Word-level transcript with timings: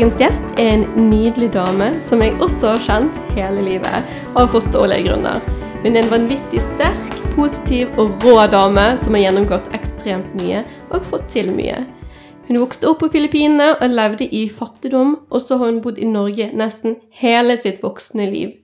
Dagens 0.00 0.16
gjest 0.16 0.54
er 0.56 0.70
en 0.72 1.10
nydelig 1.10 1.50
dame 1.52 1.90
som 2.00 2.22
jeg 2.24 2.32
også 2.40 2.70
har 2.70 2.84
kjent 2.86 3.18
hele 3.34 3.60
livet, 3.66 4.14
av 4.32 4.46
forståelige 4.48 5.10
grunner. 5.10 5.42
Hun 5.82 5.90
er 5.90 5.98
en 6.00 6.08
vanvittig 6.08 6.62
sterk, 6.64 7.18
positiv 7.34 8.00
og 8.00 8.24
rå 8.24 8.46
dame 8.48 8.86
som 8.96 9.12
har 9.12 9.26
gjennomgått 9.26 9.68
ekstremt 9.76 10.32
mye 10.40 10.62
og 10.88 11.04
fått 11.10 11.28
til 11.34 11.52
mye. 11.52 11.82
Hun 12.48 12.62
vokste 12.62 12.88
opp 12.88 13.02
på 13.04 13.10
Filippinene 13.12 13.74
og 13.74 13.92
levde 13.92 14.24
i 14.24 14.46
fattigdom, 14.48 15.18
og 15.28 15.44
så 15.44 15.60
har 15.60 15.68
hun 15.68 15.84
bodd 15.84 16.00
i 16.00 16.08
Norge 16.08 16.48
nesten 16.56 16.96
hele 17.20 17.60
sitt 17.60 17.84
voksne 17.84 18.32
liv. 18.32 18.56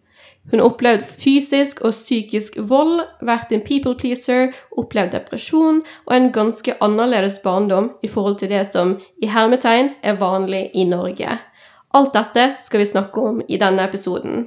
Hun 0.51 0.61
har 0.61 0.69
opplevd 0.69 1.03
fysisk 1.03 1.81
og 1.83 1.91
psykisk 1.91 2.59
vold, 2.71 3.01
vært 3.21 3.51
en 3.53 3.65
people 3.67 3.97
pleaser, 3.99 4.53
opplevd 4.79 5.17
depresjon 5.17 5.83
og 6.07 6.13
en 6.15 6.31
ganske 6.33 6.77
annerledes 6.81 7.41
barndom 7.43 7.91
i 8.03 8.09
forhold 8.09 8.39
til 8.39 8.53
det 8.55 8.63
som 8.71 8.97
i 9.23 9.31
hermetegn 9.31 9.97
er 10.03 10.21
vanlig 10.21 10.69
i 10.75 10.87
Norge. 10.87 11.39
Alt 11.95 12.15
dette 12.15 12.53
skal 12.61 12.83
vi 12.83 12.93
snakke 12.93 13.21
om 13.21 13.41
i 13.49 13.59
denne 13.59 13.89
episoden. 13.89 14.47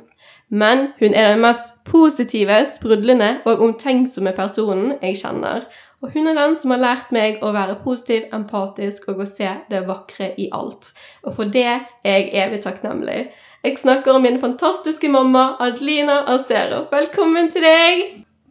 Men 0.50 0.88
hun 1.00 1.14
er 1.14 1.30
den 1.30 1.44
mest 1.44 1.76
positive, 1.86 2.64
sprudlende 2.66 3.36
og 3.46 3.62
omtenksomme 3.62 4.34
personen 4.38 4.96
jeg 5.02 5.20
kjenner. 5.22 5.68
Og 6.02 6.14
hun 6.14 6.28
er 6.28 6.38
den 6.38 6.56
som 6.58 6.72
har 6.74 6.82
lært 6.82 7.12
meg 7.14 7.44
å 7.44 7.52
være 7.54 7.78
positiv, 7.84 8.26
empatisk 8.34 9.10
og 9.12 9.22
å 9.22 9.28
se 9.30 9.50
det 9.70 9.84
vakre 9.88 10.32
i 10.40 10.48
alt. 10.56 10.94
Og 11.28 11.36
for 11.36 11.52
det 11.54 11.68
er 11.68 11.86
jeg 12.08 12.32
evig 12.46 12.64
takknemlig. 12.64 13.28
Jeg 13.60 13.76
snakker 13.76 14.16
om 14.16 14.24
min 14.24 14.38
fantastiske 14.40 15.10
mamma 15.12 15.58
Adelina 15.60 16.22
Acero. 16.32 16.86
Velkommen 16.94 17.50
til 17.52 17.66
deg! 17.68 18.04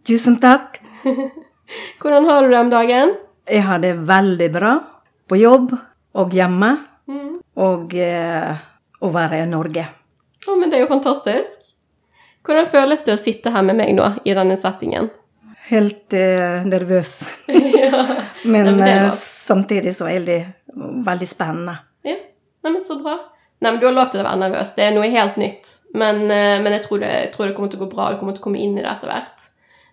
Tusen 0.04 0.34
takk. 0.36 0.74
Hvordan 2.02 2.26
har 2.28 2.44
du 2.44 2.52
det 2.52 2.58
om 2.60 2.68
dagen? 2.68 3.14
Jeg 3.48 3.62
har 3.64 3.80
det 3.80 3.94
veldig 4.04 4.48
bra. 4.52 4.72
På 5.24 5.38
jobb 5.40 5.72
og 6.12 6.36
hjemme. 6.36 6.68
Mm. 7.08 7.38
Og 7.56 7.94
eh, 7.96 8.60
å 9.00 9.10
være 9.14 9.38
i 9.46 9.46
Norge. 9.48 9.86
Å, 10.44 10.58
men 10.60 10.68
det 10.68 10.76
er 10.76 10.84
jo 10.84 10.90
fantastisk. 10.92 11.64
Hvordan 12.44 12.68
føles 12.76 13.06
det 13.08 13.16
å 13.16 13.22
sitte 13.22 13.54
her 13.56 13.64
med 13.64 13.80
meg 13.80 13.96
nå 13.96 14.10
i 14.28 14.36
denne 14.36 14.60
settingen? 14.60 15.08
Helt 15.70 16.12
eh, 16.12 16.68
nervøs. 16.68 17.16
ja, 17.80 18.04
men 18.44 18.76
eh, 18.76 19.08
samtidig 19.16 19.96
så 19.96 20.12
er 20.12 20.20
det 20.28 20.38
veldig 20.76 21.32
spennende. 21.32 21.80
Ja, 22.04 22.20
Neimen, 22.68 22.84
så 22.84 23.00
bra. 23.00 23.16
Nei, 23.58 23.72
men 23.72 23.80
Du 23.80 23.86
har 23.88 23.94
lov 23.96 24.12
til 24.12 24.22
å 24.22 24.26
være 24.26 24.42
nervøs. 24.44 24.74
Det 24.76 24.84
er 24.86 24.94
noe 24.94 25.10
helt 25.10 25.38
nytt. 25.40 25.70
Men, 25.98 26.22
eh, 26.30 26.58
men 26.62 26.74
jeg, 26.76 26.84
tror 26.86 27.02
det, 27.02 27.10
jeg, 27.10 27.30
tror 27.34 27.48
det, 27.48 27.54
kommer 27.56 27.72
til 27.72 27.80
å 27.80 27.86
gå 27.86 27.92
bra. 27.94 28.10
Du 28.12 28.20
kommer 28.20 28.36
til 28.36 28.44
å 28.44 28.46
komme 28.46 28.62
inn 28.62 28.76
i 28.78 28.84
det 28.84 28.90
etter 28.90 29.10
hvert. 29.10 29.46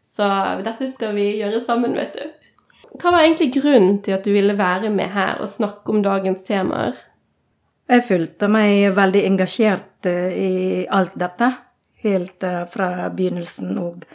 Så 0.05 0.27
dette 0.66 0.89
skal 0.91 1.16
vi 1.17 1.31
gjøre 1.39 1.61
sammen, 1.63 1.95
vet 1.97 2.13
du. 2.13 2.52
Hva 3.02 3.11
var 3.11 3.25
egentlig 3.25 3.55
grunnen 3.58 3.97
til 4.05 4.16
at 4.16 4.23
du 4.23 4.31
ville 4.36 4.53
være 4.55 4.91
med 4.93 5.11
her 5.16 5.41
og 5.43 5.52
snakke 5.52 5.91
om 5.91 6.03
dagens 6.05 6.45
temaer? 6.45 6.99
Jeg 7.89 8.05
følte 8.05 8.49
meg 8.49 8.93
veldig 8.97 9.25
engasjert 9.31 10.09
eh, 10.09 10.38
i 10.38 10.53
alt 10.86 11.17
dette. 11.17 11.49
Helt 12.05 12.45
eh, 12.45 12.61
fra 12.69 13.09
begynnelsen 13.09 13.73
og 13.81 14.05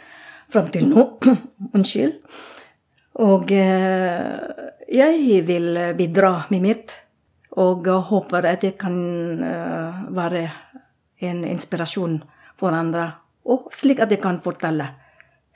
fram 0.51 0.71
til 0.71 0.87
nå. 0.87 1.05
Unnskyld. 1.75 2.17
Og 3.21 3.51
jeg 3.51 5.39
vil 5.45 5.79
bidra 5.97 6.29
med 6.49 6.63
mitt. 6.63 6.93
Og 7.59 7.87
håper 8.07 8.47
at 8.47 8.61
det 8.63 8.77
kan 8.79 8.95
uh, 9.43 10.03
være 10.15 10.45
en 11.27 11.43
inspirasjon 11.45 12.21
for 12.57 12.75
andre. 12.75 13.09
Og 13.45 13.69
slik 13.75 13.99
at 13.99 14.11
de 14.11 14.19
kan 14.21 14.39
fortelle 14.43 14.87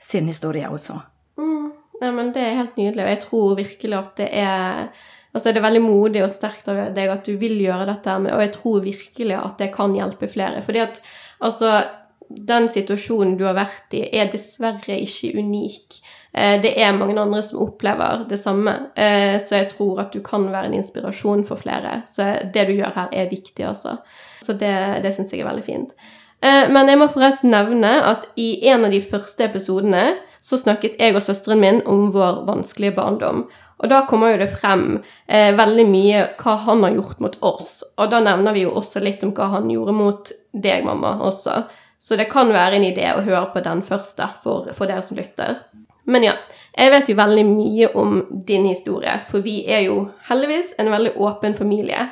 sin 0.02 0.26
historie 0.28 0.68
også. 0.68 0.98
Mm. 1.38 1.70
Ja, 2.00 2.10
men 2.12 2.32
det 2.34 2.42
er 2.42 2.58
helt 2.58 2.76
nydelig. 2.76 3.04
Og 3.04 3.10
jeg 3.10 3.20
tror 3.24 3.54
virkelig 3.56 3.98
at 3.98 4.16
det 4.20 4.32
er 4.32 4.90
Altså, 5.36 5.50
det 5.52 5.60
er 5.60 5.66
veldig 5.66 5.82
modig 5.84 6.22
og 6.24 6.30
sterkt 6.32 6.68
av 6.72 6.78
deg 6.96 7.10
at 7.12 7.26
du 7.28 7.34
vil 7.36 7.58
gjøre 7.60 7.84
dette, 7.90 8.12
og 8.32 8.40
jeg 8.40 8.52
tror 8.54 8.78
virkelig 8.80 9.34
at 9.36 9.58
det 9.60 9.66
kan 9.74 9.92
hjelpe 9.92 10.30
flere. 10.32 10.62
Fordi 10.64 10.80
at 10.80 11.02
altså 11.44 11.82
Den 12.26 12.66
situasjonen 12.68 13.36
du 13.38 13.44
har 13.44 13.54
vært 13.54 13.92
i, 13.94 14.00
er 14.16 14.32
dessverre 14.32 14.96
ikke 14.98 15.36
unik. 15.38 15.98
Eh, 16.36 16.58
det 16.62 16.74
er 16.76 16.92
mange 16.96 17.16
andre 17.20 17.40
som 17.42 17.62
opplever 17.64 18.26
det 18.28 18.38
samme, 18.40 18.74
eh, 18.96 19.38
så 19.40 19.62
jeg 19.62 19.70
tror 19.72 20.04
at 20.04 20.12
du 20.12 20.20
kan 20.24 20.44
være 20.52 20.68
en 20.70 20.78
inspirasjon 20.82 21.46
for 21.48 21.56
flere. 21.56 22.02
Så 22.06 22.28
det 22.54 22.68
du 22.68 22.76
gjør 22.76 22.92
her, 22.94 23.08
er 23.12 23.32
viktig, 23.32 23.64
altså. 23.64 23.96
Så 24.44 24.52
det, 24.52 25.02
det 25.02 25.14
syns 25.16 25.32
jeg 25.32 25.40
er 25.40 25.50
veldig 25.50 25.64
fint. 25.66 25.96
Eh, 26.44 26.66
men 26.70 26.88
jeg 26.88 27.00
må 27.00 27.08
forresten 27.12 27.54
nevne 27.54 27.92
at 28.04 28.26
i 28.36 28.68
en 28.68 28.84
av 28.84 28.92
de 28.92 29.00
første 29.00 29.46
episodene 29.48 30.10
så 30.44 30.58
snakket 30.60 31.00
jeg 31.00 31.16
og 31.16 31.24
søsteren 31.24 31.62
min 31.62 31.80
om 31.88 32.10
vår 32.14 32.44
vanskelige 32.46 32.94
barndom. 32.98 33.46
Og 33.76 33.90
da 33.92 34.02
kommer 34.08 34.32
jo 34.32 34.40
det 34.40 34.52
frem 34.52 34.84
eh, 35.26 35.50
veldig 35.56 35.86
mye 35.88 36.22
hva 36.40 36.54
han 36.68 36.84
har 36.84 36.94
gjort 36.96 37.24
mot 37.24 37.40
oss. 37.44 37.70
Og 37.96 38.12
da 38.12 38.22
nevner 38.24 38.56
vi 38.56 38.64
jo 38.64 38.76
også 38.76 39.02
litt 39.04 39.24
om 39.26 39.34
hva 39.36 39.50
han 39.56 39.72
gjorde 39.72 39.96
mot 39.96 40.32
deg, 40.52 40.84
mamma, 40.86 41.16
også. 41.24 41.64
Så 41.98 42.16
det 42.20 42.28
kan 42.32 42.52
være 42.52 42.78
en 42.78 42.86
idé 42.86 43.08
å 43.12 43.24
høre 43.24 43.48
på 43.52 43.64
den 43.64 43.82
første 43.84 44.28
for, 44.42 44.70
for 44.76 44.88
dere 44.88 45.04
som 45.04 45.18
lytter. 45.18 45.58
Men 46.06 46.24
ja, 46.26 46.36
jeg 46.76 46.92
vet 46.92 47.10
jo 47.10 47.16
veldig 47.18 47.44
mye 47.48 47.90
om 47.98 48.18
din 48.46 48.66
historie, 48.68 49.18
for 49.30 49.44
vi 49.44 49.62
er 49.66 49.86
jo 49.88 50.08
heldigvis 50.28 50.74
en 50.78 50.90
veldig 50.92 51.14
åpen 51.24 51.56
familie. 51.58 52.08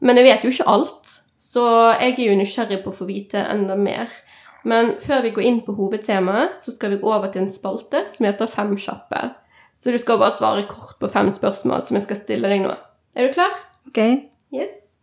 Men 0.00 0.20
jeg 0.20 0.28
vet 0.28 0.44
jo 0.44 0.52
ikke 0.52 0.68
alt, 0.70 1.16
så 1.38 1.64
jeg 2.00 2.14
er 2.14 2.28
jo 2.30 2.38
nysgjerrig 2.38 2.82
på 2.84 2.92
å 2.92 2.98
få 3.00 3.08
vite 3.08 3.42
enda 3.42 3.76
mer. 3.76 4.12
Men 4.66 4.94
før 5.02 5.22
vi 5.26 5.34
går 5.34 5.46
inn 5.46 5.60
på 5.66 5.76
hovedtemaet, 5.76 6.56
så 6.58 6.74
skal 6.74 6.94
vi 6.94 7.00
gå 7.02 7.10
over 7.12 7.30
til 7.32 7.44
en 7.44 7.50
spalte 7.50 8.04
som 8.10 8.26
heter 8.26 8.50
Fem 8.50 8.72
kjappe. 8.78 9.20
Så 9.76 9.92
du 9.92 9.98
skal 10.00 10.18
bare 10.18 10.32
svare 10.32 10.64
kort 10.70 10.96
på 11.00 11.10
fem 11.12 11.28
spørsmål 11.30 11.84
som 11.84 11.98
jeg 11.98 12.06
skal 12.06 12.18
stille 12.22 12.50
deg 12.50 12.64
nå. 12.64 12.72
Er 13.14 13.28
du 13.28 13.36
klar? 13.36 13.52
Ok. 13.90 14.00
Yes. 14.54 14.96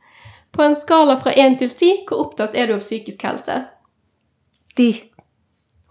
På 0.54 0.66
en 0.66 0.76
skala 0.78 1.16
fra 1.22 1.36
én 1.38 1.58
til 1.60 1.72
ti, 1.78 1.92
hvor 2.08 2.26
opptatt 2.26 2.58
er 2.58 2.68
du 2.70 2.76
av 2.76 2.82
psykisk 2.82 3.24
helse? 3.28 3.60
Ti. 4.78 4.90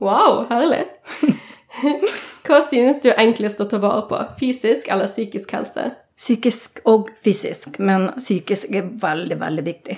Wow, 0.02 0.44
herlig. 0.50 0.84
Hva 2.52 2.58
synes 2.60 2.98
du 3.00 3.06
er 3.08 3.16
enklest 3.16 3.62
å 3.64 3.64
ta 3.64 3.78
vare 3.80 4.02
på? 4.10 4.18
Fysisk 4.36 4.90
eller 4.92 5.08
psykisk 5.08 5.54
helse? 5.56 5.86
Psykisk 6.20 6.82
og 6.84 7.06
fysisk, 7.24 7.78
men 7.80 8.10
psykisk 8.18 8.74
er 8.76 8.90
veldig, 9.00 9.38
veldig 9.40 9.64
viktig. 9.64 9.96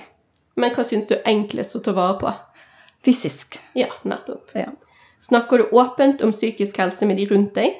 Men 0.55 0.71
hva 0.71 0.85
synes 0.87 1.09
du 1.09 1.17
er 1.17 1.25
enklest 1.33 1.75
å 1.75 1.81
ta 1.83 1.91
vare 1.97 2.15
på? 2.21 2.31
Fysisk. 3.03 3.57
Ja, 3.75 3.89
nettopp. 4.07 4.55
Ja. 4.55 4.69
Snakker 5.19 5.65
du 5.65 5.75
åpent 5.75 6.23
om 6.23 6.31
psykisk 6.31 6.79
helse 6.79 7.03
med 7.09 7.19
de 7.19 7.27
rundt 7.33 7.51
deg? 7.59 7.75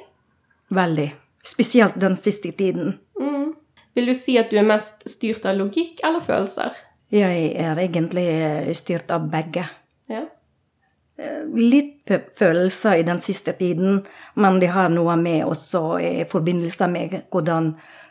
Veldig. 0.68 1.08
Spesielt 1.40 1.96
den 2.02 2.20
siste 2.20 2.52
tiden. 2.52 2.98
Mm. 3.16 3.54
Vil 3.96 4.12
du 4.12 4.16
si 4.18 4.36
at 4.36 4.52
du 4.52 4.60
er 4.60 4.68
mest 4.68 5.08
styrt 5.08 5.48
av 5.48 5.56
logikk 5.56 6.04
eller 6.04 6.20
følelser? 6.20 6.76
Jeg 7.16 7.54
er 7.64 7.80
egentlig 7.80 8.28
styrt 8.76 9.08
av 9.14 9.24
begge. 9.32 9.64
Ja. 10.12 10.26
Eh, 11.18 11.44
litt 11.48 12.10
følelser 12.36 13.00
i 13.00 13.02
den 13.02 13.20
siste 13.24 13.52
tiden, 13.56 14.02
men 14.34 14.58
det 14.60 14.68
har 14.74 14.90
noe 14.92 15.14
med 15.16 15.46
også 15.48 15.80
i 15.96 16.26
forbindelse 16.28 16.88
med 16.92 17.14
hvordan 17.32 17.70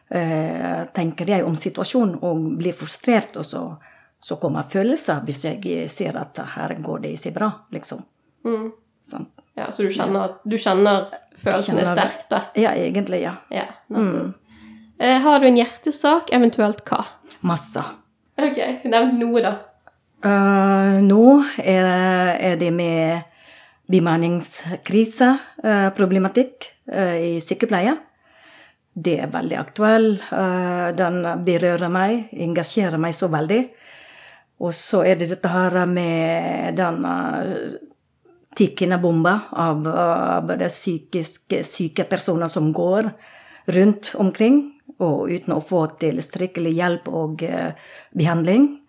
eh, 0.09 0.81
tenker 0.95 1.29
jeg 1.29 1.45
om 1.45 1.53
situasjonen, 1.59 2.15
og 2.25 2.47
blir 2.57 2.73
frustrert, 2.73 3.37
og 3.37 3.45
så, 3.45 3.61
så 4.17 4.39
kommer 4.41 4.65
følelser 4.71 5.21
hvis 5.27 5.43
jeg 5.45 5.85
ser 5.93 6.17
at 6.17 6.41
her 6.55 6.73
går 6.81 7.05
det 7.05 7.13
ikke 7.19 7.35
bra, 7.37 7.51
liksom. 7.77 8.01
Mm. 8.45 8.71
Sånn. 9.05 9.29
Ja, 9.55 9.69
Så 9.71 9.85
du 9.85 9.93
kjenner, 9.93 10.39
du 10.43 10.57
kjenner 10.57 11.05
følelsene 11.37 11.85
sterkt, 11.85 12.25
da? 12.33 12.41
Ja, 12.57 12.73
egentlig, 12.73 13.21
ja. 13.21 13.35
ja 13.53 13.67
mm. 13.93 14.33
eh, 14.97 15.21
har 15.21 15.39
du 15.39 15.47
en 15.47 15.61
hjertesak, 15.61 16.33
eventuelt 16.33 16.81
hva? 16.89 17.05
Masse. 17.45 17.85
Ok, 18.41 18.57
nevn 18.89 19.19
noe, 19.21 19.45
da. 19.45 19.53
Uh, 20.25 20.97
nå 21.05 21.45
er, 21.61 21.85
er, 22.41 22.55
det 22.57 22.71
med 22.73 23.21
bemanningskriseproblematikk 23.93 26.65
uh, 26.65 26.97
uh, 26.97 27.13
i 27.21 27.37
sykepleie. 27.45 27.93
Det 28.95 29.19
er 29.21 29.27
veldig 29.29 29.57
aktuell. 29.59 30.15
den 30.95 31.43
berører 31.43 31.89
meg, 31.91 32.29
engasjerer 32.31 32.97
meg 32.97 33.13
så 33.13 33.27
veldig. 33.27 33.69
Og 34.63 34.73
så 34.73 35.03
er 35.03 35.15
det 35.19 35.27
dette 35.33 35.47
her 35.51 35.85
med 35.85 36.77
den 36.79 37.05
tikkende 38.55 38.97
bomba 39.03 39.39
av, 39.51 39.83
av 39.83 40.47
de 40.47 40.69
psykisk 40.71 41.59
syke 41.67 42.07
personer 42.07 42.47
som 42.47 42.71
går 42.71 43.11
rundt 43.75 44.15
omkring, 44.15 44.79
og 44.95 45.27
uten 45.27 45.51
å 45.57 45.59
få 45.59 45.91
tilstrekkelig 45.99 46.71
hjelp 46.79 47.11
og 47.11 47.43
behandling. 48.15 48.84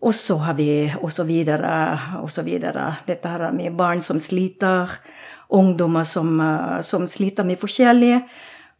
Og 0.00 0.14
så 0.14 0.36
har 0.36 0.54
vi 0.54 0.70
og 1.02 1.10
så 1.12 1.24
videre 1.26 1.70
og 2.22 2.30
så 2.30 2.44
videre. 2.46 2.92
Dette 3.06 3.28
her 3.28 3.50
med 3.52 3.74
barn 3.76 4.02
som 4.02 4.20
sliter, 4.22 4.92
ungdommer 5.48 6.04
som, 6.04 6.40
eh, 6.40 6.80
som 6.82 7.06
sliter 7.06 7.44
med 7.44 7.58
forskjellige. 7.58 8.20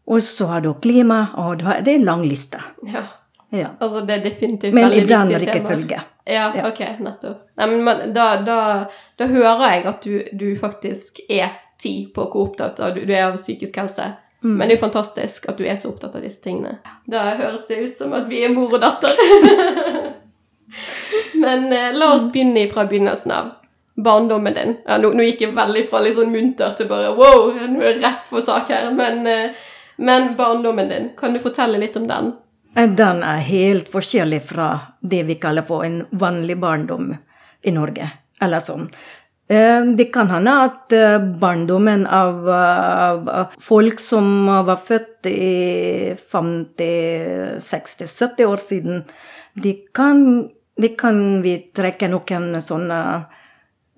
Og 0.06 0.22
så 0.22 0.46
har 0.46 0.60
du 0.60 0.74
klima, 0.74 1.26
og 1.36 1.58
det 1.58 1.90
er 1.90 1.94
en 1.94 2.04
lang 2.04 2.22
liste. 2.24 2.60
Ja. 2.86 3.02
ja. 3.50 3.74
Altså 3.80 4.00
det 4.00 4.14
er 4.14 4.22
definitivt 4.24 4.74
men 4.74 4.84
veldig 4.84 5.02
viktig 5.02 5.08
tema. 5.08 5.24
Men 5.24 5.30
i 5.30 5.38
den 5.38 5.46
rekkefølge. 5.46 6.00
Ja, 6.28 6.52
ja, 6.56 6.68
ok, 6.68 6.80
nettopp. 7.00 7.44
Nei, 7.56 7.66
men 7.66 8.12
da, 8.12 8.28
da, 8.44 8.60
da, 9.16 9.26
hører 9.26 9.62
jeg 9.72 9.84
at 9.88 10.02
du, 10.04 10.22
du, 10.32 10.48
faktisk 10.60 11.20
er 11.28 11.54
ti 11.80 12.10
på 12.14 12.26
hvor 12.28 12.50
opptatt 12.50 12.80
av, 12.80 12.96
du 12.96 13.08
er 13.08 13.30
av 13.30 13.36
psykisk 13.36 13.80
helse. 13.80 14.10
Mm. 14.44 14.52
Men 14.52 14.68
det 14.68 14.74
er 14.74 14.76
jo 14.76 14.82
fantastisk 14.84 15.48
at 15.50 15.58
du 15.58 15.64
er 15.66 15.76
så 15.80 15.90
opptatt 15.90 16.14
av 16.14 16.24
disse 16.24 16.44
tingene. 16.44 16.78
Da 17.08 17.34
høres 17.40 17.66
det 17.68 17.80
ut 17.80 17.96
som 17.96 18.12
at 18.16 18.28
vi 18.30 18.44
er 18.44 18.52
mor 18.54 18.76
og 18.76 18.84
datter. 18.84 19.12
Men 21.38 21.72
eh, 21.72 21.92
la 21.96 22.12
oss 22.14 22.28
begynne 22.32 22.66
fra 22.70 22.84
begynnelsen 22.88 23.32
av. 23.34 23.54
Barndommen 23.98 24.54
din. 24.54 24.76
Ja, 24.86 24.98
nå, 25.02 25.10
nå 25.16 25.24
gikk 25.26 25.40
jeg 25.42 25.54
veldig 25.56 25.84
fra 25.90 26.02
litt 26.04 26.14
sånn 26.14 26.30
munter 26.30 26.74
til 26.78 26.86
bare 26.90 27.14
wow, 27.18 27.48
nå 27.56 27.80
er 27.82 27.96
jeg 27.96 28.02
rett 28.04 28.26
på 28.30 28.42
sak 28.44 28.70
her. 28.70 28.90
Men, 28.94 29.24
eh, 29.26 29.56
men 29.98 30.34
barndommen 30.38 30.92
din, 30.92 31.08
kan 31.18 31.34
du 31.34 31.42
fortelle 31.42 31.80
litt 31.82 31.96
om 31.98 32.06
den? 32.10 32.32
Den 32.74 33.24
er 33.26 33.40
helt 33.42 33.88
forskjellig 33.90 34.42
fra 34.52 34.68
det 35.02 35.24
vi 35.26 35.34
kaller 35.42 35.66
for 35.66 35.82
en 35.86 36.04
vanlig 36.14 36.58
barndom 36.62 37.10
i 37.66 37.72
Norge. 37.74 38.06
Eller 38.40 38.62
sånn. 38.62 38.86
Eh, 39.48 39.82
Det 39.98 40.12
kan 40.12 40.30
hende 40.30 40.52
at 40.68 40.92
eh, 40.92 41.18
barndommen 41.18 42.06
av, 42.06 42.46
av 42.48 43.54
folk 43.58 43.98
som 43.98 44.46
var 44.46 44.76
født 44.76 45.26
i 45.26 46.14
50-, 46.14 47.58
60-, 47.58 48.06
70 48.06 48.46
år 48.46 48.62
siden, 48.62 49.02
de 49.58 49.72
kan, 49.94 50.48
de 50.78 50.94
kan 50.98 51.42
vi 51.42 51.56
trekke 51.74 52.08
noen 52.10 52.60
sånne 52.62 52.98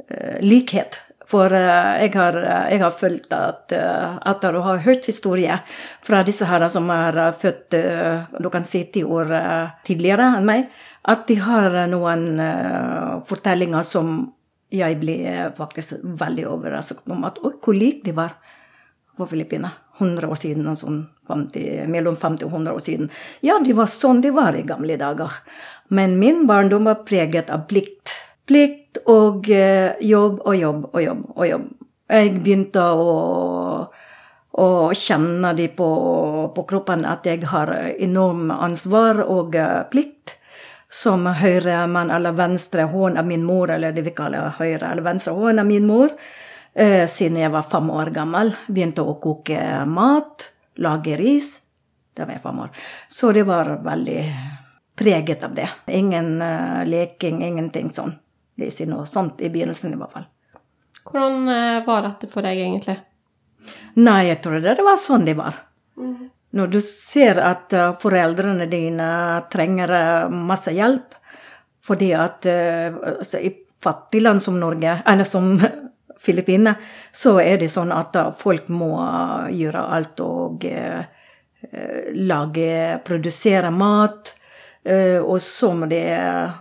eh, 0.09 0.41
likhet. 0.45 0.99
For 1.31 1.53
eh, 1.55 2.07
jeg 2.07 2.15
har, 2.17 2.39
jeg 2.73 2.83
har 2.83 2.95
følt 2.97 3.35
at 3.37 3.75
eh, 3.77 4.17
etter 4.33 4.57
å 4.57 4.65
ha 4.67 4.77
hørt 4.83 5.07
historier 5.07 5.63
fra 6.07 6.25
disse 6.27 6.49
her 6.49 6.67
som 6.73 6.91
er 6.95 7.21
eh, 7.27 7.37
født 7.43 7.77
eh, 7.79 8.25
du 8.41 8.51
kan 8.51 8.67
si 8.67 8.83
ti 8.91 9.05
år 9.07 9.31
eh, 9.39 9.77
tidligere 9.87 10.33
enn 10.39 10.49
meg, 10.49 10.67
at 11.13 11.29
de 11.29 11.37
har 11.45 11.77
eh, 11.85 11.91
noen 11.93 12.41
eh, 12.43 13.21
fortellinger 13.29 13.87
som 13.87 14.15
jeg 14.75 14.99
blir 15.03 15.29
eh, 15.31 15.47
faktisk 15.59 16.03
veldig 16.03 16.49
overrasket 16.51 17.13
om. 17.13 17.23
At 17.29 17.39
oi, 17.45 17.55
hvor 17.63 17.79
like 17.79 18.03
de 18.07 18.17
var 18.17 18.35
på 19.21 19.29
Filippinene. 19.31 19.77
100 20.01 20.31
år 20.33 20.39
siden, 20.41 20.69
sånn 20.81 21.03
50, 21.29 21.85
mellom 21.93 22.15
50 22.17 22.47
og 22.47 22.55
100 22.55 22.73
år 22.73 22.81
siden. 22.81 23.11
Ja, 23.45 23.59
de 23.61 23.75
var 23.77 23.91
sånn 23.93 24.23
de 24.25 24.31
var 24.33 24.57
i 24.57 24.63
gamle 24.65 24.97
dager. 24.97 25.35
Men 25.93 26.19
min 26.19 26.47
barndom 26.47 26.85
var 26.85 26.95
preget 26.95 27.51
av 27.51 27.65
plikt. 27.67 28.13
Plikt 28.47 29.01
og 29.11 29.49
eh, 29.51 29.97
jobb 30.07 30.39
og 30.47 30.57
jobb 30.57 30.85
og 30.93 31.03
jobb 31.03 31.25
og 31.35 31.47
jobb. 31.49 31.65
Jeg 32.11 32.31
begynte 32.45 32.85
å, 32.95 33.15
å 34.51 34.69
kjenne 34.95 35.51
det 35.59 35.73
på, 35.79 35.89
på 36.55 36.65
kroppen 36.71 37.03
at 37.11 37.27
jeg 37.27 37.43
har 37.51 37.73
enorm 37.91 38.53
ansvar 38.55 39.25
og 39.27 39.59
eh, 39.59 39.83
plikt. 39.91 40.37
Som 40.91 41.27
høyremann 41.27 42.11
eller 42.11 42.39
venstre 42.39 42.87
hånd 42.91 43.19
av 43.19 43.27
min 43.27 43.43
mor, 43.47 43.71
eller 43.71 43.95
det 43.95 44.07
vi 44.07 44.15
kaller 44.15 44.57
høyre 44.59 44.89
eller 44.91 45.07
venstre 45.07 45.35
hånd 45.35 45.63
av 45.63 45.67
min 45.67 45.87
mor. 45.91 46.15
Eh, 46.75 47.07
siden 47.11 47.43
jeg 47.43 47.51
var 47.51 47.67
fem 47.67 47.91
år 47.91 48.15
gammel. 48.15 48.55
Begynte 48.71 49.03
å 49.03 49.19
koke 49.23 49.59
mat, 49.91 50.51
lage 50.79 51.19
ris. 51.19 51.57
Da 52.15 52.27
var 52.27 52.39
jeg 52.39 52.47
fem 52.47 52.65
år. 52.67 52.75
Så 53.11 53.35
det 53.35 53.47
var 53.47 53.75
veldig 53.87 54.25
preget 55.01 55.45
av 55.45 55.55
det. 55.55 55.69
Ingen 55.87 56.43
uh, 56.43 56.85
leking, 56.85 57.45
ingenting 57.45 57.89
sånn. 57.91 58.13
Det 58.55 58.67
er 58.67 58.73
ikke 58.75 58.91
noe 58.91 59.07
sånt 59.09 59.41
i 59.41 59.49
begynnelsen, 59.49 59.95
i 59.97 60.01
hvert 60.01 60.13
fall. 60.13 60.27
Hvordan 61.09 61.49
uh, 61.49 61.79
var 61.87 62.03
dette 62.05 62.29
for 62.29 62.45
deg, 62.45 62.61
egentlig? 62.61 62.99
Nei, 63.97 64.27
jeg 64.29 64.43
trodde 64.45 64.75
det 64.77 64.85
var 64.85 64.99
sånn 65.01 65.25
det 65.25 65.39
var. 65.39 65.57
Når 66.53 66.69
du 66.75 66.77
ser 66.85 67.41
at 67.41 67.73
uh, 67.73 67.95
foreldrene 68.03 68.67
dine 68.69 69.09
trenger 69.53 69.95
masse 70.29 70.75
hjelp 70.77 71.17
fordi 71.81 72.11
at 72.13 72.45
altså, 72.45 73.39
I 73.41 73.55
fattige 73.83 74.27
land 74.27 74.43
som 74.45 74.59
Norge, 74.61 74.99
eller 75.09 75.25
som 75.25 75.55
Filippinene, 76.25 76.75
så 77.17 77.39
er 77.41 77.57
det 77.63 77.71
sånn 77.73 77.89
at 77.97 78.19
folk 78.39 78.69
må 78.69 78.93
gjøre 79.49 79.87
alt 79.97 80.21
og 80.21 80.67
lage 82.29 83.01
Produsere 83.09 83.73
mat. 83.73 84.35
Eh, 84.83 85.19
og 85.21 85.43
så 85.43 85.75
må 85.77 85.87
det, 85.87 86.05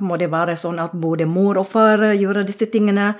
må 0.03 0.17
det 0.19 0.27
være 0.31 0.57
sånn 0.59 0.81
at 0.83 0.91
både 0.91 1.27
mor 1.29 1.61
og 1.61 1.67
far 1.69 2.03
gjør 2.19 2.41
disse 2.47 2.67
tingene. 2.71 3.13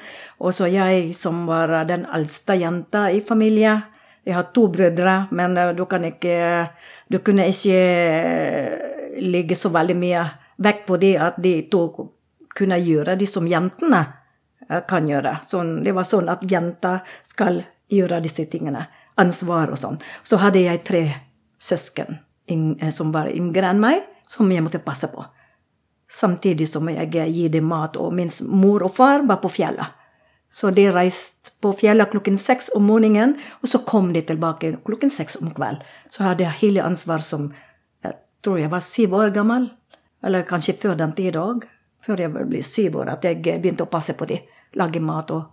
Og 0.44 0.54
så 0.56 0.68
jeg 0.68 1.14
som 1.16 1.46
var 1.48 1.72
den 1.88 2.06
eldste 2.06 2.58
jenta 2.60 3.08
i 3.12 3.24
familien. 3.26 3.82
Jeg 4.28 4.36
har 4.36 4.50
to 4.54 4.68
brødre, 4.68 5.30
men 5.32 5.58
eh, 5.58 5.74
du 5.76 5.86
ikke 5.86 6.70
Du 7.10 7.20
kunne 7.20 7.48
ikke 7.48 7.74
eh, 7.74 9.22
legge 9.22 9.56
så 9.56 9.70
veldig 9.70 9.96
mye 9.96 10.26
vekt 10.58 10.86
på 10.86 10.98
det 10.98 11.18
at 11.18 11.36
de 11.38 11.68
to 11.72 12.12
kunne 12.56 12.78
gjøre 12.78 13.16
det 13.16 13.28
som 13.28 13.48
jentene 13.48 14.06
kan 14.88 15.08
gjøre. 15.08 15.40
Sånn, 15.48 15.84
det 15.84 15.92
var 15.96 16.04
sånn 16.04 16.30
at 16.30 16.44
jenter 16.44 17.00
skal 17.24 17.64
gjøre 17.90 18.20
disse 18.22 18.46
tingene. 18.46 18.86
Ansvar 19.18 19.72
og 19.72 19.80
sånn. 19.80 19.98
Så 20.24 20.38
hadde 20.38 20.62
jeg 20.62 20.84
tre 20.86 21.02
søsken 21.58 22.20
som 22.92 23.12
var 23.12 23.32
yngre 23.34 23.72
enn 23.72 23.82
meg, 23.82 24.04
som 24.30 24.52
jeg 24.52 24.64
måtte 24.64 24.82
passe 24.84 25.10
på. 25.12 25.26
Samtidig 26.10 26.70
som 26.70 26.90
jeg 26.90 27.10
gi 27.14 27.48
dem 27.54 27.70
mat, 27.70 27.98
og 27.98 28.14
min 28.14 28.32
mor 28.46 28.86
og 28.86 28.96
far 28.96 29.26
var 29.30 29.42
på 29.42 29.52
fjellet. 29.54 29.98
Så 30.50 30.72
de 30.74 30.88
reiste 30.90 31.54
på 31.62 31.72
fjellet 31.78 32.10
klokken 32.10 32.38
seks 32.42 32.72
om 32.76 32.88
morgenen, 32.90 33.36
og 33.62 33.70
så 33.70 33.84
kom 33.86 34.14
de 34.14 34.24
tilbake 34.26 34.72
klokken 34.86 35.12
seks 35.14 35.38
om 35.42 35.52
kveld. 35.54 35.84
Så 36.10 36.26
hadde 36.26 36.48
jeg 36.48 36.62
hele 36.64 36.86
ansvar 36.86 37.26
som 37.26 37.52
Jeg 38.04 38.16
tror 38.42 38.58
jeg 38.60 38.72
var 38.72 38.80
syv 38.80 39.14
år 39.14 39.30
gammel. 39.36 39.70
Eller 40.24 40.48
kanskje 40.48 40.78
før 40.80 40.96
den 40.96 41.12
tid 41.14 41.36
òg. 41.36 41.66
Før 42.02 42.22
jeg 42.24 42.32
ble 42.32 42.62
syv 42.64 42.96
år, 43.02 43.10
at 43.12 43.24
jeg 43.24 43.42
begynte 43.44 43.84
å 43.84 43.92
passe 43.92 44.16
på 44.16 44.26
dem. 44.26 44.46
Lage 44.80 45.02
mat 45.04 45.32
og 45.32 45.44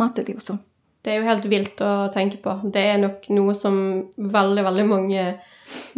mate 0.00 0.24
dem 0.24 0.40
og 0.40 0.46
sånn. 0.46 0.62
Det 1.02 1.12
er 1.12 1.20
jo 1.20 1.28
helt 1.28 1.46
vilt 1.50 1.80
å 1.84 2.08
tenke 2.14 2.38
på. 2.42 2.54
Det 2.72 2.82
er 2.92 2.98
nok 3.02 3.26
noe 3.34 3.54
som 3.58 3.76
veldig, 4.16 4.64
veldig 4.64 4.86
mange 4.88 5.24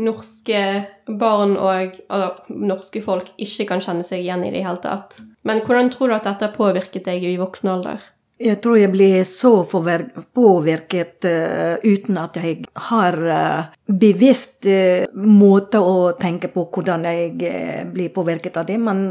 norske 0.00 0.60
barn 1.06 1.56
og 1.58 1.96
altså, 2.08 2.54
norske 2.54 3.02
folk 3.04 3.30
ikke 3.36 3.68
kan 3.72 3.84
kjenne 3.84 4.06
seg 4.06 4.24
igjen 4.24 4.44
i 4.46 4.52
det 4.54 4.64
hele 4.64 4.82
tatt. 4.82 5.20
Men 5.44 5.62
hvordan 5.64 5.92
tror 5.92 6.10
du 6.10 6.16
at 6.16 6.28
dette 6.28 6.52
påvirket 6.56 7.06
deg 7.08 7.24
i 7.28 7.38
voksen 7.40 7.72
alder? 7.74 8.02
Jeg 8.44 8.58
tror 8.64 8.80
jeg 8.80 8.90
blir 8.90 9.20
så 9.28 9.52
påvirket 10.34 11.26
uh, 11.28 11.76
uten 11.84 12.16
at 12.18 12.38
jeg 12.40 12.64
har 12.88 13.14
uh, 13.14 13.68
bevisst 13.86 14.66
uh, 14.66 15.06
måte 15.14 15.78
å 15.78 16.10
tenke 16.18 16.50
på 16.50 16.66
hvordan 16.74 17.06
jeg 17.06 17.86
blir 17.94 18.10
påvirket 18.16 18.58
av 18.58 18.66
det, 18.66 18.80
men 18.82 19.06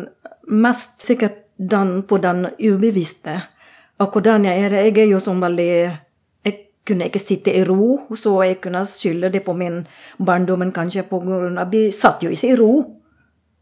mest 0.51 1.05
sikkert 1.07 1.39
den, 1.55 2.01
på 2.03 2.19
den 2.19 2.49
ubevisste. 2.59 3.39
Og 4.01 4.11
hvordan 4.11 4.49
jeg 4.49 4.65
er. 4.65 4.75
Jeg 4.89 4.97
er 5.05 5.11
jo 5.13 5.21
som 5.23 5.39
veldig 5.41 5.73
kunne 6.85 7.07
ikke 7.07 7.19
sitte 7.21 7.53
i 7.55 7.63
ro, 7.63 8.01
så 8.15 8.33
jeg 8.43 8.59
kunne 8.61 8.81
skylde 8.89 9.29
det 9.31 9.43
på 9.45 9.53
min 9.55 9.81
barndommen 10.19 10.71
kanskje 10.75 11.05
på 11.07 11.19
grunn 11.23 11.57
av 11.57 11.71
Vi 11.71 11.91
satt 11.91 12.23
jo 12.23 12.29
ikke 12.29 12.51
i 12.51 12.55
ro. 12.59 12.73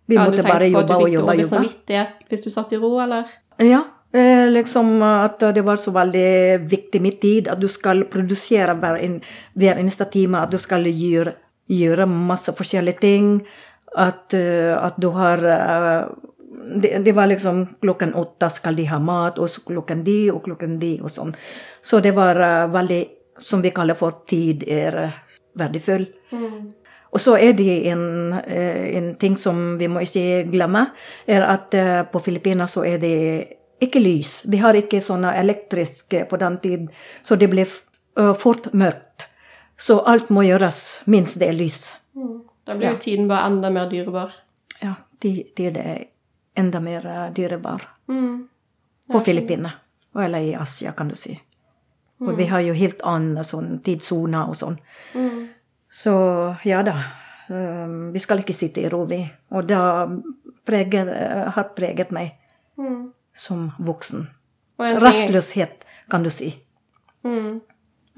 Vi 0.08 0.16
Ja, 0.16 0.26
måtte 0.26 0.44
bare 0.44 0.68
jobbe. 0.70 0.82
at 0.82 0.88
du 0.88 0.94
jobbe 0.94 0.98
på 0.98 1.06
fikk 1.06 1.12
du 1.14 1.22
og 1.22 1.28
dårlig 1.30 1.46
samvittighet 1.50 2.30
hvis 2.30 2.44
du 2.44 2.50
satt 2.50 2.72
i 2.74 2.78
ro, 2.82 3.00
eller? 3.00 3.26
Ja, 3.60 3.84
eh, 4.14 4.48
liksom 4.52 5.02
at 5.04 5.40
det 5.40 5.64
var 5.64 5.76
så 5.78 5.92
veldig 5.92 6.60
viktig 6.70 7.02
med 7.02 7.20
tid, 7.22 7.48
at 7.48 7.60
du 7.60 7.68
skal 7.68 8.04
produsere 8.06 8.74
hver, 8.76 8.96
en, 9.00 9.22
hver 9.56 9.78
eneste 9.78 10.06
time, 10.12 10.42
at 10.42 10.52
du 10.52 10.58
skal 10.58 10.84
gjøre, 10.84 11.34
gjøre 11.70 12.08
masse 12.08 12.52
forskjellige 12.58 13.00
ting, 13.00 13.46
at, 13.96 14.34
eh, 14.34 14.76
at 14.86 14.98
du 15.00 15.10
har 15.12 15.38
eh, 15.38 16.08
det, 16.82 17.00
det 17.06 17.14
var 17.16 17.28
liksom 17.28 17.66
klokken 17.82 18.14
åtte 18.14 18.50
skal 18.50 18.76
de 18.76 18.86
ha 18.90 19.00
mat, 19.00 19.40
og 19.40 19.50
klokken 19.68 20.04
de, 20.04 20.32
og 20.32 20.44
klokken 20.44 20.80
de, 20.80 21.00
og 21.02 21.12
sånn. 21.12 21.34
Så 21.82 22.00
det 22.00 22.12
var 22.18 22.40
uh, 22.40 22.68
veldig, 22.74 23.02
som 23.40 23.62
vi 23.62 23.72
kaller 23.76 23.98
for 24.00 24.24
tid, 24.30 24.64
er 24.68 25.00
uh, 25.06 25.18
verdifull. 25.58 26.06
Og 27.12 27.20
så 27.20 27.36
er 27.38 27.54
det 27.54 27.88
en, 27.92 28.34
eh, 28.34 28.98
en 28.98 29.16
ting 29.20 29.38
som 29.38 29.78
vi 29.78 29.88
må 29.92 30.00
ikke 30.00 30.46
glemme, 30.52 30.86
er 31.28 31.44
at 31.44 31.74
eh, 31.76 32.04
på 32.08 32.22
Filippinene 32.24 32.70
så 32.72 32.86
er 32.88 33.02
det 33.02 33.16
ikke 33.84 34.00
lys. 34.00 34.46
Vi 34.48 34.62
har 34.62 34.78
ikke 34.80 35.02
sånne 35.04 35.34
elektriske 35.42 36.24
på 36.30 36.40
den 36.40 36.56
tid, 36.64 36.88
så 37.24 37.36
det 37.36 37.50
blir 37.52 37.68
eh, 37.68 38.32
fort 38.40 38.72
mørkt. 38.74 39.28
Så 39.76 40.00
alt 40.08 40.30
må 40.30 40.46
gjøres 40.48 41.02
minst 41.06 41.40
det 41.42 41.50
er 41.50 41.58
lys. 41.58 41.82
Da 42.66 42.78
blir 42.78 42.94
Ja. 42.94 42.96
tiden 42.96 43.28
bare 43.28 43.50
enda 43.50 43.70
mer 43.70 43.90
dyrebar. 43.90 44.32
Ja, 44.82 44.94
tid, 45.20 45.52
det 45.58 45.78
er 45.78 46.06
enda 46.58 46.80
mer 46.80 47.06
eh, 47.06 47.30
dyrebar 47.34 47.82
Mm. 48.08 48.48
på 49.12 49.20
Filippinene. 49.24 49.72
Eller 50.16 50.40
i 50.40 50.56
Asia, 50.56 50.92
kan 50.92 51.08
du 51.08 51.16
si. 51.16 51.40
Og 52.20 52.36
vi 52.38 52.46
har 52.46 52.60
jo 52.62 52.74
helt 52.74 53.00
annen 53.02 53.44
sånn 53.44 53.80
tidssone 53.82 54.44
og 54.50 54.56
sånn. 54.56 54.76
Mm. 55.16 55.48
Så 55.92 56.12
ja 56.64 56.84
da. 56.84 56.94
Um, 57.50 58.12
vi 58.14 58.20
skal 58.20 58.40
ikke 58.44 58.54
sitte 58.56 58.82
i 58.84 58.90
ro, 58.90 59.06
vi. 59.06 59.22
Og 59.52 59.66
det 59.68 59.76
eh, 59.76 61.50
har 61.52 61.64
preget 61.76 62.12
meg 62.12 62.38
Mm. 62.78 63.12
som 63.36 63.72
voksen. 63.80 64.28
Rastløshet, 64.80 65.84
kan 66.10 66.24
du 66.24 66.30
si. 66.30 66.54
Mm. 67.24 67.62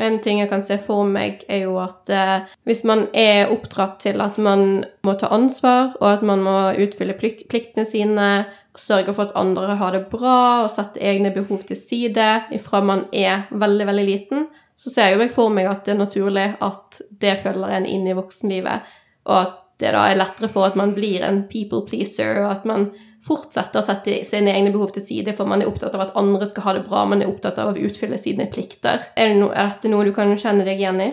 En 0.01 0.17
ting 0.25 0.39
jeg 0.41 0.49
kan 0.49 0.63
se 0.65 0.79
for 0.81 1.05
meg, 1.05 1.43
er 1.51 1.67
jo 1.67 1.77
at 1.81 2.09
eh, 2.09 2.49
hvis 2.65 2.81
man 2.87 3.05
er 3.13 3.51
oppdratt 3.53 3.99
til 4.01 4.23
at 4.25 4.39
man 4.41 4.83
må 5.05 5.13
ta 5.19 5.29
ansvar, 5.35 5.93
og 6.01 6.07
at 6.09 6.25
man 6.25 6.41
må 6.41 6.55
utfylle 6.81 7.13
plik 7.19 7.45
pliktene 7.51 7.85
sine, 7.85 8.29
sørge 8.73 9.13
for 9.13 9.27
at 9.27 9.37
andre 9.37 9.75
har 9.77 9.93
det 9.93 10.07
bra, 10.09 10.63
og 10.63 10.71
sette 10.73 11.01
egne 11.03 11.29
behov 11.35 11.61
til 11.69 11.77
side 11.77 12.29
ifra 12.57 12.81
man 12.81 13.05
er 13.13 13.45
veldig, 13.51 13.87
veldig 13.91 14.07
liten, 14.07 14.47
så 14.75 14.89
ser 14.89 15.11
jeg 15.11 15.17
jo 15.17 15.21
meg 15.21 15.33
for 15.35 15.53
meg 15.53 15.69
at 15.69 15.85
det 15.85 15.93
er 15.93 16.01
naturlig 16.01 16.47
at 16.65 17.01
det 17.21 17.37
følger 17.43 17.77
en 17.77 17.85
inn 17.85 18.09
i 18.09 18.17
voksenlivet, 18.17 18.93
og 19.29 19.37
at 19.43 19.59
det 19.81 19.93
da 19.93 20.07
er 20.09 20.17
lettere 20.17 20.49
for 20.49 20.65
at 20.65 20.77
man 20.79 20.93
blir 20.97 21.21
en 21.25 21.43
people 21.51 21.83
pleaser, 21.85 22.41
og 22.43 22.49
at 22.55 22.65
man 22.69 22.89
fortsette 23.23 23.79
å 23.79 23.85
sette 23.85 24.19
sine 24.27 24.51
egne 24.51 24.73
behov 24.73 24.91
til 24.95 25.05
side, 25.05 25.35
for 25.37 25.49
man 25.49 25.63
er 25.63 25.69
opptatt 25.69 25.95
av 25.95 26.07
at 26.07 26.17
andre 26.19 26.47
skal 26.49 26.67
ha 26.67 26.75
det 26.77 26.83
bra, 26.89 27.05
man 27.07 27.23
er 27.23 27.31
opptatt 27.31 27.61
av 27.61 27.71
å 27.71 27.85
utfylle 27.87 28.19
sine 28.19 28.49
plikter. 28.51 29.07
Er, 29.15 29.31
det 29.31 29.39
no, 29.39 29.49
er 29.53 29.71
dette 29.71 29.91
noe 29.91 30.07
du 30.07 30.13
kan 30.15 30.33
kjenne 30.35 30.67
deg 30.67 30.81
igjen 30.81 31.01
i? 31.05 31.09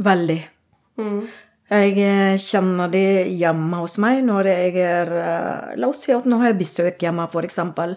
Veldig. 0.00 0.40
Mm. 1.00 1.20
Jeg 1.70 1.92
eh, 2.02 2.40
kjenner 2.42 2.90
det 2.90 3.28
hjemme 3.38 3.84
hos 3.84 3.94
meg 4.02 4.24
når 4.26 4.48
jeg 4.50 4.72
er 4.82 5.12
eh, 5.20 5.76
La 5.78 5.90
oss 5.92 6.02
si 6.02 6.10
at 6.10 6.26
nå 6.26 6.40
har 6.40 6.50
jeg 6.50 6.58
besøk 6.64 7.04
hjemme, 7.04 7.28
eksempel. 7.44 7.94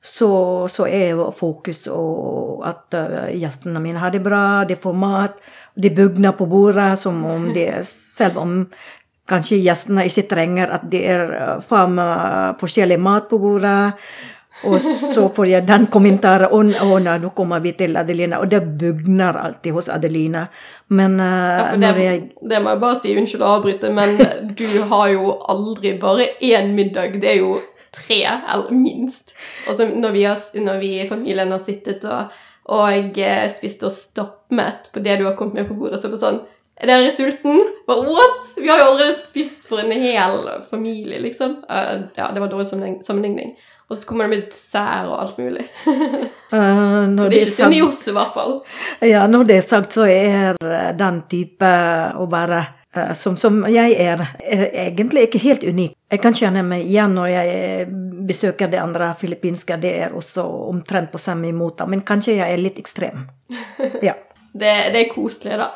Så, 0.00 0.30
så 0.72 0.86
er 0.88 1.18
fokus 1.36 1.82
og 1.92 2.62
at 2.64 2.96
uh, 2.96 3.26
gjestene 3.36 3.82
mine 3.84 4.00
har 4.00 4.14
det 4.14 4.22
bra, 4.24 4.64
de 4.64 4.72
får 4.80 4.94
mat. 4.96 5.36
De 5.76 5.90
bugner 5.92 6.32
på 6.32 6.46
bordet 6.48 6.94
som 6.98 7.18
om 7.28 7.50
de 7.52 7.66
Selv 7.84 8.40
om 8.40 8.54
kanskje 9.30 9.60
gjestene 9.62 10.04
ikke 10.08 10.26
trenger 10.34 10.74
at 10.76 10.84
det 10.90 11.00
er 11.14 11.32
fem 11.66 11.96
uh, 12.02 12.52
forskjellig 12.60 13.00
mat 13.00 13.30
på 13.30 13.38
bordet. 13.40 13.94
Og 14.68 14.76
så 14.82 15.24
får 15.32 15.46
jeg 15.48 15.64
den 15.64 15.86
kommentaren 15.88 16.74
nei, 17.00 17.14
nå 17.22 17.30
kommer 17.36 17.62
vi 17.64 17.72
til 17.78 17.96
Adelina. 17.96 18.42
Og 18.42 18.50
det 18.50 18.60
bugner 18.80 19.38
alltid 19.40 19.72
hos 19.72 19.88
Adelina. 19.88 20.44
Men 20.88 21.16
uh, 21.20 21.24
Ja, 21.24 21.76
når 21.76 21.96
det, 21.96 22.04
jeg 22.04 22.20
det 22.50 22.60
må 22.60 22.74
jeg 22.74 22.82
bare 22.82 23.00
si, 23.00 23.16
unnskyld 23.16 23.46
å 23.46 23.54
avbryte, 23.56 23.92
men 23.96 24.18
du 24.58 24.68
har 24.90 25.08
jo 25.14 25.38
aldri 25.48 25.94
bare 26.02 26.28
én 26.44 26.74
middag. 26.76 27.16
Det 27.22 27.32
er 27.32 27.40
jo 27.40 27.56
tre, 27.94 28.20
eller 28.52 28.70
minst. 28.74 29.34
Og 29.68 29.76
så 29.78 29.88
når 29.88 30.14
vi, 30.14 30.28
har, 30.28 30.38
når 30.60 30.80
vi 30.82 30.94
i 31.00 31.08
familien 31.08 31.50
har 31.50 31.62
sittet 31.62 32.04
og, 32.04 32.36
og 32.70 33.18
eh, 33.18 33.46
spist 33.50 33.82
oss 33.86 34.04
stappmett 34.10 34.92
på 34.94 35.02
det 35.04 35.18
du 35.18 35.26
har 35.26 35.38
kommet 35.38 35.62
med 35.62 35.70
på 35.70 35.78
bordet, 35.78 36.00
så 36.00 36.10
er 36.10 36.14
det 36.14 36.22
sånn 36.22 36.42
Er 36.80 36.88
dere 36.88 37.10
sulten? 37.12 37.58
What? 37.86 38.54
Vi 38.56 38.68
har 38.68 38.78
jo 38.80 38.84
allerede 38.84 39.12
spist 39.18 39.66
for 39.68 39.82
en 39.82 39.92
hel 39.92 40.48
familie, 40.70 41.20
liksom. 41.20 41.58
Uh, 41.68 42.08
ja, 42.16 42.30
det 42.32 42.40
var 42.40 42.48
dårlig 42.48 42.66
sammenligning-. 43.04 43.52
Og 43.90 43.96
så 43.98 44.06
kommer 44.06 44.24
det 44.24 44.30
med 44.30 44.44
dessert 44.52 45.08
og 45.10 45.16
alt 45.18 45.38
mulig. 45.38 45.66
uh, 46.54 47.04
Så 47.18 47.26
det 47.26 47.26
er 47.26 47.40
ikke 47.40 47.56
synd 47.56 47.74
i 47.74 47.82
oss, 47.82 48.04
i 48.08 48.14
hvert 48.16 48.32
fall. 48.32 48.60
Ja, 49.04 49.26
når 49.26 49.48
det 49.48 49.56
er 49.58 49.66
sagt, 49.66 49.96
så 49.98 50.06
er 50.08 50.60
den 50.96 51.24
type 51.28 51.72
å 52.16 52.28
være 52.30 52.62
uh, 52.96 53.12
som, 53.18 53.36
som 53.36 53.60
jeg 53.68 53.98
er, 54.00 54.22
er 54.40 54.64
egentlig 54.86 55.26
ikke 55.28 55.42
helt 55.42 55.66
unik. 55.66 55.98
Jeg 56.10 56.22
kan 56.22 56.38
kjenne 56.38 56.64
meg 56.66 56.86
igjen 56.86 57.12
når 57.18 57.34
jeg 57.34 57.84
besøker 58.30 58.70
det 58.70 58.80
andre 58.80 59.12
filippinske. 59.20 59.76
Det 59.82 59.92
er 60.06 60.16
også 60.16 60.46
omtrent 60.70 61.12
på 61.12 61.20
samme 61.20 61.52
måte, 61.52 61.84
men 61.90 62.06
kanskje 62.06 62.38
jeg 62.38 62.56
er 62.56 62.64
litt 62.64 62.80
ekstrem. 62.80 63.28
Ja. 64.06 64.14
Det, 64.52 64.70
det 64.92 65.00
er 65.04 65.12
koselig, 65.12 65.58
da. 65.60 65.68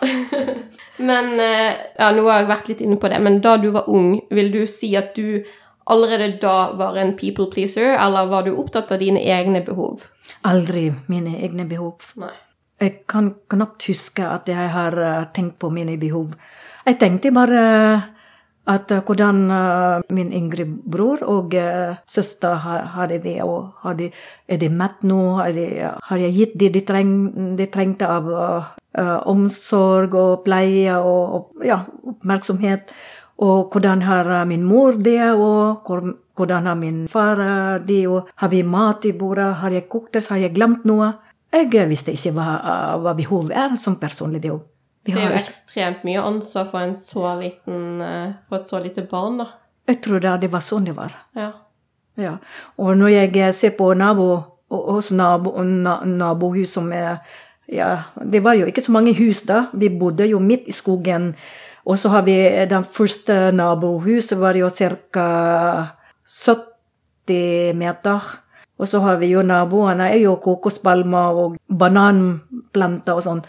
men 1.08 1.34
eh, 1.40 1.76
ja, 1.98 2.08
nå 2.14 2.24
har 2.26 2.42
jeg 2.42 2.50
vært 2.50 2.70
litt 2.72 2.80
inne 2.82 2.98
på 2.98 3.10
det, 3.12 3.20
men 3.22 3.38
da 3.44 3.56
du 3.62 3.68
var 3.74 3.90
ung, 3.90 4.16
vil 4.34 4.50
du 4.54 4.64
si 4.70 4.94
at 4.98 5.14
du 5.14 5.44
allerede 5.90 6.40
da 6.42 6.72
var 6.78 6.98
en 6.98 7.14
people 7.16 7.46
pleaser, 7.52 7.94
eller 7.94 8.30
var 8.32 8.46
du 8.46 8.54
opptatt 8.56 8.90
av 8.94 9.02
dine 9.02 9.20
egne 9.20 9.62
behov? 9.66 10.08
Aldri 10.48 10.88
mine 11.12 11.36
egne 11.44 11.68
behov. 11.70 12.14
Nei. 12.20 12.32
Jeg 12.82 13.04
kan 13.08 13.30
knapt 13.52 13.86
huske 13.86 14.26
at 14.26 14.50
jeg 14.50 14.72
har 14.74 14.98
eh, 14.98 15.26
tenkt 15.36 15.60
på 15.62 15.70
mine 15.70 15.94
behov. 16.00 16.34
Jeg 16.84 16.98
tenkte 17.00 17.32
bare 17.32 17.62
at 18.66 18.90
eh, 18.90 19.02
hvordan 19.04 19.40
eh, 19.50 20.02
min 20.16 20.30
yngre 20.32 20.64
bror 20.66 21.22
og 21.28 21.54
eh, 21.54 21.96
søster 22.06 22.54
har 22.56 23.08
det. 23.12 23.36
Og 23.44 23.72
hadde, 23.84 24.10
er 24.48 24.60
de 24.60 24.68
mett 24.72 25.02
nå? 25.04 25.18
De, 25.54 25.66
har 26.08 26.22
jeg 26.22 26.34
gitt 26.38 26.54
dem 26.60 26.72
de, 26.72 26.80
treng, 26.88 27.12
de 27.58 27.66
trengte 27.72 28.08
av 28.08 28.30
eh, 28.32 29.18
omsorg 29.28 30.14
og 30.14 30.44
pleie 30.46 30.96
og, 30.96 31.34
og 31.58 31.66
ja, 31.66 31.82
oppmerksomhet? 32.14 32.94
Og 33.44 33.72
hvordan 33.74 34.02
har 34.06 34.28
min 34.46 34.62
mor 34.64 34.92
det, 34.94 35.20
og 35.34 35.82
hvor- 35.86 36.14
hvordan 36.34 36.66
har 36.66 36.74
min 36.74 37.06
far 37.08 37.36
det, 37.86 38.06
og 38.08 38.28
har 38.36 38.48
vi 38.48 38.62
mat 38.62 39.04
i 39.04 39.12
bordet, 39.12 39.54
har 39.60 39.70
jeg 39.70 39.88
kokt 39.88 40.12
det, 40.14 40.26
har 40.28 40.36
jeg 40.38 40.54
glemt 40.54 40.84
noe? 40.84 41.12
Jeg 41.54 41.88
visste 41.88 42.10
ikke 42.14 42.32
hva, 42.34 42.46
hva 43.02 43.12
behov 43.14 43.50
er 43.54 43.76
som 43.78 43.94
personlig 43.96 44.40
behov. 44.42 44.62
Det 45.04 45.14
er 45.14 45.28
jo 45.28 45.36
ekstremt 45.36 46.04
mye 46.06 46.22
ansvar 46.24 46.68
for, 46.70 46.80
en 46.80 46.96
så 46.96 47.34
liten, 47.40 48.00
eh, 48.00 48.32
for 48.48 48.62
et 48.62 48.70
så 48.70 48.80
lite 48.80 49.04
barn, 49.10 49.38
da. 49.42 49.46
jeg 49.88 50.00
trodde 50.00 50.38
det 50.40 50.52
var 50.52 50.64
sånn 50.64 50.86
det 50.88 50.96
var. 50.96 51.12
Ja. 51.36 51.50
Ja. 52.16 52.36
Og 52.78 52.96
når 52.96 53.12
jeg 53.12 53.36
eh, 53.36 53.52
ser 53.52 53.74
på 53.76 53.90
nabo, 53.94 54.28
hos 54.70 55.10
nabo, 55.12 55.52
na, 55.62 55.98
nabohus 56.04 56.72
som 56.72 56.92
er 56.92 57.18
ja, 57.68 58.10
Det 58.20 58.42
var 58.44 58.58
jo 58.58 58.66
ikke 58.68 58.82
så 58.84 58.92
mange 58.92 59.14
hus 59.16 59.42
da. 59.48 59.70
Vi 59.72 59.88
bodde 59.88 60.26
jo 60.28 60.38
midt 60.38 60.66
i 60.68 60.72
skogen. 60.72 61.30
Og 61.88 61.96
så 61.98 62.10
har 62.12 62.22
vi 62.26 62.36
den 62.68 62.84
første 62.84 63.52
nabohuset 63.52 64.38
var 64.40 64.56
jo 64.56 64.68
ca. 64.68 65.28
70 66.28 67.72
meter. 67.74 68.20
Og 68.78 68.88
så 68.88 69.00
har 69.00 69.16
vi 69.16 69.30
jo 69.32 69.42
naboene 69.42 70.10
er 70.10 70.20
jo 70.20 70.36
kokospalmer 70.36 71.40
og 71.40 71.56
bananplanter 71.68 73.16
og 73.16 73.24
sånn. 73.24 73.42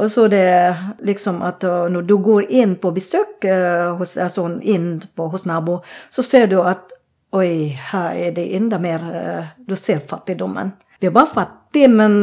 Og 0.00 0.10
så 0.10 0.24
det 0.28 0.74
liksom 1.04 1.42
at 1.44 1.64
uh, 1.68 1.84
når 1.92 2.06
du 2.08 2.16
går 2.24 2.48
inn 2.48 2.76
på 2.80 2.94
besøk 2.96 3.44
uh, 3.44 3.92
hos, 3.98 4.16
altså 4.16 4.46
inn 4.62 5.02
på, 5.16 5.28
hos 5.28 5.44
nabo, 5.48 5.80
så 6.10 6.24
ser 6.24 6.48
du 6.48 6.62
at 6.64 6.94
oi, 7.36 7.72
her 7.92 8.16
er 8.16 8.32
det 8.36 8.46
enda 8.56 8.80
mer 8.80 9.04
uh, 9.04 9.52
Du 9.68 9.76
ser 9.76 10.00
fattigdommen. 10.08 10.72
Vi 11.00 11.10
var 11.12 11.26
fattige, 11.26 11.88
men 11.90 12.22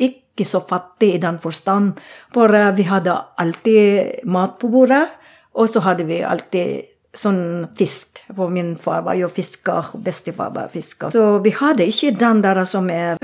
ikke 0.00 0.44
så 0.46 0.62
fattige 0.64 1.18
i 1.18 1.20
den 1.20 1.36
forstand. 1.42 1.98
For 2.32 2.48
vi 2.72 2.86
hadde 2.88 3.16
alltid 3.36 4.24
mat 4.24 4.54
på 4.56 4.70
bordet, 4.72 5.02
og 5.52 5.68
så 5.68 5.82
hadde 5.84 6.06
vi 6.08 6.22
alltid 6.24 6.88
sånn 7.12 7.66
fisk. 7.76 8.22
For 8.32 8.48
min 8.48 8.78
far 8.80 9.04
var 9.04 9.18
jo 9.20 9.28
fisker, 9.28 9.92
bestefar 10.00 10.54
var 10.56 10.72
fisker. 10.72 11.12
Så 11.12 11.42
vi 11.44 11.52
hadde 11.52 11.84
ikke 11.84 12.16
den 12.16 12.40
der 12.46 12.64
som 12.64 12.88
er 12.88 13.20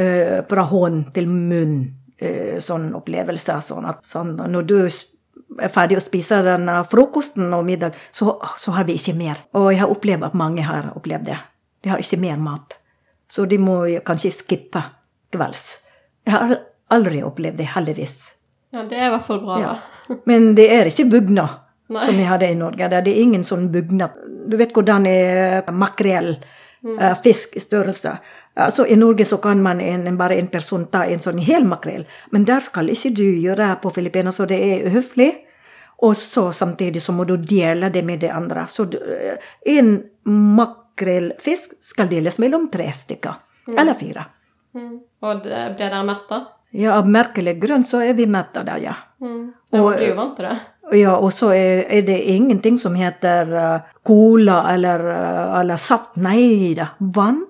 fra 0.51 0.69
hånd 0.69 1.15
til 1.17 1.33
munn 1.33 2.04
eh, 2.25 2.59
sånn 2.63 2.91
opplevelser. 2.99 3.61
Sånn 3.65 3.87
at 3.91 4.05
sånn, 4.09 4.35
når 4.51 4.67
du 4.69 4.77
er 4.85 5.71
ferdig 5.73 5.99
å 5.99 6.03
spise 6.05 6.41
den 6.47 6.69
eh, 6.69 6.83
frokosten 6.91 7.53
og 7.55 7.65
middag, 7.69 7.97
så, 8.15 8.37
så 8.59 8.75
har 8.77 8.85
vi 8.89 8.97
ikke 8.99 9.17
mer. 9.19 9.45
Og 9.55 9.71
jeg 9.73 9.83
har 9.85 9.93
opplevd 9.95 10.29
at 10.31 10.35
mange 10.39 10.65
har 10.67 10.91
opplevd 10.97 11.29
det. 11.31 11.39
De 11.85 11.93
har 11.93 12.01
ikke 12.03 12.21
mer 12.23 12.39
mat. 12.41 12.79
Så 13.31 13.45
de 13.51 13.59
må 13.59 13.81
kanskje 14.07 14.31
skippe 14.35 14.83
kvelds. 15.35 15.67
Jeg 16.25 16.33
har 16.37 16.57
aldri 16.95 17.23
opplevd 17.27 17.59
det, 17.61 17.67
heldigvis. 17.75 18.17
ja, 18.75 18.83
det 18.89 18.97
er 18.99 19.07
i 19.09 19.13
hvert 19.15 19.27
fall 19.27 19.41
bra, 19.45 19.59
Ja. 19.61 19.75
da. 20.09 20.17
Men 20.29 20.55
det 20.55 20.67
er 20.73 20.89
ikke 20.91 21.07
bugnad 21.11 21.61
som 21.89 22.17
vi 22.17 22.25
hadde 22.29 22.49
i 22.51 22.57
Norge. 22.59 22.89
Det 22.91 22.99
er 23.13 23.21
ingen 23.23 23.45
sånn 23.45 23.69
bugnad. 23.73 24.13
Du 24.51 24.57
vet 24.61 24.73
hvordan 24.77 25.07
er 25.09 25.71
makrell, 25.73 26.35
eh, 26.37 26.63
fisk 27.23 27.57
i 27.57 27.61
størrelse. 27.61 28.19
Altså, 28.55 28.87
I 28.87 28.97
Norge 28.97 29.25
så 29.25 29.39
kan 29.43 29.63
man 29.63 29.81
en, 29.81 30.17
bare 30.17 30.37
en 30.39 30.49
person 30.53 30.87
ta 30.93 31.05
en 31.07 31.23
sånn 31.23 31.39
hel 31.43 31.65
makrell, 31.65 32.05
men 32.31 32.45
der 32.45 32.61
skal 32.61 32.91
ikke 32.93 33.15
du 33.17 33.25
gjøre 33.25 33.71
på 33.83 33.91
Filippinene, 33.95 34.33
så 34.33 34.47
det 34.47 34.61
er 34.63 34.87
uhøflig. 34.91 35.33
Og 36.05 36.17
så 36.17 36.53
samtidig 36.53 37.01
så 37.03 37.13
må 37.13 37.25
du 37.25 37.37
dele 37.37 37.89
det 37.91 38.03
med 38.05 38.21
de 38.21 38.29
andre. 38.31 38.67
Så 38.69 38.85
eh, 38.99 39.39
en 39.77 39.95
makrellfisk 40.25 41.79
skal 41.81 42.11
deles 42.11 42.39
mellom 42.43 42.69
tre 42.69 42.91
stykker. 42.93 43.35
Eller 43.73 43.95
fire. 43.95 44.27
Mm. 44.75 44.99
Og 45.25 45.43
det, 45.45 45.63
ble 45.79 45.87
dere 45.87 46.03
mette? 46.05 46.41
Ja, 46.75 46.97
av 46.99 47.07
merkelig 47.09 47.55
grunn 47.63 47.85
så 47.87 48.03
er 48.03 48.17
vi 48.19 48.27
mette 48.27 48.65
der, 48.67 48.83
ja. 48.83 48.95
Mm. 49.23 49.53
Og- 49.79 49.93
du 49.93 49.97
blir 49.97 50.09
jo 50.11 50.17
vant 50.19 50.37
til 50.37 50.49
det. 50.51 50.57
Ja, 50.93 51.17
og 51.17 51.33
så 51.33 51.49
er, 51.57 51.87
er 51.89 52.03
det 52.05 52.19
ingenting 52.29 52.77
som 52.79 52.95
heter 52.99 53.51
uh, 53.57 53.87
cola 54.05 54.59
eller, 54.75 55.01
uh, 55.01 55.61
eller 55.61 55.81
saft. 55.81 56.17
Nei 56.21 56.75
da. 56.77 56.91
Vann, 56.99 57.45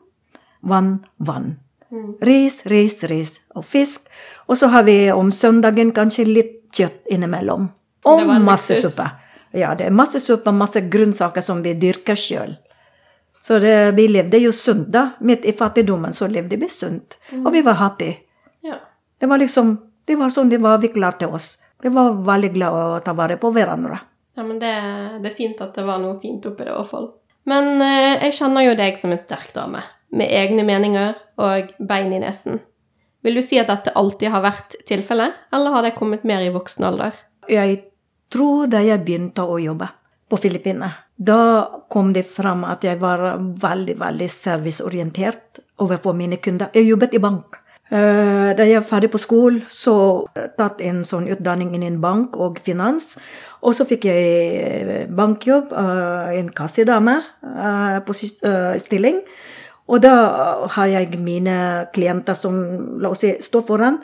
vann, 0.62 0.98
vann. 1.16 1.56
Mm. 1.90 2.14
Ris, 2.22 2.62
ris, 2.70 3.02
ris 3.10 3.40
og 3.54 3.64
fisk. 3.64 4.06
Og 4.46 4.58
så 4.58 4.70
har 4.70 4.86
vi 4.86 4.98
om 5.12 5.32
søndagen 5.32 5.92
kanskje 5.94 6.28
litt 6.28 6.54
kjøtt 6.74 7.10
innimellom. 7.10 7.68
Og 8.10 8.26
masse 8.44 8.78
suppe. 8.82 9.06
Ja, 9.54 9.74
det 9.78 9.86
er 9.88 9.94
masse 9.94 10.20
suppe, 10.20 10.52
masse 10.52 10.82
grønnsaker 10.90 11.42
som 11.44 11.62
vi 11.62 11.74
dyrker 11.78 12.18
sjøl. 12.18 12.56
Så 13.44 13.58
det, 13.62 13.92
vi 13.92 14.08
levde 14.08 14.40
jo 14.40 14.52
sunt, 14.56 14.88
da. 14.88 15.10
Midt 15.20 15.44
i 15.44 15.52
fattigdommen 15.52 16.14
så 16.16 16.26
levde 16.30 16.56
vi 16.56 16.68
sunt. 16.72 17.18
Og 17.44 17.52
vi 17.52 17.62
var 17.62 17.78
happy. 17.78 18.08
Ja. 18.64 18.78
Det 19.20 19.28
var 19.30 19.38
liksom, 19.38 19.76
det 20.08 20.16
var 20.16 20.32
sånn 20.32 20.50
det 20.50 20.62
var 20.64 20.80
vi 20.82 20.90
klarte 20.94 21.28
oss. 21.28 21.58
Vi 21.84 21.90
var 21.92 22.14
veldig 22.24 22.48
glad 22.54 22.74
å 22.80 23.00
ta 23.04 23.12
vare 23.12 23.36
på 23.36 23.50
hverandre. 23.52 23.98
Ja, 24.34 24.42
men 24.42 24.56
det, 24.58 24.72
det 25.20 25.28
er 25.28 25.36
fint 25.36 25.58
at 25.60 25.74
det 25.76 25.84
var 25.84 25.98
noe 26.00 26.16
fint 26.22 26.46
oppi 26.48 26.64
det, 26.64 26.72
i 26.72 26.78
hvert 26.78 26.88
fall. 26.88 27.10
Men 27.44 27.82
eh, 27.84 28.22
jeg 28.24 28.38
kjenner 28.38 28.64
jo 28.64 28.76
deg 28.78 28.96
som 28.96 29.12
en 29.12 29.20
sterk 29.20 29.50
dame, 29.52 29.82
med 30.08 30.32
egne 30.32 30.64
meninger 30.64 31.12
og 31.44 31.74
bein 31.84 32.14
i 32.16 32.22
nesen. 32.22 32.62
Vil 33.24 33.36
du 33.36 33.42
si 33.44 33.60
at 33.60 33.68
dette 33.68 33.92
alltid 34.00 34.32
har 34.32 34.46
vært 34.46 34.78
tilfellet, 34.88 35.36
eller 35.52 35.76
har 35.76 35.84
det 35.84 35.92
kommet 35.98 36.24
mer 36.24 36.40
i 36.40 36.52
voksen 36.54 36.88
alder? 36.88 37.18
Jeg 37.52 37.82
tror 38.32 38.72
da 38.72 38.80
jeg 38.84 39.04
begynte 39.04 39.44
å 39.44 39.60
jobbe 39.60 39.90
på 40.32 40.40
Filippinene, 40.40 40.88
da 41.20 41.38
kom 41.92 42.14
det 42.16 42.24
fram 42.24 42.64
at 42.64 42.88
jeg 42.88 42.96
var 43.04 43.26
veldig, 43.38 43.98
veldig 44.00 44.30
serviceorientert 44.32 45.60
overfor 45.84 46.16
mine 46.16 46.40
kunder. 46.40 46.72
Jeg 46.72 46.88
jobbet 46.88 47.20
i 47.20 47.20
bank. 47.20 47.60
Eh, 47.94 48.50
Da 48.56 48.64
jeg 48.66 48.80
var 48.80 48.88
ferdig 48.88 49.10
på 49.12 49.20
skolen, 49.22 49.62
så 49.70 50.26
tatt 50.58 50.80
en 50.82 51.02
sånn 51.06 51.28
utdanning 51.30 51.74
innen 51.74 52.00
bank 52.02 52.36
og 52.36 52.58
finans. 52.62 53.16
Og 53.62 53.74
så 53.74 53.86
fikk 53.88 54.04
jeg 54.10 54.24
eh, 54.60 55.06
bankjobb, 55.08 55.72
eh, 55.72 56.38
en 56.40 56.50
kassedame 56.50 57.20
eh, 57.42 57.98
på 58.04 58.16
eh, 58.20 58.78
stilling. 58.82 59.22
Og 59.88 60.00
da 60.00 60.14
har 60.74 60.86
jeg 60.88 61.18
mine 61.20 61.86
klienter 61.92 62.34
som 62.34 62.54
la 63.00 63.10
oss 63.12 63.20
si, 63.24 63.34
står 63.40 63.66
foran. 63.68 63.98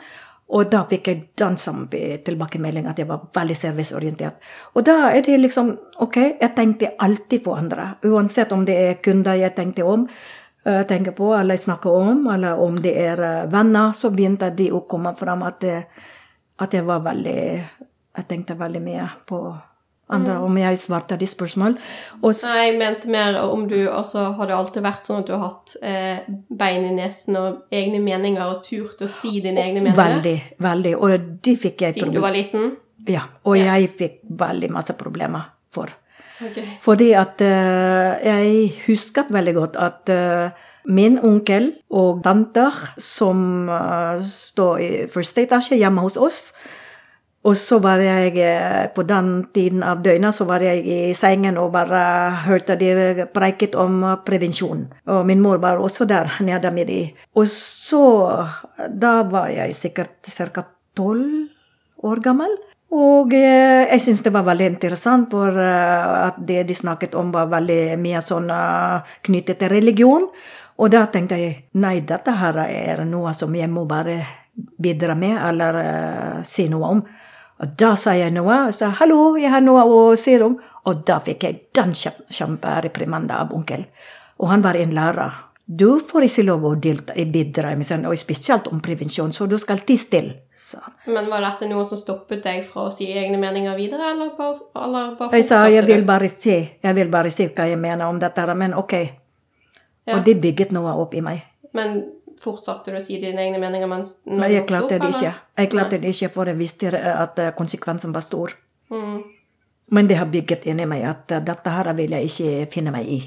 Og 0.51 0.67
da 0.71 0.83
fikk 0.83 1.07
jeg 1.07 1.21
den 1.39 1.55
samme 1.57 1.87
tilbakemelding, 2.25 2.85
at 2.91 2.99
jeg 2.99 3.07
var 3.07 3.21
veldig 3.33 3.55
serviceorientert. 3.55 4.35
Og 4.75 4.83
da 4.85 5.09
er 5.15 5.21
det 5.23 5.39
liksom 5.39 5.77
Ok, 6.01 6.17
jeg 6.17 6.55
tenkte 6.55 6.95
alltid 6.99 7.43
på 7.45 7.53
andre. 7.55 7.95
Uansett 8.03 8.51
om 8.51 8.65
det 8.65 8.75
er 8.75 9.01
kunder 9.03 9.37
jeg 9.37 9.53
tenkte 9.55 9.85
om, 9.85 10.07
eh, 10.07 10.40
tenker 10.63 11.11
på, 11.11 11.33
eller 11.39 11.57
snakker 11.57 11.89
om, 11.89 12.27
eller 12.33 12.59
om 12.61 12.75
det 12.81 12.93
er 12.97 13.19
eh, 13.25 13.47
venner, 13.49 13.91
så 13.97 14.09
begynte 14.13 14.49
de 14.55 14.69
å 14.71 14.83
komme 14.87 15.15
fram 15.17 15.43
at, 15.43 15.59
det- 15.59 15.85
at 16.59 16.71
jeg 16.73 16.83
var 16.85 16.99
veldig 17.01 17.63
Jeg 18.17 18.27
tenkte 18.27 18.57
veldig 18.59 18.81
mye 18.83 19.05
på 19.25 19.37
andre, 20.11 20.33
om 20.43 20.57
jeg 20.57 20.77
svarte 20.77 21.15
de 21.17 21.25
spørsmål. 21.25 21.77
Og 22.21 22.33
Nei, 22.43 22.65
jeg 22.67 22.77
mente 22.77 23.07
mer 23.07 23.37
om 23.41 23.61
du 23.69 23.87
altså, 23.89 24.33
Har 24.35 24.47
det 24.47 24.55
alltid 24.57 24.83
vært 24.83 25.05
sånn 25.07 25.19
at 25.21 25.27
du 25.27 25.31
har 25.31 25.45
hatt 25.45 25.75
eh, 25.81 26.19
bein 26.49 26.83
i 26.89 26.91
nesen 26.97 27.37
og 27.39 27.61
egne 27.71 28.01
meninger 28.03 28.43
og 28.43 28.63
turt 28.65 28.99
å 29.01 29.07
si 29.07 29.39
dine 29.39 29.63
egne 29.63 29.79
meninger? 29.81 29.95
veldig, 29.95 30.35
veldig. 30.59 30.95
Og 30.99 31.29
de 31.41 31.55
fikk 31.55 31.81
jeg 31.87 31.93
Siden 31.93 32.11
du 32.13 32.19
var 32.19 32.35
liten? 32.35 32.75
Ja, 33.07 33.21
og 33.45 33.55
Ja. 33.57 33.77
jeg 33.77 33.89
fikk 33.97 34.19
veldig 34.29 34.69
masse 34.71 34.93
problemer 34.99 35.47
for. 35.71 35.87
Ok. 36.41 36.59
Fordi 36.81 37.11
at 37.17 37.41
uh, 37.45 38.17
jeg 38.25 38.71
husket 38.87 39.29
veldig 39.29 39.55
godt 39.55 39.79
at 39.79 40.13
uh, 40.13 40.67
min 40.89 41.19
onkel 41.21 41.71
og 41.89 42.23
tanter 42.25 42.77
som 42.97 43.69
uh, 43.69 44.21
står 44.25 44.77
i 44.81 44.91
første 45.11 45.45
etasje 45.45 45.77
hjemme 45.77 46.01
hos 46.01 46.17
oss 46.17 46.51
og 47.41 47.57
så 47.57 47.79
var 47.81 47.97
jeg 47.97 48.37
På 48.93 49.03
den 49.03 49.47
tiden 49.53 49.83
av 49.83 50.03
døgnet 50.05 50.35
så 50.35 50.45
var 50.45 50.61
jeg 50.61 50.85
i 50.85 51.13
sengen 51.17 51.57
og 51.57 51.71
bare 51.73 52.01
hørte 52.45 52.75
de 52.77 53.25
preiket 53.33 53.75
om 53.75 54.03
prevensjon. 54.25 54.85
Og 55.09 55.25
min 55.25 55.41
mor 55.41 55.57
var 55.57 55.81
også 55.81 56.05
der 56.05 56.29
nede 56.41 56.71
med 56.71 56.87
de. 56.87 57.11
Og 57.35 57.47
så 57.47 58.45
Da 59.01 59.23
var 59.23 59.49
jeg 59.49 59.75
sikkert 59.75 60.29
ca. 60.29 60.63
tolv 60.95 61.49
år 62.03 62.21
gammel. 62.21 62.51
Og 62.91 63.31
eh, 63.33 63.87
jeg 63.87 64.03
syns 64.03 64.23
det 64.25 64.33
var 64.35 64.43
veldig 64.43 64.67
interessant, 64.73 65.29
for 65.31 65.55
eh, 65.55 66.25
at 66.27 66.41
det 66.47 66.65
de 66.67 66.75
snakket 66.75 67.15
om, 67.15 67.29
var 67.31 67.47
veldig 67.51 67.95
mye 68.01 68.19
sånn 68.25 68.49
eh, 68.51 69.13
knyttet 69.27 69.61
til 69.61 69.71
religion. 69.71 70.27
Og 70.81 70.91
da 70.91 71.05
tenkte 71.13 71.37
jeg 71.39 71.55
nei, 71.79 72.01
dette 72.07 72.35
her 72.35 72.57
er 72.65 73.05
noe 73.07 73.31
som 73.37 73.55
jeg 73.55 73.69
må 73.71 73.85
bare 73.87 74.17
bidra 74.55 75.15
med, 75.15 75.37
eller 75.37 75.77
uh, 75.77 76.39
si 76.43 76.65
noe 76.71 76.89
om. 76.95 77.01
Og 77.61 77.75
da 77.77 77.91
sa 77.99 78.15
jeg 78.17 78.33
noe. 78.33 78.55
Jeg 78.67 78.77
sa 78.79 78.89
'hallo, 78.89 79.37
jeg 79.37 79.51
har 79.53 79.61
noe 79.61 79.83
å 79.85 80.15
si 80.17 80.33
om'. 80.41 80.57
Og 80.89 81.05
da 81.05 81.19
fikk 81.19 81.43
jeg 81.43 81.61
den 81.73 81.93
kjempe- 81.93 83.31
av 83.31 83.53
onkel. 83.53 83.85
Og 84.39 84.49
han 84.49 84.61
var 84.61 84.75
en 84.75 84.91
lærer. 84.91 85.50
Du 85.65 85.99
får 85.99 86.25
ikke 86.25 86.43
lov 86.43 86.65
å 86.67 86.71
delta 86.81 87.13
i 87.15 87.25
bidra 87.29 87.71
sånn, 87.85 88.05
og 88.09 88.17
spesielt 88.19 88.67
om 88.67 88.81
prevensjon, 88.83 89.31
så 89.31 89.45
du 89.47 89.57
skal 89.61 89.83
tie 89.87 89.97
stille. 89.97 90.33
Men 91.05 91.29
var 91.31 91.45
dette 91.45 91.69
noe 91.69 91.85
som 91.87 91.99
stoppet 91.99 92.43
deg 92.43 92.63
fra 92.67 92.87
å 92.89 92.93
si 92.93 93.07
egne 93.07 93.37
meninger 93.39 93.77
videre, 93.77 94.11
eller 94.13 94.33
bare, 94.37 94.57
eller 94.75 95.15
bare 95.19 95.37
Jeg 95.37 95.47
sa 95.47 95.61
jeg 95.69 95.85
vil 95.87 96.03
bare 96.07 96.29
se, 96.29 96.57
jeg 96.83 96.97
vil 96.97 97.11
bare 97.13 97.31
se 97.31 97.47
hva 97.47 97.67
jeg 97.69 97.79
mener 97.79 98.07
om 98.09 98.19
dette, 98.19 98.47
men 98.55 98.73
ok. 98.73 98.97
Ja. 100.07 100.17
Og 100.17 100.25
det 100.25 100.39
bygget 100.41 100.73
noe 100.75 100.95
opp 100.97 101.13
i 101.15 101.21
meg. 101.21 101.45
Men 101.77 102.01
fortsatte 102.41 102.91
du 102.91 102.97
å 102.97 103.03
si 103.03 103.19
dine 103.21 103.43
egne 103.45 103.59
meninger 103.61 103.87
mens 103.87 104.17
Nei, 104.25 104.49
jeg 104.55 104.65
klarte 104.67 104.97
det 104.99 105.11
ikke. 105.13 105.35
Jeg 105.61 105.71
klarte 105.71 106.01
det 106.01 106.15
ikke, 106.15 106.31
for 106.33 106.49
jeg 106.49 106.57
visste 106.57 106.91
at 106.97 107.39
konsekvensen 107.55 108.15
var 108.15 108.25
stor. 108.25 108.57
Mm. 108.91 109.21
Men 109.91 110.07
det 110.07 110.15
har 110.15 110.29
bygget 110.31 110.65
inni 110.71 110.87
meg 110.87 111.03
at 111.03 111.31
eh, 111.35 111.43
dette 111.43 111.75
her 111.75 111.91
vil 111.97 112.15
jeg 112.15 112.29
ikke 112.29 112.71
finne 112.71 112.93
meg 112.95 113.07
i. 113.11 113.19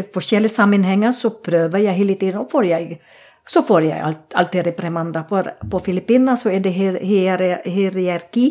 I 0.00 0.06
forskjellige 0.10 0.56
sammenhenger 0.56 1.14
så 1.14 1.32
prøver 1.38 1.84
jeg 1.84 1.98
hele 2.00 2.16
tiden, 2.18 2.42
og 2.42 2.50
får 2.50 2.66
jeg, 2.66 3.00
så 3.46 3.62
får 3.66 3.86
jeg 3.86 4.06
alt, 4.08 4.24
alltid 4.34 4.66
reprimander. 4.72 5.26
På, 5.28 5.42
på 5.70 5.82
Filippinene 5.86 6.34
så 6.40 6.50
er 6.50 6.64
det 6.64 6.74
hier, 6.74 6.98
hier, 7.04 7.44
hierarki 7.64 8.48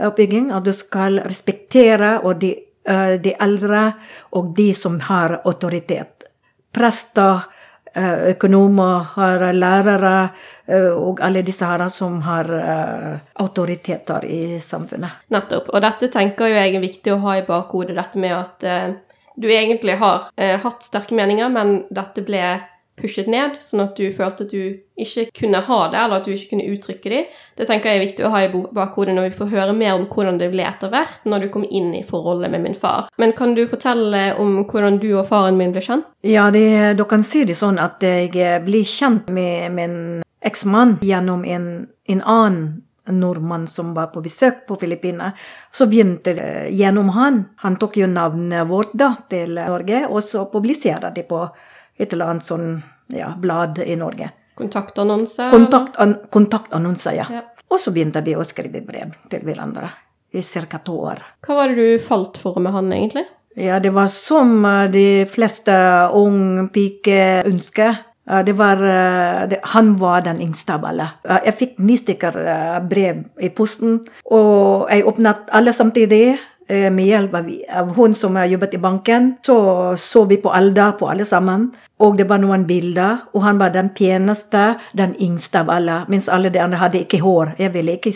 oppbygging, 0.00 0.50
at 0.54 0.64
du 0.64 0.72
skal 0.74 1.20
respektere 1.22 2.16
de, 2.40 2.54
eh, 2.88 3.14
de 3.22 3.34
eldre 3.38 3.92
og 4.32 4.54
de 4.56 4.72
som 4.74 4.98
har 5.06 5.40
autoritet. 5.44 6.24
Prester, 6.72 7.46
økonomer, 7.96 9.04
har 9.16 9.44
lærere 9.52 10.14
eh, 10.66 10.90
og 10.90 11.20
alle 11.24 11.42
disse 11.46 11.66
her 11.66 11.88
som 11.92 12.20
har 12.22 12.50
eh, 12.54 13.20
autoriteter 13.42 14.24
i 14.24 14.60
samfunnet. 14.62 15.26
Nettopp. 15.34 15.72
Og 15.74 15.82
dette 15.82 16.10
tenker 16.12 16.52
jeg 16.52 16.74
er 16.76 16.84
viktig 16.84 17.14
å 17.14 17.20
ha 17.26 17.38
i 17.38 17.46
bakhodet, 17.46 17.96
dette 17.98 18.22
med 18.22 18.36
at 18.36 18.66
eh, 18.66 18.90
du 19.40 19.48
egentlig 19.50 19.96
har 20.00 20.28
eh, 20.36 20.58
hatt 20.60 20.84
sterke 20.84 21.16
meninger, 21.16 21.48
men 21.52 21.80
dette 21.90 22.24
ble 22.26 22.44
pushet 23.00 23.28
ned, 23.30 23.58
sånn 23.62 23.82
at 23.84 23.98
du 23.98 24.06
følte 24.14 24.46
at 24.46 24.52
du 24.52 24.80
ikke 25.00 25.26
kunne 25.40 25.62
ha 25.66 25.78
det, 25.90 26.00
eller 26.00 26.20
at 26.20 26.26
du 26.28 26.34
ikke 26.34 26.52
kunne 26.54 26.68
uttrykke 26.74 27.12
de. 27.12 27.20
Det 27.56 27.68
tenker 27.68 27.90
jeg 27.90 28.00
er 28.00 28.04
viktig 28.04 28.26
å 28.26 28.32
ha 28.34 28.42
i 28.44 28.50
bakhodet 28.52 29.14
når 29.16 29.30
vi 29.30 29.38
får 29.38 29.52
høre 29.54 29.76
mer 29.76 29.94
om 29.96 30.06
hvordan 30.10 30.40
det 30.40 30.50
ble 30.52 30.66
etter 30.68 30.92
hvert, 30.92 31.22
når 31.24 31.46
du 31.46 31.48
kom 31.54 31.64
inn 31.64 31.94
i 31.96 32.04
forholdet 32.06 32.52
med 32.52 32.64
min 32.66 32.76
far. 32.78 33.08
Men 33.20 33.34
kan 33.38 33.56
du 33.56 33.64
fortelle 33.70 34.26
om 34.40 34.60
hvordan 34.64 35.00
du 35.02 35.08
og 35.14 35.26
faren 35.30 35.58
min 35.60 35.72
ble 35.74 35.84
kjent? 35.84 36.08
Ja, 36.26 36.50
det, 36.54 36.98
du 37.00 37.06
kan 37.08 37.24
si 37.26 37.46
det 37.48 37.56
sånn 37.58 37.80
at 37.80 38.04
jeg 38.04 38.34
blir 38.66 38.86
kjent 38.86 39.32
med 39.32 39.72
min 39.76 39.96
eksmann 40.44 40.98
gjennom 41.04 41.44
en, 41.44 41.66
en 42.08 42.22
annen 42.24 42.70
nordmann 43.10 43.66
som 43.66 43.94
var 43.94 44.06
på 44.06 44.20
besøk 44.20 44.66
på 44.66 44.76
Filippinene. 44.80 45.32
Så 45.72 45.86
begynte 45.90 46.34
det 46.36 46.68
gjennom 46.76 47.08
han. 47.16 47.44
Han 47.64 47.76
tok 47.80 47.96
jo 48.00 48.08
navnet 48.10 48.68
vårt 48.68 48.92
da 48.94 49.14
til 49.30 49.58
Norge, 49.58 50.04
og 50.08 50.22
så 50.24 50.46
publiserte 50.52 51.12
de 51.14 51.24
på 51.26 51.42
et 52.00 52.12
eller 52.16 52.32
annet 52.32 52.46
sånn 52.46 52.68
ja, 53.12 53.32
blad 53.38 53.78
i 53.84 53.96
Norge. 54.00 54.30
Kontaktannonse? 54.60 55.42
eller? 55.42 55.54
Kontakt, 55.56 55.96
an, 56.02 56.14
kontaktannonser, 56.30 57.16
ja. 57.16 57.26
Ja. 57.32 57.42
Og 57.70 57.78
så 57.80 57.92
begynte 57.94 58.22
vi 58.26 58.34
å 58.36 58.44
skrive 58.44 58.80
brev 58.86 59.12
til 59.30 59.44
hverandre 59.46 59.90
i 60.34 60.42
ca. 60.42 60.78
to 60.84 60.96
år. 61.10 61.20
Hva 61.46 61.56
var 61.58 61.68
det 61.70 61.76
du 61.78 62.02
falt 62.02 62.38
for 62.38 62.58
med 62.62 62.72
han, 62.74 62.92
egentlig? 62.92 63.24
Ja, 63.58 63.80
det 63.82 63.90
var 63.94 64.06
som 64.12 64.64
eh, 64.64 64.86
de 64.90 65.06
fleste 65.30 65.74
unge 66.14 66.68
piker 66.74 67.46
ønsker. 67.50 67.98
Eh, 68.30 68.42
Det 68.46 68.54
var, 68.54 68.76
eh, 68.82 69.46
det, 69.50 69.58
han 69.74 69.96
var 69.98 70.20
den 70.22 70.40
yngste 70.40 70.74
av 70.76 70.84
alle. 70.86 71.08
Jeg 71.24 71.54
fikk 71.58 71.78
ni 71.78 71.96
stykker 71.98 72.38
brev 72.88 73.24
i 73.42 73.48
posten, 73.50 74.00
og 74.30 74.86
jeg 74.90 75.06
åpnet 75.06 75.50
alle 75.50 75.72
samtidig. 75.72 76.38
Eh, 76.70 76.88
Med 76.94 77.10
hjelp 77.10 77.34
av, 77.34 77.50
av 77.82 77.94
hun 77.96 78.14
som 78.14 78.36
har 78.38 78.46
jobbet 78.46 78.74
i 78.74 78.82
banken. 78.82 79.34
Så 79.42 79.58
så 79.98 80.24
vi 80.24 80.36
på 80.36 80.52
alder 80.54 80.92
på 80.92 81.10
alle 81.10 81.24
sammen. 81.24 81.70
Og 82.00 82.16
det 82.16 82.24
var 82.30 82.40
noen 82.40 82.62
bilder, 82.64 83.26
og 83.36 83.42
han 83.44 83.58
var 83.60 83.74
den 83.74 83.90
peneste, 83.92 84.78
den 84.96 85.12
yngste 85.20 85.60
av 85.60 85.68
alle. 85.74 85.98
Mens 86.08 86.30
alle 86.32 86.48
de 86.48 86.62
andre 86.62 86.78
hadde 86.80 87.02
ikke 87.02 87.20
hår. 87.20 87.52
Jeg 87.60 87.74
ville 87.74 87.98
ikke, 87.98 88.12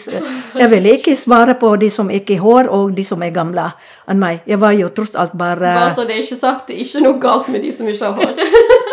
jeg 0.57 0.71
ville 0.73 0.95
ikke 0.97 1.17
svare 1.21 1.59
på 1.61 1.75
de 1.77 1.91
som 1.93 2.09
ikke 2.09 2.39
har 2.39 2.45
hår, 2.47 2.71
og 2.73 2.95
de 2.97 3.05
som 3.05 3.23
er 3.23 3.35
gamle 3.35 3.67
enn 4.09 4.23
meg. 4.23 4.41
Jeg 4.49 4.61
var 4.63 4.73
jo 4.79 4.89
tross 4.89 5.13
alt 5.21 5.37
bare 5.37 5.75
Bare 5.77 5.93
så 5.97 6.09
det 6.09 6.17
er 6.17 6.25
ikke 6.25 6.41
sagt, 6.41 6.67
det 6.69 6.79
er 6.79 6.87
ikke 6.87 7.05
noe 7.05 7.21
galt 7.21 7.53
med 7.53 7.61
de 7.61 7.73
som 7.77 7.89
ikke 7.89 8.09
har 8.09 8.17
hår. 8.23 8.81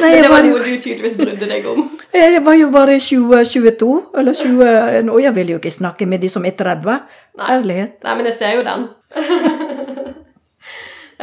Nei, 0.00 0.10
Men 0.12 0.26
det 0.26 0.32
var 0.32 0.44
noe 0.44 0.60
du 0.60 0.74
tydeligvis 0.76 1.16
brydde 1.16 1.48
deg 1.48 1.66
om. 1.70 1.86
jeg 2.16 2.42
var 2.44 2.58
jo 2.58 2.68
bare 2.74 2.98
20-22, 3.00 3.88
eller 4.20 4.36
20 4.36 5.12
Og 5.12 5.22
jeg 5.22 5.34
vil 5.38 5.54
jo 5.54 5.60
ikke 5.60 5.72
snakke 5.72 6.08
med 6.08 6.24
de 6.24 6.30
som 6.32 6.44
er 6.44 6.56
30. 6.58 6.98
Nei. 7.36 7.48
Ærlighet. 7.56 7.96
Nei, 8.04 8.16
men 8.18 8.30
jeg 8.30 8.38
ser 8.38 8.56
jo 8.58 8.66
den. 8.66 8.86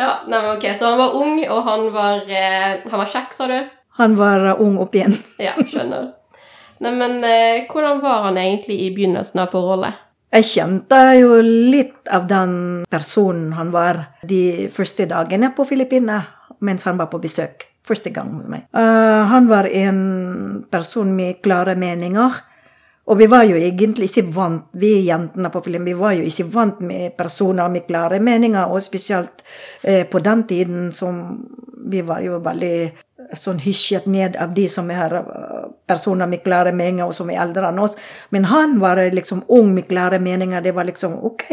ja, 0.01 0.09
nei, 0.27 0.39
men 0.39 0.51
ok, 0.55 0.67
Så 0.79 0.89
han 0.89 1.01
var 1.01 1.17
ung, 1.19 1.39
og 1.45 1.69
han 1.69 1.87
var, 1.93 2.25
eh, 2.27 2.81
han 2.89 3.03
var 3.03 3.09
kjekk, 3.09 3.35
sa 3.35 3.49
du? 3.51 3.59
Han 3.99 4.17
var 4.17 4.53
uh, 4.53 4.61
ung 4.61 4.79
opp 4.81 4.95
igjen. 4.97 5.17
Ja, 5.47 5.53
skjønner. 5.59 6.13
Nei, 6.83 6.95
men 6.97 7.19
eh, 7.27 7.67
hvordan 7.69 8.01
var 8.03 8.25
han 8.27 8.39
egentlig 8.41 8.79
i 8.87 8.89
begynnelsen 8.95 9.43
av 9.43 9.53
forholdet? 9.53 9.99
Jeg 10.33 10.47
kjente 10.49 10.97
jo 11.19 11.35
litt 11.45 12.09
av 12.09 12.23
den 12.25 12.55
personen 12.89 13.51
han 13.53 13.69
var 13.69 13.99
de 14.25 14.65
første 14.73 15.05
dagene 15.05 15.51
på 15.53 15.61
Filippinene 15.69 16.23
mens 16.65 16.87
han 16.89 16.97
var 16.97 17.11
på 17.11 17.19
besøk. 17.21 17.67
Første 17.83 18.13
gang 18.15 18.31
med 18.37 18.47
meg. 18.47 18.65
Uh, 18.71 19.27
han 19.27 19.49
var 19.51 19.67
en 19.67 20.01
person 20.71 21.09
med 21.15 21.41
klare 21.43 21.75
meninger. 21.75 22.41
Og 23.03 23.19
vi 23.19 23.27
var 23.27 23.43
jo 23.43 23.57
egentlig 23.59 24.07
ikke 24.07 24.29
vant, 24.31 24.69
vi 24.79 24.93
jentene 25.09 25.49
på 25.51 25.59
film, 25.65 25.83
vi 25.83 25.95
var 25.99 26.13
jo 26.15 26.23
ikke 26.23 26.45
vant 26.53 26.79
med 26.79 27.17
personer 27.17 27.67
med 27.67 27.83
klare 27.83 28.21
meninger, 28.23 28.71
og 28.71 28.79
spesielt 28.79 29.43
eh, 29.83 30.05
på 30.07 30.21
den 30.23 30.45
tiden 30.47 30.85
som 30.95 31.17
vi 31.91 31.99
var 32.07 32.23
jo 32.23 32.39
veldig 32.39 32.77
sånn 33.35 33.59
hysjet 33.63 34.07
ned 34.07 34.37
av 34.39 34.53
de 34.55 34.69
som 34.71 34.87
er 34.91 35.17
eh, 35.19 35.62
personer 35.93 36.29
med 36.29 36.43
klare 36.43 36.73
meninger, 36.75 37.05
og 37.05 37.15
som 37.15 37.29
er 37.31 37.41
eldre 37.45 37.69
enn 37.69 37.81
oss. 37.83 37.97
Men 38.33 38.49
han 38.49 38.79
var 38.81 39.01
liksom 39.13 39.45
ung 39.53 39.73
med 39.75 39.87
klare 39.89 40.19
meninger. 40.19 40.63
Det 40.65 40.73
var 40.75 40.89
liksom 40.89 41.19
ok, 41.29 41.45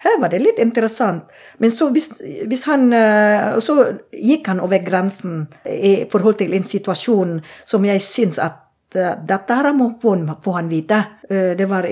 her 0.00 0.20
var 0.22 0.32
det 0.32 0.40
litt 0.40 0.60
interessant. 0.62 1.28
Men 1.58 1.72
så 1.74 1.90
hvis, 1.92 2.08
hvis 2.48 2.64
han 2.70 2.92
eh, 2.96 3.58
Så 3.60 3.76
gikk 4.12 4.48
han 4.48 4.62
over 4.64 4.80
grensen 4.84 5.44
i 5.68 6.06
forhold 6.10 6.38
til 6.40 6.54
en 6.56 6.64
situasjon 6.64 7.38
som 7.68 7.84
jeg 7.84 8.00
syns 8.04 8.40
at 8.40 8.96
eh, 8.96 9.18
dette 9.28 9.58
her 9.58 9.72
må 9.76 9.92
få 10.00 10.56
han, 10.56 10.70
vite. 10.72 11.02
Eh, 11.28 11.52
Det 11.58 11.68
var 11.68 11.88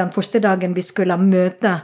den 0.00 0.10
første 0.14 0.42
dagen 0.42 0.74
vi 0.74 0.82
skulle 0.82 1.16
møte 1.20 1.78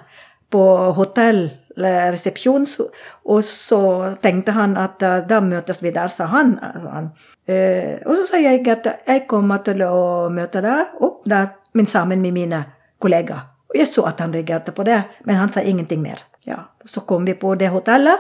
på 0.51 0.65
hotellresepsjon, 0.99 1.64
så- 1.77 2.91
og 3.25 3.43
så 3.45 4.17
tenkte 4.23 4.53
han 4.53 4.77
at 4.77 5.03
eh, 5.03 5.21
da 5.29 5.41
møtes 5.41 5.83
vi 5.83 5.91
der, 5.91 6.09
sa 6.09 6.27
han. 6.27 6.59
han. 6.93 7.11
Eh, 7.47 7.99
Og 8.07 8.17
så 8.17 8.27
sa 8.27 8.37
jeg 8.37 8.69
at 8.69 8.87
jeg 9.07 9.27
kommer 9.29 9.59
til 9.65 9.83
å 9.83 10.29
møte 10.31 10.61
deg 10.63 10.87
opp 11.01 11.25
der, 11.25 11.49
men 11.75 11.87
sammen 11.87 12.21
med 12.23 12.33
mine 12.33 12.65
kollegaer. 13.01 13.43
Og 13.71 13.77
jeg 13.77 13.87
så 13.89 14.07
at 14.07 14.21
han 14.21 14.33
reagerte 14.33 14.73
på 14.73 14.85
det, 14.85 15.05
men 15.25 15.37
han 15.37 15.53
sa 15.53 15.61
ingenting 15.61 16.03
mer. 16.03 16.19
Ja, 16.47 16.57
Så 16.87 17.01
kom 17.07 17.25
vi 17.25 17.35
på 17.35 17.55
det 17.59 17.71
hotellet, 17.71 18.19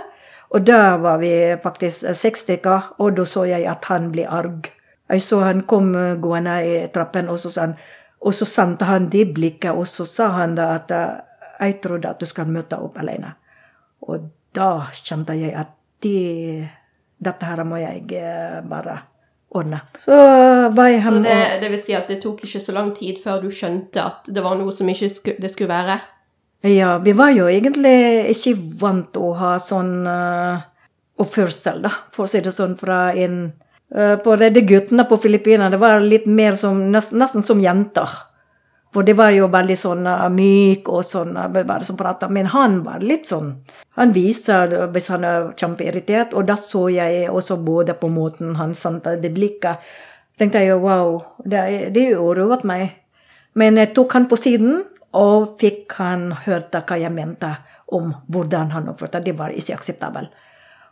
og 0.50 0.64
da 0.64 0.96
var 0.96 1.18
vi 1.18 1.56
faktisk 1.62 2.14
seks 2.14 2.40
stykker, 2.40 2.94
og 2.98 3.14
da 3.16 3.22
så 3.24 3.44
jeg 3.46 3.66
at 3.66 3.84
han 3.84 4.10
ble 4.12 4.26
arg. 4.26 4.70
Jeg 5.10 5.20
så 5.22 5.40
han 5.44 5.62
kom 5.62 5.94
eh, 5.94 6.16
gående 6.16 6.64
i 6.64 6.88
trappen, 6.94 7.28
og 7.28 7.38
så, 7.38 7.50
sa 7.52 7.60
han, 7.60 7.76
og 8.20 8.32
så 8.34 8.44
sendte 8.46 8.84
han 8.84 9.08
det 9.10 9.34
blikket, 9.34 9.70
og 9.72 9.86
så 9.86 10.06
sa 10.06 10.28
han 10.28 10.54
da 10.54 10.74
at 10.74 10.90
eh, 10.90 11.20
jeg 11.60 11.80
trodde 11.82 12.08
at 12.08 12.18
du 12.20 12.26
skal 12.26 12.46
møte 12.46 12.78
opp 12.80 12.96
alene. 12.98 13.34
Og 14.08 14.28
da 14.54 14.70
kjente 14.96 15.36
jeg 15.38 15.54
at 15.56 15.72
det, 16.04 16.68
dette 17.24 17.48
her 17.48 17.64
må 17.66 17.80
jeg 17.80 18.04
eh, 18.18 18.60
bare 18.68 18.98
ordne. 19.54 19.80
Så 20.02 20.14
var 20.74 20.90
jeg 20.90 21.00
hjemme 21.02 21.22
det, 21.24 21.60
det 21.62 21.70
vil 21.72 21.80
si 21.80 21.94
at 21.96 22.10
det 22.10 22.18
tok 22.22 22.42
ikke 22.44 22.62
så 22.62 22.74
lang 22.74 22.90
tid 22.96 23.20
før 23.22 23.44
du 23.44 23.50
skjønte 23.54 24.02
at 24.02 24.28
det 24.34 24.42
var 24.44 24.58
noe 24.58 24.74
som 24.74 24.90
ikke 24.90 25.10
skulle, 25.12 25.40
det 25.42 25.52
skulle 25.54 25.72
være? 25.72 25.98
Ja, 26.64 26.96
vi 27.04 27.12
var 27.12 27.34
jo 27.36 27.46
egentlig 27.52 27.96
ikke 28.32 28.54
vant 28.80 29.10
til 29.12 29.28
å 29.28 29.34
ha 29.36 29.56
sånn 29.60 30.06
uh, 30.08 30.62
oppførsel, 31.20 31.82
da, 31.84 31.92
for 32.14 32.24
å 32.24 32.30
si 32.30 32.40
det 32.44 32.54
sånn, 32.56 32.78
fra 32.80 33.10
en 33.12 33.42
uh, 33.92 34.14
På 34.24 34.36
Redde 34.40 34.62
guttene 34.64 35.04
på 35.08 35.18
Filippinene, 35.20 35.68
det 35.74 35.80
var 35.82 36.00
litt 36.00 36.24
mer 36.24 36.56
som 36.58 36.80
nesten, 36.94 37.20
nesten 37.20 37.44
som 37.44 37.60
jenter. 37.60 38.08
For 38.94 39.02
det 39.02 39.16
var 39.18 39.32
jo 39.34 39.48
veldig 39.50 39.74
sånn 39.78 40.06
uh, 40.06 40.28
myk 40.30 40.86
og 40.92 41.02
sånn, 41.06 41.34
uh, 41.34 41.48
bare 41.50 41.86
som 41.86 41.98
prata. 41.98 42.28
Men 42.30 42.46
han 42.52 42.78
var 42.86 43.02
litt 43.02 43.26
sånn 43.26 43.50
Han 43.98 44.14
viser 44.14 44.74
uh, 44.74 44.86
hvis 44.94 45.10
han 45.10 45.26
er 45.26 45.48
kjempeirritert, 45.58 46.34
og 46.34 46.46
da 46.46 46.56
så 46.60 46.86
jeg 46.94 47.28
også 47.30 47.58
både 47.66 47.96
på 47.98 48.10
måten 48.12 48.54
han 48.60 48.74
sendte 48.78 49.16
det 49.18 49.32
blikket. 49.34 49.82
tenkte 50.38 50.62
jeg 50.62 50.78
wow, 50.78 51.22
det, 51.44 51.90
det 51.94 52.12
uroet 52.14 52.64
meg. 52.64 53.00
Men 53.54 53.78
jeg 53.78 53.94
tok 53.94 54.14
han 54.14 54.28
på 54.30 54.38
siden 54.38 54.82
og 55.14 55.56
fikk 55.60 55.94
han 55.98 56.30
hørte 56.46 56.82
hva 56.86 56.98
jeg 56.98 57.14
mente 57.14 57.52
om 57.94 58.14
hvordan 58.26 58.72
han 58.74 58.88
oppførte 58.90 59.22
Det 59.22 59.36
var 59.38 59.54
ikke 59.54 59.78
akseptabelt. 59.78 60.30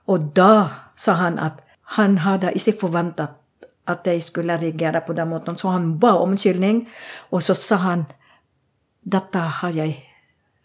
Og 0.07 0.31
da 0.35 0.91
sa 0.97 1.15
han 1.19 1.39
at 1.39 1.63
han 1.99 2.19
hadde 2.23 2.55
ikke 2.59 2.81
forventet 2.87 3.39
at 3.91 4.05
de 4.05 4.21
skulle 4.23 4.59
reagere 4.59 5.01
på 5.01 5.13
den 5.13 5.29
måten. 5.29 5.57
Så 5.59 5.69
han 5.69 5.99
ba 5.99 6.13
om 6.21 6.31
unnskyldning, 6.31 6.85
og 7.31 7.43
så 7.43 7.55
sa 7.59 7.77
han 7.77 8.05
dette 9.03 9.39
har 9.39 9.71
jeg 9.75 9.97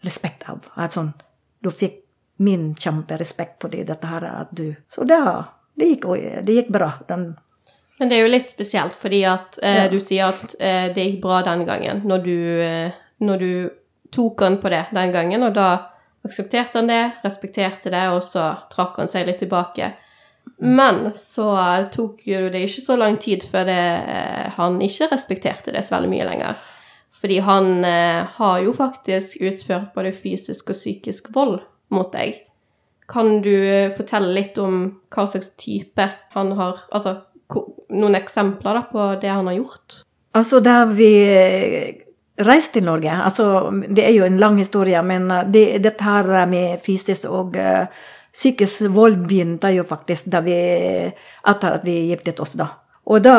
respekt 0.06 0.44
av. 0.48 0.60
At 0.78 0.94
sånn, 0.94 1.12
du 1.60 1.70
fikk 1.74 2.04
min 2.38 2.74
kjemperespekt 2.78 3.58
på 3.58 3.68
det, 3.72 3.88
dette 3.88 4.06
her 4.06 4.22
at 4.28 4.52
du 4.54 4.76
Så 4.86 5.02
det, 5.04 5.18
det, 5.74 5.88
gikk, 5.96 6.04
det 6.46 6.54
gikk 6.54 6.68
bra. 6.70 6.92
Den, 7.08 7.32
Men 7.98 8.08
det 8.08 8.16
er 8.18 8.22
jo 8.22 8.30
litt 8.30 8.48
spesielt, 8.48 8.94
fordi 8.94 9.24
at 9.26 9.58
eh, 9.62 9.84
Ja. 9.84 9.88
du 9.90 9.98
sier 9.98 10.28
at 10.30 10.54
eh, 10.60 10.92
det 10.94 11.04
gikk 11.08 11.22
bra 11.22 11.42
den 11.42 11.66
gangen, 11.66 12.02
når 12.06 12.18
du, 12.22 12.38
eh, 12.62 12.92
når 13.18 13.38
du 13.38 13.70
tok 14.14 14.40
han 14.40 14.60
på 14.62 14.70
det 14.70 14.84
den 14.94 15.12
gangen, 15.12 15.42
og 15.42 15.54
da 15.54 15.90
aksepterte 16.24 16.78
han 16.78 16.86
det, 16.86 17.12
respekterte 17.24 17.90
det, 17.90 18.08
og 18.14 18.22
så 18.22 18.52
trakk 18.70 18.96
han 19.02 19.08
seg 19.10 19.26
litt 19.26 19.38
tilbake. 19.42 19.92
Men 20.56 21.12
så 21.18 21.50
tok 21.92 22.24
jo 22.26 22.48
det 22.52 22.64
ikke 22.66 22.84
så 22.84 22.96
lang 22.98 23.18
tid 23.22 23.44
før 23.46 23.68
det, 23.68 23.84
eh, 24.14 24.48
han 24.56 24.80
ikke 24.84 25.10
respekterte 25.12 25.74
det 25.74 25.84
så 25.86 25.96
veldig 25.96 26.10
mye 26.12 26.28
lenger. 26.28 26.58
Fordi 27.20 27.38
han 27.38 27.84
eh, 27.84 28.26
har 28.38 28.58
jo 28.62 28.74
faktisk 28.76 29.40
utført 29.42 29.94
både 29.94 30.12
fysisk 30.14 30.70
og 30.70 30.78
psykisk 30.78 31.32
vold 31.34 31.58
mot 31.94 32.12
deg. 32.12 32.44
Kan 33.08 33.40
du 33.42 33.54
eh, 33.54 33.94
fortelle 33.94 34.34
litt 34.36 34.58
om 34.62 34.82
hva 35.14 35.24
slags 35.26 35.54
type 35.58 36.04
han 36.34 36.52
har 36.58 36.84
Altså 36.92 37.14
noen 37.96 38.18
eksempler 38.18 38.76
da 38.76 38.82
på 38.90 39.06
det 39.22 39.30
han 39.32 39.48
har 39.48 39.56
gjort? 39.56 40.02
Altså, 40.36 40.60
da 40.60 40.82
vi 40.90 41.08
eh, 41.32 42.04
reiste 42.44 42.78
til 42.78 42.86
Norge 42.86 43.14
altså, 43.24 43.70
Det 43.88 44.04
er 44.04 44.12
jo 44.14 44.26
en 44.28 44.38
lang 44.38 44.60
historie, 44.60 45.00
men 45.02 45.30
det, 45.50 45.82
dette 45.82 46.04
her 46.04 46.46
med 46.46 46.84
fysisk 46.84 47.26
og 47.32 47.56
eh, 47.58 47.88
psykisk 48.32 48.90
vold 48.94 49.24
begynte 49.28 49.70
jo 49.74 49.86
faktisk 49.88 50.28
da 50.32 50.42
vi, 50.44 50.58
etter 51.48 51.78
at 51.78 51.86
vi 51.86 52.04
giftet 52.10 52.40
oss, 52.40 52.56
da. 52.58 52.68
Og 53.08 53.22
da, 53.24 53.36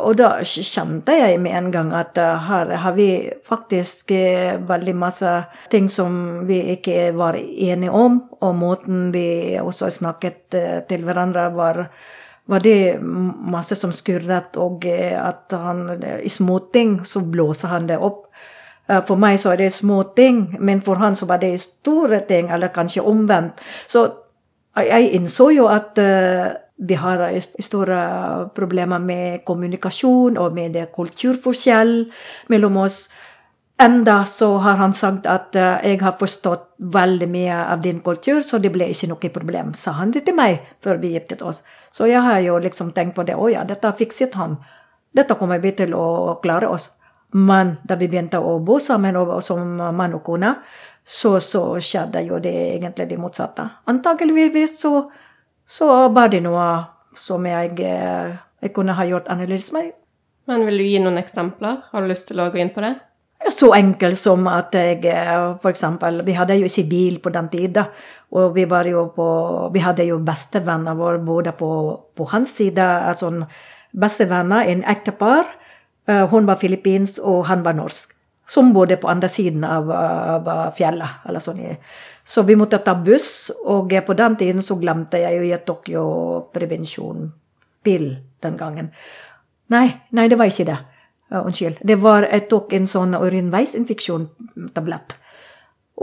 og 0.00 0.16
da 0.16 0.38
kjente 0.48 1.12
jeg 1.18 1.36
med 1.44 1.52
en 1.58 1.66
gang 1.74 1.90
at 1.92 2.16
eh, 2.16 2.46
her 2.48 2.70
har 2.80 2.94
vi 2.96 3.08
faktisk 3.44 4.14
eh, 4.16 4.56
veldig 4.64 4.94
masse 4.96 5.32
ting 5.72 5.90
som 5.92 6.46
vi 6.48 6.62
ikke 6.72 7.10
var 7.16 7.36
enige 7.36 7.92
om, 7.92 8.22
og 8.40 8.56
måten 8.56 9.10
vi 9.12 9.58
også 9.60 9.92
snakket 9.92 10.56
eh, 10.56 10.78
til 10.88 11.04
hverandre 11.04 11.50
var 11.52 11.88
var 12.44 12.60
det 12.60 13.00
masse 13.00 13.72
som 13.72 13.88
skurret, 13.96 14.58
og 14.60 14.84
at 14.84 15.48
han 15.56 15.86
i 16.20 16.28
småting 16.28 16.98
så 17.08 17.22
blåser 17.24 17.70
han 17.72 17.86
det 17.88 17.96
opp. 17.96 18.26
Eh, 18.88 19.00
For 19.06 19.16
meg 19.16 19.38
så 19.40 19.52
er 19.52 19.56
det 19.56 19.72
små 19.72 20.02
ting, 20.16 20.56
men 20.60 20.80
for 20.84 20.94
han 21.00 21.14
så 21.16 21.26
var 21.26 21.38
det 21.38 21.60
store 21.60 22.20
ting, 22.28 22.50
eller 22.50 22.68
kanskje 22.68 23.02
omvendt. 23.02 23.60
Så 23.88 24.12
jeg- 24.76 25.12
innså 25.14 25.50
jo 25.54 25.66
at 25.68 25.98
eh, 25.98 26.52
vi 26.78 26.94
har 26.94 27.30
store 27.60 28.50
problemer 28.54 28.98
med 28.98 29.44
kommunikasjon 29.44 30.36
og 30.38 30.52
med 30.54 30.76
kulturforskjell 30.94 32.10
mellom 32.48 32.76
oss. 32.76 33.08
Enda 33.78 34.24
så 34.24 34.58
har 34.58 34.76
han 34.76 34.92
sagt 34.92 35.26
at 35.26 35.56
eh, 35.56 35.78
jeg 35.90 36.00
har 36.00 36.12
forstått 36.18 36.66
veldig 36.78 37.28
mye 37.28 37.54
av 37.72 37.80
din 37.82 38.00
kultur, 38.00 38.40
så 38.42 38.58
det 38.62 38.70
ble 38.72 38.86
ikke 38.90 39.08
noe 39.10 39.30
problem, 39.30 39.72
sa 39.74 39.92
han 39.92 40.10
det 40.14 40.24
til 40.26 40.34
meg 40.34 40.60
før 40.82 41.00
vi 41.02 41.12
giftet 41.16 41.42
oss. 41.42 41.62
Så 41.90 42.06
jeg 42.06 42.20
har 42.22 42.38
jo 42.40 42.58
liksom 42.58 42.92
tenkt 42.92 43.14
på 43.16 43.24
det. 43.26 43.34
Å 43.34 43.48
ja, 43.50 43.64
dette 43.64 43.92
fikset 43.98 44.34
han. 44.34 44.58
Dette 45.14 45.34
kommer 45.38 45.58
vi 45.62 45.70
til 45.72 45.94
å 45.94 46.38
klare 46.42 46.68
oss. 46.68 46.90
Men 47.34 47.76
da 47.82 47.96
vi 47.98 48.08
begynte 48.08 48.38
å 48.38 48.58
bo 48.62 48.78
sammen 48.78 49.16
som 49.42 49.76
mann 49.76 50.14
og 50.14 50.22
kone, 50.26 50.54
så, 51.04 51.36
så 51.42 51.66
skjedde 51.82 52.22
jo 52.24 52.38
det 52.40 52.54
egentlig 52.76 53.08
det 53.10 53.18
motsatte. 53.20 53.66
Antakeligvis 53.90 54.78
så, 54.80 55.10
så 55.66 55.90
var 56.14 56.30
det 56.32 56.44
noe 56.44 56.68
som 57.18 57.44
jeg, 57.46 57.74
jeg 57.80 58.74
kunne 58.74 58.94
ha 58.96 59.06
gjort 59.08 59.28
annerledes. 59.28 59.72
med. 59.72 59.92
Men 60.46 60.64
vil 60.68 60.78
du 60.78 60.84
gi 60.84 61.00
noen 61.02 61.18
eksempler? 61.20 61.82
Har 61.90 62.04
du 62.04 62.10
lyst 62.10 62.30
til 62.30 62.40
å 62.40 62.50
gå 62.52 62.60
inn 62.60 62.72
på 62.74 62.84
det? 62.84 62.94
Så 63.52 63.74
enkelt 63.76 64.16
som 64.16 64.46
at 64.48 64.72
jeg 64.72 65.02
f.eks. 65.04 65.84
Vi 66.24 66.36
hadde 66.36 66.56
jo 66.56 66.68
ikke 66.68 66.86
bil 66.88 67.18
på 67.20 67.32
den 67.34 67.50
tida. 67.52 67.88
Og 68.32 68.54
vi, 68.54 68.64
var 68.68 68.88
jo 68.88 69.08
på, 69.14 69.26
vi 69.74 69.82
hadde 69.84 70.06
jo 70.08 70.20
bestevenner 70.24 70.96
våre 70.96 71.20
både 71.20 71.52
på, 71.56 71.70
på 72.16 72.28
hans 72.32 72.54
side. 72.56 72.80
Altså 72.80 73.30
bestevenner, 73.92 74.70
en 74.72 74.84
ektepar. 74.88 75.50
Eh, 76.06 76.28
Hun 76.28 76.46
var 76.46 76.56
filippinsk, 76.60 77.18
og 77.24 77.46
han 77.46 77.62
var 77.64 77.74
norsk. 77.74 78.10
Som 78.46 78.74
bodde 78.74 78.96
på 79.00 79.08
andre 79.08 79.28
siden 79.28 79.64
av, 79.64 79.90
av 79.90 80.72
fjellet. 80.76 81.08
Eller 81.28 81.40
sånn. 81.40 81.62
Så 82.24 82.42
vi 82.44 82.56
måtte 82.56 82.78
ta 82.84 82.94
buss, 82.94 83.50
og 83.64 83.92
eh, 83.92 84.04
på 84.04 84.16
den 84.16 84.36
tiden 84.36 84.62
så 84.62 84.76
glemte 84.80 85.18
jeg 85.22 85.38
jo 85.38 85.44
Jeg 85.48 85.64
tok 85.64 85.88
jo 85.88 86.04
prevensjonspill 86.52 88.08
den 88.44 88.56
gangen. 88.60 88.90
Nei, 89.72 89.88
nei, 90.12 90.28
det 90.28 90.36
var 90.38 90.52
ikke 90.52 90.68
det. 90.68 90.78
Ja, 91.32 91.40
unnskyld. 91.40 91.78
Det 91.80 91.96
var, 92.02 92.28
jeg 92.28 92.48
tok 92.50 92.72
en 92.76 92.86
sånn 92.86 93.14
urinveisinfeksjon-tablett. 93.16 95.16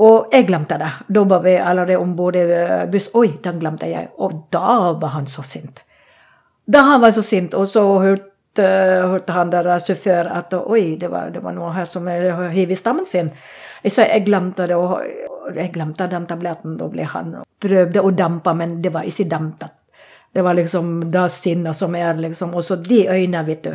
Og 0.02 0.34
jeg 0.34 0.48
glemte 0.48 0.78
det. 0.82 0.90
Da 1.14 1.24
var 1.28 1.44
vi 1.44 1.58
allerede 1.60 2.00
om 2.02 2.16
bord 2.16 2.36
i 2.40 2.46
buss. 2.90 3.12
Oi, 3.14 3.28
den 3.44 3.60
glemte 3.62 3.86
jeg. 3.92 4.10
Og 4.18 4.48
da 4.52 4.94
var 4.98 5.14
han 5.18 5.28
så 5.30 5.44
sint. 5.46 5.84
Da 6.66 6.82
han 6.88 7.02
var 7.04 7.12
så 7.12 7.22
sint, 7.26 7.54
og 7.54 7.68
så 7.68 7.84
hørte, 8.00 8.31
hørte 8.60 9.34
han 9.36 9.52
der 9.54 9.70
sjåfør 9.80 10.28
at 10.28 10.54
oi, 10.60 10.98
det 11.00 11.08
var, 11.12 11.30
det 11.32 11.40
var 11.44 11.56
noe 11.56 11.72
her 11.72 11.86
som 11.88 12.08
hiv 12.08 12.72
i 12.72 12.76
stammen 12.76 13.06
sin. 13.08 13.32
Sa 13.88 14.04
jeg 14.06 14.26
glemte 14.28 14.68
det, 14.68 14.76
og 14.76 15.00
jeg 15.56 15.72
glemte 15.74 16.08
den 16.12 16.28
tabletten. 16.30 16.76
Da 16.78 16.90
ble 16.92 17.06
han 17.08 17.38
prøvde 17.62 18.04
å 18.04 18.12
dampe, 18.12 18.54
men 18.58 18.82
det 18.82 18.92
var 18.94 19.08
ikke 19.08 19.30
dampet. 19.30 19.78
Det 20.34 20.44
var 20.46 20.56
liksom 20.56 21.12
det 21.12 21.30
sinnet 21.30 21.76
som 21.76 21.96
er 21.96 22.14
liksom 22.16 22.54
Og 22.56 22.64
så 22.64 22.76
de 22.80 23.02
øynene, 23.10 23.46
vet 23.46 23.64
du. 23.64 23.74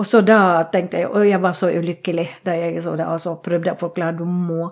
Og 0.00 0.06
så 0.06 0.22
da 0.24 0.64
tenkte 0.72 1.02
jeg 1.02 1.10
Og 1.10 1.26
jeg 1.28 1.40
var 1.42 1.52
så 1.52 1.68
ulykkelig 1.68 2.28
da 2.46 2.54
jeg 2.56 2.82
så 2.82 2.94
det. 2.96 3.04
Altså 3.04 3.34
prøvde 3.44 3.74
å 3.74 3.80
forklare 3.80 4.16
du 4.16 4.24
må 4.24 4.70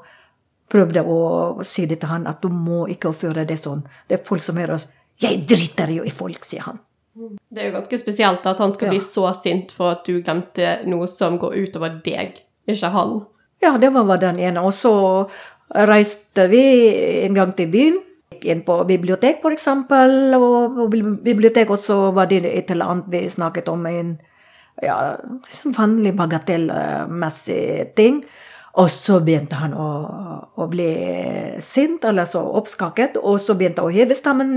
Prøvde 0.68 1.00
å 1.00 1.64
si 1.64 1.86
det 1.88 2.00
til 2.00 2.10
han 2.10 2.26
at 2.28 2.42
du 2.44 2.48
må 2.52 2.86
ikke 2.92 3.08
oppføre 3.08 3.46
det 3.48 3.56
sånn. 3.56 3.86
Det 4.04 4.18
er 4.18 4.26
folk 4.26 4.44
som 4.44 4.58
hører 4.60 4.74
oss. 4.74 4.84
Jeg 5.16 5.40
driter 5.48 5.88
jo 5.94 6.04
i 6.04 6.12
folk, 6.12 6.44
sier 6.44 6.66
han. 6.66 6.76
Det 7.50 7.62
er 7.62 7.70
jo 7.70 7.76
ganske 7.78 7.98
spesielt 8.00 8.46
at 8.46 8.58
han 8.62 8.72
skal 8.72 8.86
Ja. 8.88 8.92
bli 8.94 9.00
så 9.00 9.28
sint 9.34 9.72
for 9.72 9.90
at 9.96 10.04
du 10.06 10.20
glemte 10.22 10.86
noe 10.86 11.06
som 11.08 11.38
går 11.38 11.56
utover 11.64 12.00
deg, 12.04 12.36
ikke 12.68 12.90
han. 12.94 13.26
Ja, 13.62 13.76
det 13.78 13.92
var 13.92 14.16
den 14.22 14.38
ene. 14.38 14.62
Og 14.62 14.72
så 14.72 15.28
reiste 15.74 16.48
vi 16.48 16.62
en 17.24 17.34
gang 17.34 17.54
til 17.56 17.68
byen. 17.72 17.98
Gikk 18.30 18.44
inn 18.44 18.60
på 18.62 18.84
bibliotek, 18.86 19.42
eksempel. 19.50 20.34
Og 20.36 20.76
på 20.76 20.88
bil- 20.90 21.16
bibliotek 21.24 21.68
også 21.70 22.12
var 22.14 22.26
det 22.26 22.44
et 22.44 22.70
eller 22.70 22.84
annet 22.92 23.08
vi 23.10 23.24
snakket 23.28 23.68
om 23.68 23.86
en 23.86 24.18
ja, 24.82 25.16
liksom 25.44 25.72
vanlig 25.74 26.14
bagatellmessig 26.16 27.94
ting. 27.96 28.22
Og 28.78 28.86
så 28.92 29.18
begynte 29.24 29.56
han 29.58 29.72
å, 29.74 29.86
å 30.54 30.66
bli 30.70 30.90
sint, 31.64 32.04
eller 32.06 32.28
så 32.30 32.44
oppskaket, 32.60 33.16
og 33.18 33.40
så 33.42 33.56
begynte 33.58 33.82
han 33.82 33.90
å 33.90 33.94
heve 33.96 34.14
stemmen 34.14 34.52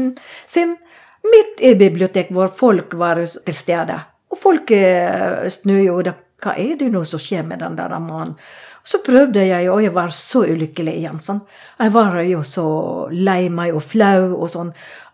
sin 0.45 0.75
midt 1.23 1.61
i 1.61 1.75
biblioteket 1.75 2.33
hvor 2.35 2.47
folk 2.55 2.93
var 2.99 3.21
til 3.25 3.55
stede. 3.55 3.99
Og 4.31 4.39
folk 4.39 4.71
eh, 4.71 5.47
snur 5.51 5.81
jo 5.83 6.01
da, 6.01 6.13
Hva 6.41 6.55
er 6.57 6.75
det 6.79 6.87
nå 6.89 7.03
som 7.05 7.19
skjer 7.21 7.43
med 7.45 7.59
den 7.61 7.75
der 7.77 7.91
mannen? 8.01 8.35
Så 8.83 8.97
prøvde 9.05 9.43
jeg, 9.45 9.67
og 9.69 9.83
jeg 9.83 9.93
var 9.93 10.09
så 10.09 10.39
ulykkelig 10.49 10.95
igjen. 10.97 11.19
sånn. 11.21 11.41
Jeg 11.77 11.91
var 11.93 12.15
jo 12.25 12.39
så 12.41 12.63
lei 13.13 13.49
meg 13.53 13.75
og 13.77 13.83
flau 13.85 14.31
og 14.39 14.49
sånn. 14.49 14.71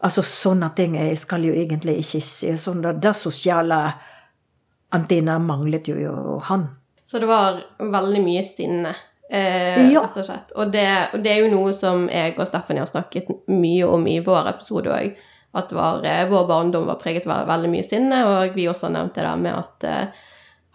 Altså, 0.08 0.24
sånne 0.24 0.70
ting 0.76 0.96
jeg 0.96 1.18
skal 1.20 1.44
jo 1.44 1.52
egentlig 1.52 1.98
ikke 2.00 2.22
si. 2.24 2.54
Sånn, 2.58 2.80
det, 2.82 2.94
det 3.04 3.12
sosiale 3.20 3.82
antenna 4.96 5.36
manglet 5.40 5.88
jo, 5.92 5.98
jo 6.00 6.40
han. 6.48 6.68
Så 7.04 7.20
det 7.20 7.28
var 7.28 7.60
veldig 7.80 8.24
mye 8.24 8.44
sinne, 8.48 8.96
eh, 9.30 9.92
Ja. 9.92 10.02
rett 10.08 10.18
og 10.18 10.26
slett. 10.26 10.52
Og 10.56 10.72
det, 10.72 10.88
og 11.14 11.24
det 11.24 11.32
er 11.32 11.44
jo 11.44 11.52
noe 11.52 11.74
som 11.74 12.08
jeg 12.08 12.38
og 12.40 12.48
Steffen 12.48 12.78
har 12.80 12.88
snakket 12.88 13.28
mye 13.52 13.84
om 13.88 14.08
i 14.08 14.20
vår 14.24 14.48
episode 14.56 14.88
òg. 14.96 15.16
At 15.58 15.74
var, 15.74 16.04
eh, 16.06 16.26
vår 16.30 16.48
barndom 16.48 16.88
var 16.88 17.00
preget 17.02 17.28
av 17.28 17.48
veldig 17.50 17.70
mye 17.72 17.86
sinne, 17.86 18.24
og 18.26 18.56
vi 18.56 18.68
også 18.70 18.92
nevnte 18.94 19.26
det 19.26 19.36
med 19.42 19.56
at 19.58 19.88
eh, 19.88 20.26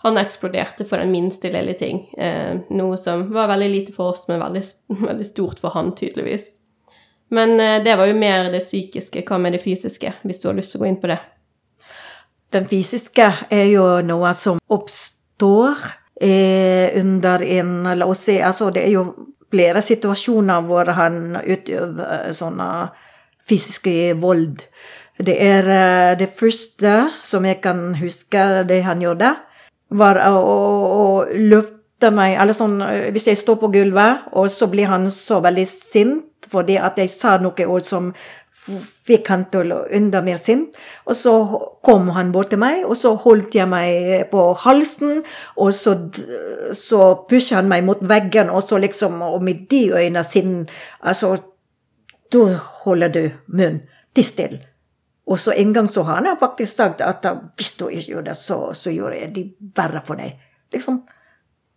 han 0.03 0.18
eksploderte 0.18 0.85
for 0.88 0.99
den 0.99 1.12
minste 1.14 1.53
lille 1.55 1.77
ting. 1.79 2.05
Eh, 2.18 2.59
noe 2.75 2.99
som 2.99 3.29
var 3.33 3.51
veldig 3.53 3.71
lite 3.71 3.95
for 3.95 4.12
oss, 4.16 4.27
men 4.29 4.42
veldig, 4.42 4.64
veldig 5.09 5.29
stort 5.29 5.62
for 5.62 5.77
han, 5.77 5.95
tydeligvis. 5.99 6.59
Men 7.33 7.57
det 7.57 7.95
var 7.97 8.11
jo 8.11 8.16
mer 8.21 8.51
det 8.53 8.61
psykiske. 8.61 9.23
Hva 9.25 9.38
med 9.40 9.55
det 9.57 9.62
fysiske, 9.62 10.11
hvis 10.21 10.42
du 10.42 10.51
har 10.51 10.59
lyst 10.59 10.75
til 10.75 10.83
å 10.83 10.85
gå 10.85 10.90
inn 10.90 10.99
på 11.01 11.09
det? 11.09 11.16
Den 12.53 12.66
fysiske 12.68 13.31
er 13.49 13.68
jo 13.73 13.87
noe 14.05 14.35
som 14.37 14.59
oppstår 14.68 15.79
eh, 16.21 16.92
under 17.01 17.42
en 17.42 17.73
La 17.97 18.09
oss 18.09 18.27
si, 18.27 18.37
altså 18.45 18.68
det 18.75 18.85
er 18.85 18.92
jo 18.99 19.07
flere 19.53 19.83
situasjoner 19.85 20.66
hvor 20.68 20.90
han 20.97 21.38
utøver 21.40 22.33
sånne 22.37 22.68
fysiske 23.49 24.15
vold. 24.21 24.65
Det 25.23 25.37
er 25.45 25.69
eh, 25.69 26.19
det 26.19 26.33
første 26.39 27.11
som 27.27 27.45
jeg 27.47 27.61
kan 27.65 27.93
huske 28.01 28.65
det 28.69 28.83
han 28.87 29.03
gjorde, 29.05 29.35
var 29.93 30.21
å, 30.25 30.37
å, 30.41 31.07
løfte 31.37 31.79
meg 32.11 32.39
Eller 32.41 32.57
sånn 32.57 32.81
hvis 33.15 33.29
jeg 33.29 33.39
står 33.39 33.61
på 33.61 33.69
gulvet, 33.71 34.25
og 34.35 34.49
så 34.51 34.67
blir 34.67 34.89
han 34.91 35.05
så 35.13 35.39
veldig 35.45 35.67
sint 35.69 36.49
fordi 36.51 36.75
at 36.75 36.97
jeg 36.99 37.13
sa 37.13 37.37
noen 37.39 37.69
ord 37.71 37.85
som 37.87 38.09
fikk 39.07 39.29
han 39.33 39.45
til 39.51 39.73
å 39.75 39.81
enda 39.91 40.21
mer 40.23 40.39
sint. 40.39 40.77
Og 41.09 41.17
så 41.19 41.33
kom 41.85 42.11
han 42.15 42.31
bort 42.35 42.53
til 42.53 42.61
meg, 42.63 42.85
og 42.87 42.95
så 42.99 43.15
holdt 43.19 43.57
jeg 43.59 43.69
meg 43.71 44.29
på 44.31 44.45
halsen, 44.63 45.23
og 45.59 45.73
så, 45.75 45.97
så 46.79 47.13
pusha 47.29 47.59
han 47.59 47.71
meg 47.73 47.87
mot 47.87 48.03
veggen, 48.03 48.53
og 48.53 48.63
så 48.67 48.79
liksom 48.83 49.23
Og 49.23 49.43
med 49.43 49.67
de 49.71 49.93
øynene 49.93 50.25
sine 50.25 50.67
Altså, 51.01 51.37
da 52.33 52.45
holder 52.83 53.12
du 53.12 53.25
munn. 53.53 53.83
Ti 54.12 54.25
stille. 54.27 54.61
Og 55.31 55.38
så 55.38 55.55
en 55.55 55.73
gang 55.73 55.88
så 55.88 56.03
har 56.03 56.25
han 56.25 56.38
faktisk 56.40 56.77
sagt 56.77 57.03
at 57.05 57.27
hvis 57.57 57.77
du 57.79 57.87
ikke 57.88 58.16
gjør 58.16 58.25
det, 58.27 58.37
så, 58.37 58.59
så 58.75 58.90
gjør 58.90 59.14
jeg 59.16 59.31
det 59.37 59.45
verre 59.77 60.03
for 60.05 60.18
deg. 60.18 60.35
Liksom. 60.75 60.99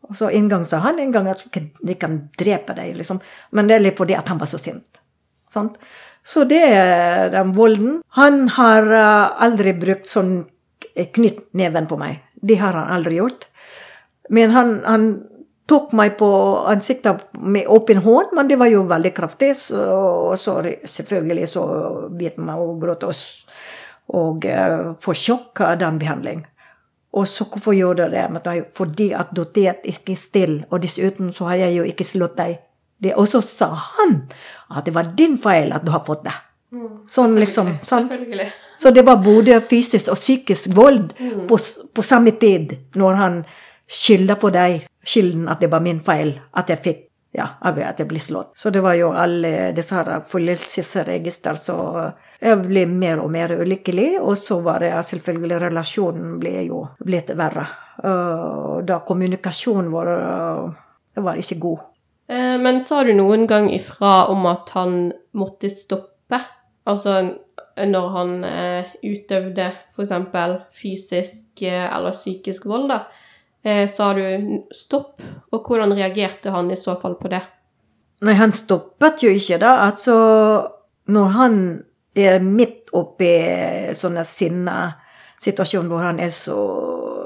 Og 0.10 0.18
så 0.18 0.30
en 0.34 0.50
gang 0.50 0.66
sa 0.68 0.82
han 0.84 1.00
en 1.02 1.14
gang 1.14 1.30
at 1.30 1.46
de 1.54 1.96
kan 2.00 2.18
drepe 2.38 2.76
deg, 2.78 2.96
liksom. 2.98 3.22
Men 3.58 3.70
det 3.70 3.78
er 3.78 3.86
litt 3.86 4.00
fordi 4.00 4.18
at 4.18 4.30
han 4.30 4.42
var 4.42 4.50
så 4.50 4.60
sint. 4.62 5.00
Sant? 5.52 5.78
Så 6.26 6.44
det 6.50 6.62
er 6.66 7.30
den 7.34 7.54
volden. 7.58 8.00
Han 8.18 8.48
har 8.56 8.90
eh, 8.90 9.44
aldri 9.46 9.76
brukt 9.78 10.10
sånn 10.10 10.40
knyttneven 10.96 11.90
på 11.90 12.00
meg. 12.02 12.24
Det 12.34 12.58
har 12.62 12.78
han 12.78 12.94
aldri 12.98 13.20
gjort. 13.20 13.46
Men 14.34 14.54
han, 14.56 14.80
han 14.86 15.10
tok 15.70 15.94
meg 15.98 16.18
på 16.20 16.30
ansiktet 16.70 17.26
med 17.42 17.68
åpen 17.72 18.02
hånd, 18.06 18.34
men 18.38 18.50
det 18.50 18.58
var 18.62 18.70
jo 18.70 18.84
veldig 18.90 19.12
kraftig. 19.18 19.56
Så, 19.58 19.82
og 20.32 20.38
så 20.40 20.60
selvfølgelig 20.62 21.48
så 21.50 21.64
bet 22.14 22.38
meg 22.38 22.62
og 22.62 22.82
gråt 22.84 23.06
og, 23.08 23.24
og 24.14 24.46
uh, 24.46 24.94
får 25.02 25.22
sjokk 25.22 25.64
av 25.66 25.80
den 25.82 25.98
behandling. 26.02 26.46
Og 27.16 27.28
så 27.32 27.48
hvorfor 27.48 27.74
gjorde 27.74 28.10
jeg 28.10 28.12
det? 28.12 28.42
Er 28.46 28.58
jo 28.60 28.66
Fordi 28.76 29.12
at 29.16 29.32
du 29.32 29.46
er 29.64 29.80
ikke 29.84 30.18
stille, 30.20 30.66
og 30.70 30.84
dessuten 30.84 31.32
så 31.34 31.48
har 31.52 31.64
jeg 31.66 31.78
jo 31.78 31.84
ikke 31.88 32.08
slått 32.08 32.38
deg. 32.38 32.58
Det, 33.00 33.14
og 33.16 33.28
så 33.28 33.42
sa 33.44 33.74
han 33.76 34.22
at 34.72 34.86
det 34.86 34.94
var 34.96 35.14
din 35.18 35.38
feil 35.38 35.74
at 35.76 35.84
du 35.86 35.92
har 35.92 36.04
fått 36.08 36.26
det. 36.28 36.36
Sånn 37.08 37.36
liksom. 37.40 37.78
Sånn. 37.88 38.10
Så 38.82 38.92
det 38.92 39.06
var 39.08 39.22
både 39.24 39.62
fysisk 39.64 40.12
og 40.12 40.20
psykisk 40.20 40.74
vold 40.76 41.14
på, 41.48 41.60
på 41.96 42.04
samme 42.04 42.34
tid, 42.40 42.76
når 43.00 43.20
han 43.20 43.38
skylder 43.88 44.40
på 44.42 44.52
deg, 44.52 44.88
skylden 45.06 45.50
at 45.52 45.62
det 45.62 45.72
var 45.72 45.84
min 45.86 46.02
feil, 46.06 46.36
at 46.58 46.72
jeg 46.74 46.84
fikk 46.86 47.04
ja, 47.36 47.50
at 47.68 48.00
jeg 48.00 48.08
ble 48.08 48.20
slått. 48.22 48.54
Så 48.56 48.72
det 48.72 48.80
var 48.84 48.96
jo 48.96 49.10
alle 49.12 49.74
disse 49.76 49.96
her 49.98 50.22
forlystelsesregister, 50.32 51.58
så 51.60 51.78
jeg 52.40 52.62
ble 52.64 52.86
mer 52.88 53.20
og 53.24 53.32
mer 53.34 53.52
ulykkelig, 53.60 54.22
og 54.22 54.38
så 54.40 54.62
var 54.64 54.86
det 54.86 54.94
selvfølgelig 55.10 55.60
relasjonen 55.66 56.38
ble 56.40 56.54
jo 56.70 56.86
blitt 57.04 57.34
verre. 57.36 57.66
Og 58.08 58.86
da 58.88 59.02
kommunikasjonen 59.08 59.92
vår 59.92 60.12
øh, 60.14 60.72
var 61.26 61.40
ikke 61.40 61.60
god. 61.64 61.84
Eh, 62.32 62.56
Men 62.60 62.82
sa 62.84 63.04
du 63.04 63.14
noen 63.16 63.48
gang 63.48 63.70
ifra 63.74 64.28
om 64.32 64.48
at 64.52 64.72
han 64.76 65.12
måtte 65.36 65.72
stoppe? 65.72 66.40
Altså 66.86 67.20
når 67.76 68.10
han 68.14 68.34
eh, 68.48 68.92
utøvde 69.04 69.72
f.eks. 69.96 70.12
fysisk 70.76 71.64
eh, 71.64 71.88
eller 71.88 72.16
psykisk 72.16 72.68
vold, 72.70 72.90
da. 72.92 73.00
Eh, 73.66 73.88
sa 73.90 74.12
du 74.14 74.22
stopp, 74.76 75.22
og 75.52 75.66
hvordan 75.66 75.96
reagerte 75.98 76.52
han 76.54 76.70
i 76.70 76.78
så 76.78 76.94
fall 77.02 77.16
på 77.18 77.32
det? 77.32 77.42
Nei, 78.22 78.36
han 78.38 78.54
stoppet 78.54 79.24
jo 79.26 79.32
ikke, 79.34 79.58
da. 79.64 79.72
Altså, 79.88 80.16
når 81.10 81.34
han 81.34 81.58
er 82.16 82.46
midt 82.46 82.94
oppi 82.96 83.32
sånne 83.98 84.22
sinnesituasjoner 84.30 85.90
hvor 85.92 86.06
han 86.06 86.22
er 86.22 86.32
så 86.34 86.62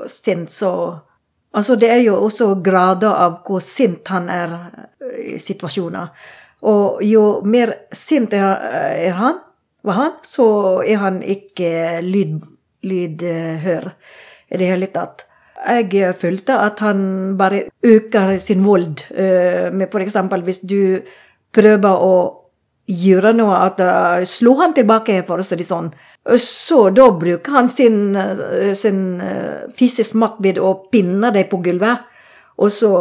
sint, 0.07 0.51
så 0.51 0.73
Altså, 1.49 1.73
det 1.81 1.87
er 1.89 2.03
jo 2.03 2.13
også 2.27 2.59
grader 2.61 3.09
av 3.09 3.39
hvor 3.41 3.57
sint 3.65 4.05
han 4.13 4.27
er 4.29 4.51
i 5.17 5.39
situasjoner. 5.41 6.11
Og 6.69 6.99
jo 7.01 7.23
mer 7.41 7.71
sint 7.89 8.35
er 8.37 9.15
han, 9.17 9.39
var 9.81 9.97
han, 9.97 10.11
så 10.21 10.45
er 10.85 11.01
han 11.01 11.17
ikke 11.25 12.03
lyd, 12.05 12.45
lydhør 12.85 13.89
i 13.89 14.61
det 14.61 14.69
hele 14.69 14.91
tatt. 14.93 15.25
Jeg 15.59 16.15
følte 16.15 16.55
at 16.55 16.79
han 16.79 17.37
bare 17.37 17.65
øker 17.83 18.37
sin 18.37 18.63
vold. 18.65 19.01
eh, 19.11 19.71
Med 19.73 19.87
eksempel 20.01 20.41
hvis 20.41 20.59
du 20.63 21.01
prøver 21.53 22.05
å 22.05 22.13
gjøre 22.89 23.33
noe, 23.37 23.57
at 23.67 23.81
uh, 23.85 24.25
slå 24.25 24.55
han 24.63 24.73
tilbake, 24.73 25.21
for 25.27 25.41
å 25.41 25.45
si 25.45 25.57
det 25.59 25.67
sånn. 25.67 25.91
Så 26.41 26.89
da 26.93 27.09
bruker 27.15 27.51
han 27.55 27.69
sin, 27.69 28.15
eh, 28.15 28.73
sin 28.77 29.21
eh, 29.21 29.69
fysisk 29.73 30.17
makt 30.19 30.41
ved 30.43 30.59
å 30.61 30.73
pinne 30.91 31.31
deg 31.33 31.47
på 31.49 31.61
gulvet. 31.63 32.03
Og 32.59 32.73
så 32.73 32.91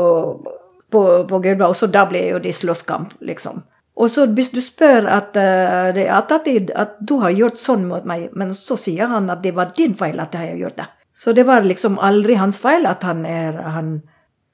på, 0.88 1.02
på 1.28 1.40
gulvet, 1.42 1.66
og 1.66 1.76
så 1.76 1.88
da 1.92 2.06
blir 2.08 2.30
jo 2.34 2.38
det 2.40 2.54
slåsskamp, 2.56 3.18
liksom. 3.20 3.64
Og 3.98 4.10
så 4.12 4.28
hvis 4.30 4.52
du 4.54 4.60
spør 4.62 5.08
at 5.10 5.36
eh, 5.36 5.88
det 5.96 6.06
er 6.06 6.70
at 6.78 7.00
du 7.00 7.18
har 7.18 7.34
gjort 7.34 7.58
sånn 7.58 7.88
mot 7.90 8.04
meg, 8.06 8.28
men 8.38 8.54
så 8.54 8.78
sier 8.78 9.10
han 9.10 9.28
at 9.30 9.42
det 9.42 9.56
var 9.56 9.74
din 9.76 9.96
feil 9.98 10.20
at 10.22 10.32
jeg 10.38 10.54
har 10.54 10.62
gjort 10.62 10.78
det. 10.78 10.88
Så 11.18 11.32
det 11.34 11.42
var 11.48 11.66
liksom 11.66 11.98
aldri 11.98 12.36
hans 12.38 12.60
feil 12.62 12.86
at 12.86 13.02
han, 13.02 13.24
er, 13.26 13.56
han 13.74 13.96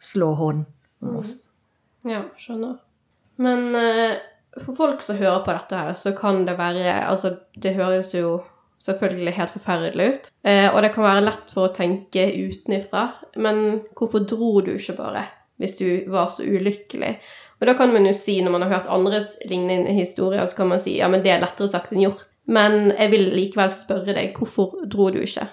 slår 0.00 0.38
hånd. 0.38 0.62
Ja, 2.08 2.22
skjønner. 2.40 2.78
Men 3.36 3.74
eh, 3.76 4.14
for 4.62 4.76
folk 4.78 5.02
som 5.04 5.18
hører 5.20 5.42
på 5.44 5.52
dette 5.52 5.76
her, 5.76 5.92
så 5.98 6.14
kan 6.16 6.46
det 6.48 6.56
være 6.56 7.02
Altså, 7.04 7.34
det 7.60 7.74
høres 7.76 8.14
jo 8.14 8.38
selvfølgelig 8.80 9.34
helt 9.36 9.52
forferdelig 9.52 10.06
ut. 10.08 10.30
Eh, 10.44 10.68
og 10.70 10.80
det 10.82 10.92
kan 10.94 11.04
være 11.04 11.24
lett 11.26 11.52
for 11.52 11.68
å 11.68 11.74
tenke 11.74 12.24
utenifra. 12.32 13.10
Men 13.36 13.82
hvorfor 13.98 14.24
dro 14.24 14.60
du 14.64 14.74
ikke 14.78 14.96
bare, 14.98 15.24
hvis 15.60 15.76
du 15.80 15.88
var 16.12 16.30
så 16.32 16.46
ulykkelig? 16.48 17.18
Og 17.60 17.68
da 17.68 17.74
kan 17.76 17.92
man 17.92 18.08
jo 18.08 18.14
si, 18.16 18.38
når 18.40 18.54
man 18.56 18.64
har 18.64 18.78
hørt 18.78 18.88
andres 18.92 19.34
lignende 19.44 19.92
historier, 19.96 20.44
så 20.48 20.62
kan 20.62 20.72
man 20.72 20.80
si 20.80 20.96
ja, 20.96 21.08
men 21.12 21.20
det 21.24 21.34
er 21.34 21.44
lettere 21.44 21.68
sagt 21.70 21.92
enn 21.92 22.06
gjort. 22.06 22.24
Men 22.44 22.90
jeg 22.92 23.12
vil 23.12 23.30
likevel 23.36 23.70
spørre 23.72 24.16
deg, 24.16 24.32
hvorfor 24.36 24.84
dro 24.88 25.08
du 25.12 25.20
ikke? 25.24 25.46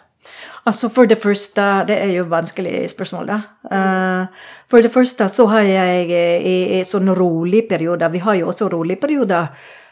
Altså 0.70 0.90
For 0.94 1.10
det 1.10 1.18
første, 1.18 1.64
det 1.88 1.98
er 1.98 2.12
jo 2.14 2.28
vanskelig 2.30 2.90
spørsmål, 2.92 3.32
da. 3.32 3.40
Uh, 3.66 4.50
for 4.70 4.86
det 4.86 4.92
første 4.94 5.28
så 5.30 5.48
har 5.50 5.66
jeg 5.66 6.12
eh, 6.12 6.46
i, 6.46 6.58
i 6.80 6.84
sånn 6.88 7.10
rolig 7.18 7.66
periode 7.70 8.10
Vi 8.14 8.22
har 8.22 8.38
jo 8.40 8.52
også 8.52 8.70
rolig 8.70 9.00
periode. 9.02 9.42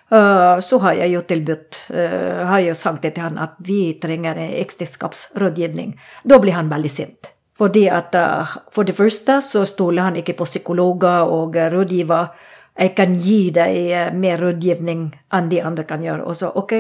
Uh, 0.10 0.62
så 0.62 0.80
har 0.86 1.00
jeg 1.02 1.14
jo 1.14 1.22
tilbudt 1.22 1.82
uh, 1.94 2.46
Har 2.50 2.62
jeg 2.62 2.72
jo 2.72 2.78
sagt 2.78 3.04
til 3.06 3.22
han 3.22 3.38
at 3.38 3.58
vi 3.66 3.98
trenger 4.02 4.38
en 4.38 4.56
ekteskapsrådgivning. 4.62 5.98
Da 6.24 6.40
blir 6.40 6.58
han 6.58 6.70
veldig 6.70 6.94
sint. 6.94 7.34
Fordi 7.60 7.88
at 7.92 8.16
eh, 8.16 8.56
For 8.72 8.88
det 8.88 8.96
første 8.96 9.42
så 9.44 9.66
stoler 9.68 10.08
han 10.08 10.20
ikke 10.20 10.38
på 10.40 10.48
psykologer 10.48 11.28
og 11.28 11.58
eh, 11.60 11.72
rådgiver. 11.74 12.32
Jeg 12.80 12.96
kan 12.96 13.18
gi 13.20 13.50
deg 13.52 13.76
eh, 13.92 14.14
mer 14.16 14.40
rådgivning 14.40 15.10
enn 15.36 15.52
de 15.52 15.62
andre 15.64 15.84
kan 15.84 16.04
gjøre. 16.04 16.24
Og 16.24 16.40
så 16.40 16.52
OK, 16.56 16.74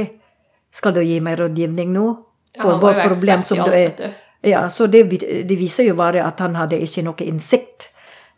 skal 0.71 0.95
du 0.95 1.01
gi 1.03 1.19
meg 1.23 1.39
rådgivning 1.41 1.91
nå? 1.91 2.07
Ja, 2.55 2.63
på 2.63 2.75
var 2.81 2.97
jo 2.97 3.07
problem 3.09 3.43
som 3.43 3.57
du 3.57 3.63
alt, 3.63 3.73
er 3.73 3.95
du. 3.97 4.17
Ja, 4.41 4.69
så 4.69 4.88
det, 4.88 5.03
det, 5.03 5.55
viser 5.55 5.83
jo 5.83 5.95
bare 5.99 6.23
at 6.23 6.39
han 6.39 6.55
hadde 6.55 6.79
ikke 6.79 7.03
noe 7.03 7.27
innsikt. 7.27 7.89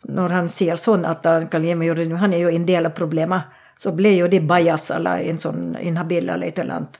Når 0.02 0.34
han 0.34 0.48
sier 0.50 0.80
sånn 0.80 1.04
at 1.06 1.26
han 1.26 2.32
er 2.34 2.40
jo 2.40 2.50
en 2.50 2.66
del 2.66 2.88
av 2.88 2.94
problemet. 2.96 3.52
Så 3.78 3.92
ble 3.94 4.16
jo 4.16 4.26
det 4.30 4.42
bajas 4.46 4.90
eller 4.94 5.22
en 5.30 5.38
sånn 5.38 5.76
inhabil 5.78 6.28
eller 6.28 6.46
et 6.46 6.58
eller 6.58 6.80
annet. 6.80 6.98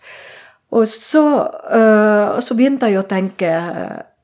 Og 0.73 0.87
så, 0.89 1.25
uh, 1.51 2.39
så 2.41 2.57
begynte 2.57 2.89
jeg 2.89 3.03
å 3.03 3.05
tenke 3.05 3.51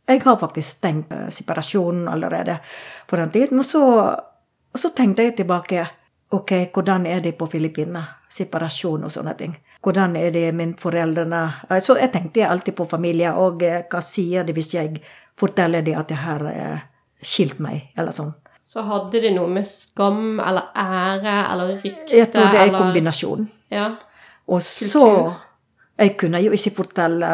Jeg 0.08 0.22
har 0.24 0.38
faktisk 0.40 0.80
tenkt 0.80 1.12
separasjon 1.34 2.06
allerede 2.08 2.56
på 3.06 3.18
den 3.18 3.34
tiden. 3.34 3.58
Men 3.58 3.66
så, 3.66 3.82
så 4.74 4.90
tenkte 4.96 5.26
jeg 5.26 5.36
tilbake. 5.42 5.84
Ok, 6.32 6.54
hvordan 6.72 7.06
er 7.06 7.20
det 7.24 7.34
på 7.36 7.46
Filippinene? 7.50 8.06
Separasjon 8.32 9.04
og 9.04 9.12
sånne 9.12 9.34
ting. 9.36 9.58
Hvordan 9.82 10.16
er 10.18 10.32
det 10.34 10.48
med 10.54 10.74
foreldrene? 10.80 11.42
Så 11.80 11.96
jeg 12.00 12.10
tenkte 12.12 12.48
alltid 12.48 12.74
på 12.74 12.88
familie, 12.90 13.30
og 13.38 13.62
eh, 13.62 13.84
hva 13.90 14.02
sier 14.02 14.46
de 14.46 14.54
hvis 14.56 14.74
jeg 14.74 14.98
forteller 15.38 15.84
dem 15.86 15.98
at 16.00 16.10
jeg 16.10 16.18
har 16.18 16.44
eh, 16.50 16.86
skilt 17.22 17.60
meg, 17.62 17.92
eller 17.98 18.14
sånn. 18.14 18.32
Så 18.68 18.82
hadde 18.84 19.22
det 19.22 19.30
noe 19.32 19.48
med 19.48 19.64
skam 19.64 20.40
eller 20.44 20.74
ære 20.76 21.36
eller 21.54 21.70
rykte 21.78 22.18
Jeg 22.18 22.28
tror 22.34 22.50
det 22.52 22.58
er 22.60 22.66
en 22.68 22.76
kombinasjon. 22.76 23.46
Ja. 23.72 23.86
Og 24.48 24.60
så 24.64 25.04
Jeg 25.98 26.12
kunne 26.20 26.38
jo 26.38 26.52
ikke 26.54 26.76
fortelle 26.76 27.28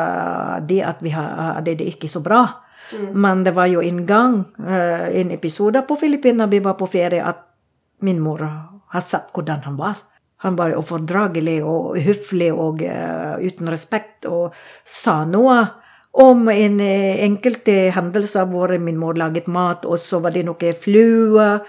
de 0.65 0.79
at 0.81 1.03
vi 1.05 1.11
hadde 1.13 1.75
det 1.77 1.89
ikke 1.91 2.09
så 2.09 2.23
bra. 2.25 2.47
Mm. 2.93 3.11
Men 3.21 3.43
det 3.45 3.53
var 3.57 3.67
jo 3.69 3.83
en 3.85 4.07
gang, 4.07 4.39
eh, 4.61 5.21
en 5.21 5.31
episode 5.35 5.83
på 5.89 5.97
Filippinene, 6.01 6.49
vi 6.51 6.63
var 6.65 6.79
på 6.79 6.87
ferie, 6.89 7.21
at 7.21 7.43
min 8.01 8.21
mor 8.21 8.41
har 8.41 9.05
sett 9.05 9.33
hvordan 9.35 9.65
han 9.67 9.77
var. 9.77 10.01
Han 10.45 10.57
var 10.57 10.75
ufordragelig 10.77 11.63
og 11.65 11.97
uhøflig 11.97 12.51
og 12.53 12.83
uh, 12.85 13.41
uten 13.41 13.71
respekt 13.73 14.27
og 14.29 14.53
sa 14.85 15.23
noe 15.25 15.57
om 16.21 16.43
en 16.53 16.77
uh, 16.85 17.23
enkelte 17.25 17.89
hendelser 17.97 18.51
hvor 18.51 18.75
min 18.77 18.99
mor 19.01 19.17
laget 19.17 19.49
mat, 19.49 19.87
og 19.89 19.97
så 19.99 20.21
var 20.21 20.35
det 20.37 20.43
noe 20.45 20.73
fluer 20.77 21.65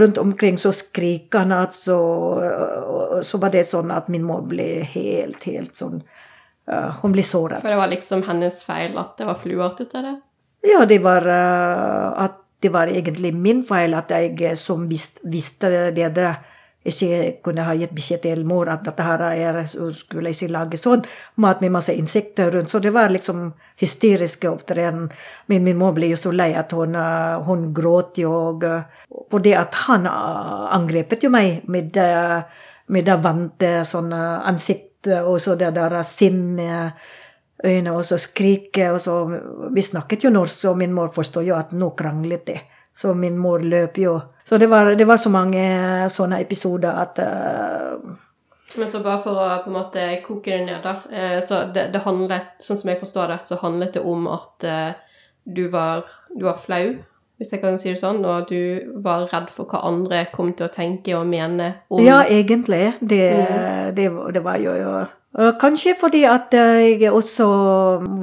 rundt 0.00 0.18
omkring, 0.18 0.58
så 0.58 0.74
skrek 0.74 1.38
han 1.38 1.54
at 1.54 1.76
så, 1.76 2.00
uh, 2.42 3.20
så 3.22 3.38
var 3.42 3.54
det 3.54 3.62
sånn 3.70 3.94
at 3.94 4.10
min 4.10 4.26
mor 4.26 4.42
ble 4.50 4.82
helt, 4.96 5.46
helt 5.46 5.78
sånn 5.78 6.02
Hun 6.66 7.12
ble 7.14 7.22
såret. 7.22 7.62
For 7.62 7.70
det 7.70 7.78
var 7.78 7.92
liksom 7.92 8.24
hennes 8.26 8.56
feil 8.66 8.96
at 8.98 9.14
det 9.20 9.28
var 9.28 9.38
fluer 9.38 9.76
til 9.78 9.86
stede? 9.86 10.16
Ja, 10.66 10.80
det 10.82 10.98
var 11.04 11.22
at 11.30 12.40
det 12.58 12.72
var 12.74 12.90
egentlig 12.90 13.30
min 13.38 13.62
feil 13.62 13.94
at 13.94 14.10
jeg 14.10 14.56
som 14.58 14.88
visste, 14.90 15.22
visste 15.30 15.70
det 15.94 16.10
ikke 16.86 17.42
kunne 17.44 17.64
ha 17.66 17.74
gitt 17.78 17.94
beskjed 17.96 18.22
til 18.24 18.44
mor 18.48 18.70
at 18.72 18.84
dette 18.86 19.04
her 19.06 19.24
er, 19.28 19.60
skulle 19.66 20.32
ikke 20.32 20.50
lage 20.52 20.80
sånn 20.80 21.04
mat 21.42 21.62
med 21.64 21.74
masse 21.74 21.94
insekter 21.94 22.52
rundt. 22.54 22.70
Så 22.70 22.80
det 22.84 22.92
var 22.94 23.12
liksom 23.12 23.50
hysteriske 23.80 24.50
opptreden. 24.50 25.08
Men 25.50 25.66
min 25.66 25.78
mor 25.80 25.94
ble 25.96 26.12
jo 26.12 26.20
så 26.20 26.32
lei 26.34 26.52
at 26.56 26.72
hun, 26.76 26.96
hun 27.48 27.68
gråt 27.76 28.22
jo. 28.22 28.32
Og, 28.52 28.64
og 29.26 29.38
det 29.44 29.56
at 29.58 29.76
han 29.86 30.08
angrepet 30.08 31.26
jo 31.26 31.32
meg 31.34 31.66
med, 31.70 31.98
med 32.86 33.08
det 33.08 33.20
vante 33.22 33.76
sånn 33.88 34.12
ansiktet 34.14 35.22
og 35.22 35.38
så 35.38 35.54
det 35.54 35.70
der 35.76 36.00
sinnet 36.02 36.96
øynene, 37.64 37.92
og 37.96 38.04
så 38.04 38.18
skrike, 38.18 38.90
og 38.92 39.00
så 39.00 39.14
Vi 39.74 39.82
snakket 39.82 40.24
jo 40.24 40.30
norsk, 40.30 40.64
og 40.64 40.76
min 40.76 40.92
mor 40.92 41.08
forstår 41.08 41.42
jo 41.42 41.54
at 41.56 41.72
nå 41.72 41.90
kranglet 41.90 42.46
de. 42.46 42.56
Så 42.96 43.14
min 43.14 43.36
mor 43.38 43.60
løp 43.60 43.98
jo. 44.00 44.14
Så 44.44 44.58
det 44.58 44.66
var, 44.66 44.94
det 44.96 45.04
var 45.04 45.18
så 45.20 45.28
mange 45.28 45.64
sånne 46.08 46.38
episoder 46.40 46.96
at 46.96 47.18
uh, 47.20 47.98
Men 48.76 48.88
så 48.88 49.02
bare 49.04 49.20
for 49.20 49.36
å 49.36 49.48
på 49.64 49.68
en 49.68 49.76
måte 49.76 50.06
koke 50.24 50.54
det 50.54 50.62
ned, 50.64 50.80
da. 50.84 50.94
Uh, 51.10 51.40
så 51.44 51.66
det, 51.74 51.90
det, 51.92 52.00
handlet, 52.06 52.54
sånn 52.62 52.80
som 52.80 52.92
jeg 52.92 53.02
forstår 53.02 53.34
det, 53.34 53.38
så 53.44 53.60
handlet 53.60 53.98
det 53.98 54.04
om 54.06 54.24
at 54.32 54.70
du, 55.44 55.66
var, 55.68 56.08
du 56.32 56.46
var 56.48 56.56
flau, 56.62 56.96
hvis 57.36 57.52
jeg 57.52 57.60
kan 57.60 57.76
si 57.76 57.92
det 57.92 58.00
sånn, 58.00 58.24
og 58.24 58.48
du 58.48 58.96
var 59.04 59.28
redd 59.28 59.52
for 59.52 59.68
hva 59.68 59.84
andre 59.90 60.24
kom 60.32 60.54
til 60.56 60.70
å 60.70 60.72
tenke 60.72 61.18
og 61.18 61.28
mene 61.28 61.74
om 61.92 62.00
Ja, 62.00 62.22
egentlig. 62.24 62.94
Det, 63.00 63.24
mm. 63.36 63.96
det, 63.98 64.08
det 64.32 64.44
var 64.46 64.62
jo, 64.62 64.72
jo 64.80 65.52
Kanskje 65.60 65.92
fordi 66.00 66.24
at 66.24 66.54
jeg 66.56 67.10
også 67.12 67.46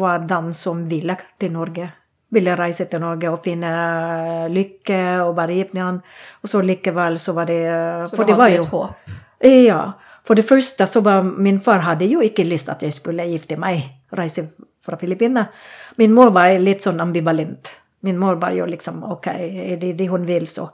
var 0.01 0.25
den 0.25 0.49
som 0.57 0.81
ville 0.89 1.13
til 1.37 1.53
Norge 1.53 1.91
ville 2.33 2.55
reise 2.57 2.87
til 2.89 3.01
Norge 3.03 3.29
og 3.31 3.43
finne 3.45 3.69
eh, 3.69 4.47
lykke 4.53 5.01
og 5.23 5.39
han. 5.39 6.01
Og 6.43 6.49
så 6.49 6.61
likevel 6.61 7.19
så 7.19 7.33
var 7.33 7.45
det 7.45 7.61
eh, 7.65 8.05
Så 8.09 8.23
du 8.23 8.33
hadde 8.33 8.55
et 8.55 8.73
håp? 8.73 9.13
Ja. 9.43 9.93
For 10.23 10.35
det 10.35 10.47
første 10.47 10.87
så 10.87 11.01
var 11.03 11.23
min 11.23 11.59
far 11.59 11.83
hadde 11.83 12.07
jo 12.07 12.21
ikke 12.23 12.45
lyst 12.47 12.69
at 12.69 12.83
jeg 12.83 12.93
skulle 12.93 13.25
gifte 13.27 13.57
meg, 13.59 13.83
reise 14.11 14.47
fra 14.83 14.97
Filippinene. 14.97 15.49
Min 15.97 16.13
mor 16.13 16.31
var 16.31 16.55
litt 16.59 16.83
sånn 16.83 17.01
ambivalent. 17.03 17.73
Min 18.03 18.19
mor 18.19 18.35
var 18.39 18.55
jo 18.55 18.65
liksom 18.67 19.03
ok, 19.03 19.27
er 19.27 19.77
det 19.79 19.93
det 19.99 20.07
hun 20.11 20.25
vil, 20.27 20.47
så. 20.47 20.69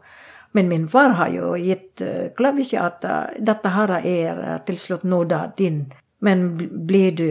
Men 0.52 0.70
min 0.70 0.88
far 0.90 1.14
har 1.18 1.30
jo 1.30 1.54
gitt 1.58 2.02
uh, 2.02 2.30
klar 2.38 2.56
beskjed 2.58 2.82
at 2.82 3.06
uh, 3.06 3.36
dette 3.38 3.70
her 3.70 3.92
er 4.00 4.40
til 4.66 4.80
slutt 4.82 5.04
nåda 5.06 5.44
din. 5.58 5.84
Men 6.26 6.48
blir 6.58 7.12
du 7.18 7.28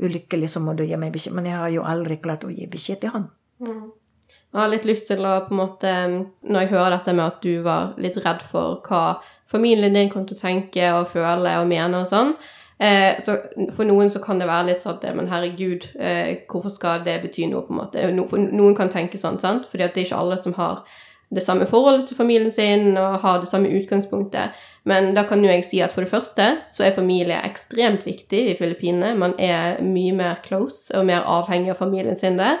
ulykkelig, 0.00 0.50
så 0.50 0.62
må 0.62 0.76
du 0.76 0.84
gi 0.86 0.96
meg 0.96 1.12
beskjed. 1.14 1.34
Men 1.36 1.50
jeg 1.50 1.58
har 1.58 1.74
jo 1.74 1.84
aldri 1.88 2.18
klart 2.22 2.46
å 2.46 2.52
gi 2.52 2.68
beskjed 2.70 3.02
til 3.02 3.12
han. 3.14 3.28
Mm. 3.62 3.90
Jeg 4.52 4.60
har 4.60 4.72
litt 4.72 4.88
lyst 4.88 5.08
til 5.08 5.24
å 5.24 5.36
på 5.46 5.54
en 5.54 5.60
måte 5.62 5.92
Når 6.44 6.64
jeg 6.64 6.70
hører 6.74 6.96
dette 6.96 7.12
med 7.16 7.24
at 7.24 7.44
du 7.44 7.62
var 7.64 7.94
litt 8.02 8.18
redd 8.20 8.42
for 8.44 8.82
hva 8.84 9.20
familien 9.48 9.94
din 9.94 10.10
kom 10.12 10.26
til 10.28 10.36
å 10.36 10.42
tenke 10.42 10.90
og 10.96 11.10
føle 11.12 11.58
og 11.60 11.66
mene 11.68 11.98
og 12.00 12.08
sånn, 12.08 12.30
eh, 12.80 13.18
så 13.20 13.34
for 13.76 13.84
noen 13.84 14.08
så 14.08 14.22
kan 14.24 14.38
det 14.40 14.48
være 14.48 14.70
litt 14.70 14.80
sånn 14.80 15.16
Men 15.16 15.28
herregud, 15.28 15.90
eh, 15.98 16.44
hvorfor 16.48 16.72
skal 16.72 17.04
det 17.04 17.20
bety 17.22 17.46
noe, 17.50 17.60
på 17.66 17.74
en 17.74 17.80
måte? 17.82 18.28
For 18.30 18.38
noen 18.38 18.74
kan 18.74 18.88
tenke 18.88 19.18
sånn, 19.20 19.38
sant? 19.38 19.68
Fordi 19.68 19.84
at 19.84 19.94
det 19.94 20.02
er 20.02 20.06
ikke 20.06 20.20
alle 20.20 20.42
som 20.42 20.54
har 20.54 20.84
det 21.32 21.44
samme 21.44 21.66
forholdet 21.66 22.10
til 22.10 22.18
familien 22.18 22.50
sin 22.52 22.96
og 23.00 23.20
har 23.22 23.40
det 23.40 23.48
samme 23.48 23.70
utgangspunktet. 23.72 24.52
Men 24.84 25.12
da 25.16 25.24
kan 25.28 25.44
jo 25.44 25.50
jeg 25.50 25.64
si 25.64 25.80
at 25.80 25.92
for 25.94 26.04
det 26.04 26.10
første 26.10 26.48
så 26.68 26.84
er 26.86 26.96
familie 26.96 27.38
ekstremt 27.46 28.06
viktig 28.06 28.42
i 28.50 28.56
Filippinene. 28.58 29.14
Man 29.18 29.34
er 29.38 29.80
mye 29.84 30.12
mer 30.16 30.42
close 30.44 30.92
og 30.98 31.06
mer 31.08 31.24
avhengig 31.24 31.72
av 31.72 31.80
familien 31.80 32.18
sin 32.18 32.40
der. 32.40 32.60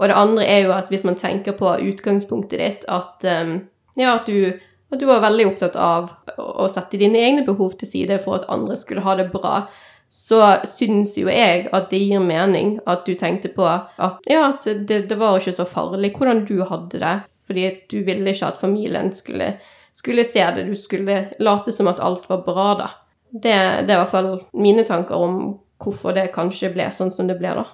Og 0.00 0.08
det 0.08 0.16
andre 0.16 0.46
er 0.48 0.64
jo 0.64 0.72
at 0.74 0.88
hvis 0.92 1.04
man 1.04 1.18
tenker 1.20 1.56
på 1.56 1.76
utgangspunktet 1.92 2.60
ditt, 2.60 2.88
at, 2.88 3.20
um, 3.24 3.60
ja, 4.00 4.16
at, 4.16 4.26
du, 4.26 4.56
at 4.92 5.00
du 5.00 5.06
var 5.08 5.22
veldig 5.24 5.46
opptatt 5.52 5.76
av 5.76 6.14
å 6.40 6.68
sette 6.72 7.00
dine 7.00 7.20
egne 7.20 7.44
behov 7.46 7.76
til 7.78 7.88
side 7.88 8.18
for 8.24 8.40
at 8.40 8.48
andre 8.52 8.78
skulle 8.80 9.04
ha 9.04 9.16
det 9.20 9.28
bra, 9.32 9.66
så 10.10 10.40
syns 10.66 11.14
jo 11.20 11.28
jeg 11.30 11.68
at 11.70 11.92
det 11.92 12.00
gir 12.02 12.22
mening 12.24 12.78
at 12.90 13.04
du 13.06 13.12
tenkte 13.14 13.52
på 13.54 13.62
at 13.62 14.24
ja, 14.26 14.48
at 14.48 14.64
det, 14.66 15.04
det 15.06 15.18
var 15.20 15.38
ikke 15.38 15.54
så 15.54 15.66
farlig 15.68 16.10
hvordan 16.16 16.42
du 16.48 16.56
hadde 16.66 16.98
det, 16.98 17.12
fordi 17.50 17.66
du 17.90 17.98
ville 18.06 18.30
ikke 18.30 18.54
at 18.54 18.62
familien 18.62 19.12
skulle 19.12 19.52
skulle 19.92 20.24
se 20.24 20.44
det, 20.56 20.64
du 20.64 20.74
skulle 20.78 21.26
late 21.38 21.72
som 21.72 21.90
at 21.90 22.00
alt 22.00 22.28
var 22.30 22.44
bra, 22.46 22.68
da. 22.78 22.88
Det, 23.30 23.52
det 23.86 23.92
er 23.92 23.98
i 23.98 24.00
hvert 24.00 24.14
fall 24.14 24.32
mine 24.58 24.86
tanker 24.86 25.18
om 25.18 25.36
hvorfor 25.80 26.16
det 26.16 26.32
kanskje 26.34 26.72
ble 26.74 26.88
sånn 26.94 27.12
som 27.14 27.28
det 27.30 27.38
ble, 27.40 27.52
da. 27.60 27.66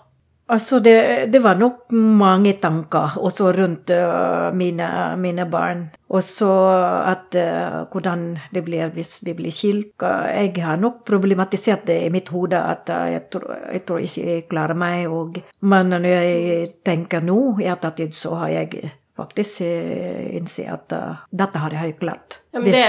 Altså, 0.47 0.79
det, 0.79 1.27
det 1.33 1.41
var 1.43 1.57
nok 1.59 1.91
mange 1.91 2.53
tanker 2.63 3.17
også 3.19 3.49
rundt 3.57 3.91
uh, 3.91 4.53
mine, 4.55 4.87
mine, 5.19 5.47
barn. 5.51 5.81
Og 6.15 6.23
så 6.23 6.51
at 7.03 7.35
uh, 7.35 7.81
hvordan 7.91 8.29
det 8.55 8.63
blir 8.69 8.93
hvis 8.95 9.17
vi 9.27 9.35
blir 9.35 9.51
skilt. 9.51 9.97
Jeg 9.99 10.53
har 10.63 10.79
nok 10.79 11.01
problematisert 11.09 11.89
det 11.91 11.99
i 12.05 12.13
mitt 12.15 12.31
hode 12.31 12.61
at 12.63 12.87
uh, 12.95 13.09
jeg, 13.11 13.25
tror, 13.33 13.49
jeg, 13.73 13.83
tror, 13.89 14.05
ikke 14.07 14.29
jeg 14.29 14.47
klarer 14.47 14.79
meg. 14.79 15.09
Og, 15.11 15.41
men 15.67 15.91
når 15.97 16.07
jeg 16.13 16.71
tenker 16.87 17.27
nå 17.27 17.41
i 17.65 17.67
ettertid, 17.73 18.15
så 18.15 18.39
har 18.45 18.55
jeg 18.55 18.95
faktisk 19.17 19.61
eh, 19.65 20.37
innse 20.37 20.67
at 20.71 20.93
uh, 20.93 21.23
dette 21.33 21.61
hadde 21.61 21.81
jeg 21.81 21.97
klart. 22.01 22.39
Ja, 22.53 22.61
men 22.61 22.73
det, 22.73 22.83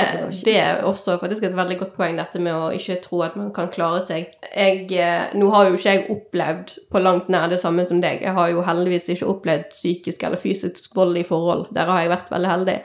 det, 0.46 0.56
er 0.60 0.84
også 0.88 1.18
faktisk 1.22 1.46
et 1.48 1.56
veldig 1.56 1.78
godt 1.80 1.94
poeng, 1.98 2.18
dette 2.20 2.42
med 2.44 2.56
å 2.56 2.72
ikke 2.76 3.00
tro 3.04 3.22
at 3.26 3.38
man 3.40 3.54
kan 3.56 3.72
klare 3.74 4.02
seg. 4.06 4.34
Jeg, 4.52 4.88
eh, 4.92 5.36
nå 5.40 5.50
har 5.54 5.68
jo 5.68 5.78
ikke 5.78 5.96
jeg 5.96 6.08
opplevd 6.14 6.74
på 6.92 7.04
langt 7.04 7.32
nær 7.34 7.48
det 7.52 7.62
samme 7.64 7.86
som 7.88 8.02
deg. 8.04 8.24
Jeg 8.26 8.36
har 8.38 8.52
jo 8.52 8.66
heldigvis 8.68 9.10
ikke 9.16 9.30
opplevd 9.34 9.70
psykisk 9.72 10.28
eller 10.28 10.42
fysisk 10.42 10.96
vold 10.98 11.20
i 11.20 11.26
forhold. 11.28 11.70
Der 11.76 11.92
har 11.92 12.04
jeg 12.04 12.14
vært 12.16 12.34
veldig 12.34 12.52
heldig. 12.56 12.78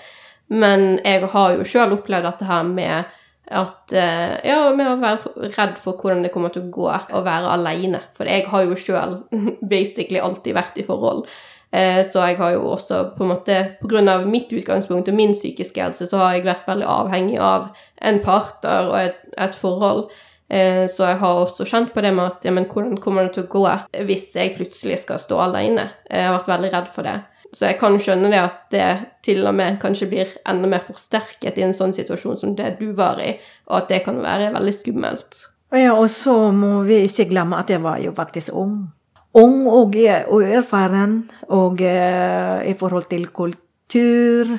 Men 0.53 0.87
jeg 1.01 1.27
har 1.35 1.57
jo 1.57 1.67
sjøl 1.67 1.97
opplevd 1.99 2.29
dette 2.29 2.49
her 2.49 2.63
med 2.69 3.19
at 3.53 3.93
Ja, 3.93 4.71
med 4.73 4.87
å 4.87 5.01
være 5.03 5.51
redd 5.53 5.75
for 5.81 5.99
hvordan 5.99 6.23
det 6.25 6.31
kommer 6.33 6.53
til 6.55 6.63
å 6.63 6.71
gå 6.73 6.87
å 6.89 7.23
være 7.27 7.51
aleine. 7.53 8.01
For 8.17 8.29
jeg 8.31 8.47
har 8.49 8.65
jo 8.65 8.79
sjøl 8.79 9.19
basically 9.75 10.23
alltid 10.23 10.57
vært 10.57 10.79
i 10.81 10.87
forhold. 10.87 11.27
Eh, 11.73 12.03
så 12.05 12.27
jeg 12.29 12.37
har 12.37 12.53
jo 12.53 12.67
også 12.75 12.99
på 13.17 13.25
en 13.25 13.33
måte 13.33 13.61
Pga. 13.81 14.19
mitt 14.27 14.53
utgangspunkt 14.53 15.09
og 15.09 15.17
min 15.17 15.33
psykiske 15.33 15.81
helse, 15.81 16.07
så 16.07 16.21
har 16.21 16.35
jeg 16.35 16.45
vært 16.45 16.69
veldig 16.69 16.87
avhengig 16.87 17.39
av 17.41 17.71
en 18.03 18.21
partner 18.21 18.91
og 18.91 18.99
et, 19.01 19.19
et 19.39 19.55
forhold. 19.57 20.11
Eh, 20.53 20.85
så 20.87 21.09
jeg 21.09 21.21
har 21.23 21.41
også 21.41 21.65
kjent 21.65 21.95
på 21.95 22.05
det 22.05 22.13
med 22.13 22.27
at 22.27 22.45
ja, 22.45 22.53
men 22.53 22.69
hvordan 22.69 22.99
kommer 23.01 23.25
det 23.25 23.39
til 23.39 23.47
å 23.47 23.53
gå 23.55 23.65
hvis 24.05 24.35
jeg 24.37 24.57
plutselig 24.59 25.01
skal 25.07 25.23
stå 25.23 25.39
alene? 25.49 25.89
Jeg 26.11 26.29
har 26.29 26.37
vært 26.37 26.53
veldig 26.53 26.73
redd 26.75 26.91
for 26.93 27.09
det. 27.09 27.21
Så 27.53 27.69
jeg 27.69 27.79
kan 27.81 27.99
skjønne 28.01 28.31
det 28.33 28.41
at 28.41 28.61
det 28.73 28.91
til 29.25 29.45
og 29.49 29.57
med 29.57 29.81
kanskje 29.81 30.09
blir 30.09 30.31
enda 30.49 30.69
mer 30.69 30.85
forsterket 30.87 31.59
i 31.61 31.65
en 31.67 31.75
sånn 31.77 31.93
situasjon 31.93 32.39
som 32.41 32.55
det 32.57 32.79
du 32.81 32.95
var 32.97 33.21
i, 33.21 33.35
og 33.69 33.83
at 33.83 33.93
det 33.93 34.05
kan 34.07 34.21
være 34.25 34.53
veldig 34.55 34.73
skummelt. 34.77 35.43
Ja, 35.73 35.93
og 35.97 36.09
så 36.13 36.35
må 36.53 36.83
vi 36.85 37.03
ikke 37.07 37.31
glemme 37.31 37.61
at 37.61 37.73
jeg 37.73 37.81
var 37.85 38.01
jo 38.01 38.13
faktisk 38.17 38.57
ung. 38.57 38.93
Ung 39.39 39.65
og 39.71 39.97
uerfaren, 39.97 41.23
og 41.49 41.81
uh, 41.81 42.61
i 42.69 42.75
forhold 42.79 43.09
til 43.11 43.29
kultur, 43.33 44.51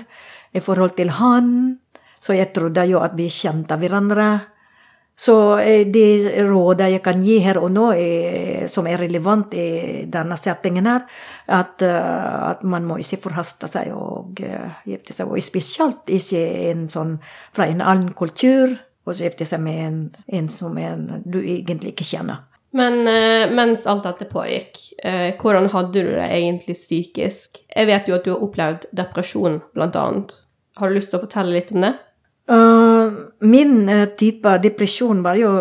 i 0.54 0.62
forhold 0.62 0.96
til 0.98 1.14
han. 1.20 1.78
Så 2.22 2.34
jeg 2.38 2.54
trodde 2.56 2.86
jo 2.88 3.02
at 3.04 3.16
vi 3.18 3.28
kjente 3.30 3.78
hverandre. 3.78 4.32
Så 5.14 5.60
eh, 5.62 5.86
de 5.94 6.42
rådene 6.48 6.90
jeg 6.96 7.02
kan 7.06 7.20
gi 7.22 7.36
her 7.44 7.60
og 7.62 7.70
nå, 7.70 7.92
er, 7.94 8.64
som 8.72 8.88
er 8.90 8.98
relevant 8.98 9.54
i 9.54 10.06
denne 10.10 10.38
settingen 10.42 10.88
her, 10.90 11.04
at, 11.46 11.84
uh, 11.86 12.50
at 12.50 12.64
man 12.66 12.88
må 12.90 12.98
ikke 12.98 13.22
forhaste 13.28 13.70
seg 13.70 13.92
og 13.94 14.42
uh, 14.42 14.80
gifte 14.90 15.14
seg. 15.14 15.30
Og 15.30 15.44
spesielt 15.46 16.10
ikke 16.10 16.42
en 16.72 16.88
sånn, 16.90 17.20
fra 17.54 17.70
en 17.70 17.86
annen 17.86 18.10
kultur, 18.18 18.74
og 19.06 19.20
gifte 19.20 19.46
seg 19.46 19.62
med 19.62 19.84
en, 19.86 20.02
en 20.40 20.50
som 20.50 20.78
en, 20.80 21.22
du 21.26 21.42
egentlig 21.44 21.94
ikke 21.94 22.08
kjenner. 22.08 22.42
Men 22.74 23.04
uh, 23.06 23.52
mens 23.54 23.86
alt 23.90 24.08
dette 24.08 24.30
pågikk, 24.32 24.80
hvordan 25.42 25.66
hadde 25.74 26.00
du 26.00 26.14
det 26.14 26.28
egentlig 26.32 26.78
psykisk? 26.78 27.58
Jeg 27.68 27.90
vet 27.90 28.06
jo 28.08 28.16
at 28.16 28.24
du 28.24 28.30
har 28.32 28.44
opplevd 28.46 28.86
depresjon, 28.96 29.58
blant 29.76 29.98
annet. 30.00 30.30
Har 30.80 30.90
du 30.90 30.96
lyst 30.96 31.12
til 31.12 31.20
å 31.20 31.26
fortelle 31.26 31.54
litt 31.58 31.74
om 31.76 31.84
det? 31.84 31.92
Uh, 32.50 33.30
min 33.40 33.90
uh, 33.90 34.06
type 34.20 34.58
depresjon 34.64 35.22
var 35.24 35.38
jo 35.40 35.52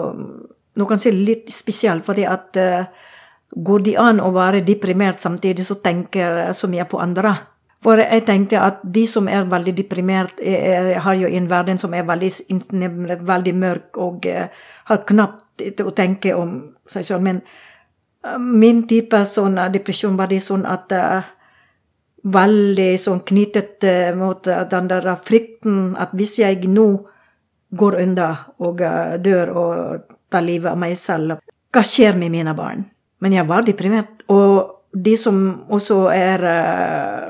noe 0.78 0.98
si 0.98 1.12
litt 1.14 1.52
spesiell, 1.54 2.00
fordi 2.02 2.24
at 2.26 2.58
uh, 2.58 2.88
går 3.52 3.84
det 3.86 3.94
an 4.00 4.22
å 4.22 4.32
være 4.34 4.64
deprimert 4.66 5.22
samtidig 5.22 5.66
så 5.68 5.76
tenker 5.84 6.50
så 6.56 6.70
mye 6.70 6.86
på 6.88 6.98
andre? 7.02 7.36
For 7.82 7.98
jeg 7.98 8.22
tenkte 8.28 8.60
at 8.62 8.78
de 8.94 9.02
som 9.10 9.26
er 9.26 9.48
veldig 9.50 9.74
deprimert, 9.74 10.38
er, 10.38 10.92
har 11.02 11.18
jo 11.18 11.26
en 11.26 11.48
verden 11.50 11.80
som 11.82 11.94
er 11.98 12.06
veldig 12.06 12.30
veldig 13.26 13.54
mørk, 13.58 13.98
og 13.98 14.28
har 14.86 15.00
knapt 15.08 15.64
til 15.64 15.88
å 15.90 15.94
tenke 15.96 16.36
om 16.38 16.52
seg 16.86 17.08
selv. 17.08 17.26
Men 17.26 17.42
min 18.38 18.84
type 18.86 19.24
sånn 19.26 19.58
depresjon 19.74 20.14
var 20.14 20.30
det 20.30 20.38
sånn 20.44 20.62
at 20.62 20.94
veldig 22.22 22.90
sånn 23.00 23.22
knyttet 23.26 23.82
uh, 23.86 24.12
mot 24.18 24.46
uh, 24.46 24.62
den 24.70 24.90
der 24.90 25.08
frykten 25.22 25.96
at 25.98 26.14
hvis 26.16 26.38
jeg 26.42 26.68
nå 26.70 26.86
går 27.78 27.98
unna 28.04 28.28
og 28.62 28.82
uh, 28.84 29.16
dør 29.22 29.54
og 29.56 30.04
tar 30.32 30.44
livet 30.46 30.72
av 30.72 30.78
meg 30.78 30.94
selv, 31.00 31.40
hva 31.72 31.82
skjer 31.86 32.16
med 32.18 32.32
mine 32.34 32.54
barn? 32.56 32.84
Men 33.22 33.34
jeg 33.36 33.48
var 33.48 33.66
deprimert. 33.66 34.24
Og 34.32 34.81
det 34.92 35.16
som 35.20 35.64
også 35.72 35.98
er 36.12 36.46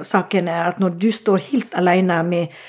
saken, 0.02 0.48
er 0.48 0.70
at 0.72 0.80
når 0.82 0.96
du 0.98 1.10
står 1.14 1.44
helt 1.52 1.74
alene 1.78 2.22
med 2.26 2.62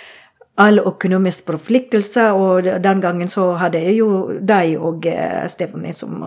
alle 0.62 0.84
økonomiske 0.86 1.50
forpliktelser, 1.50 2.38
og 2.38 2.68
den 2.84 3.02
gangen 3.02 3.28
så 3.28 3.54
hadde 3.58 3.82
jeg 3.82 3.98
jo 4.04 4.10
deg 4.38 4.78
og 4.78 5.08
Stefanie 5.50 5.94
som 5.98 6.20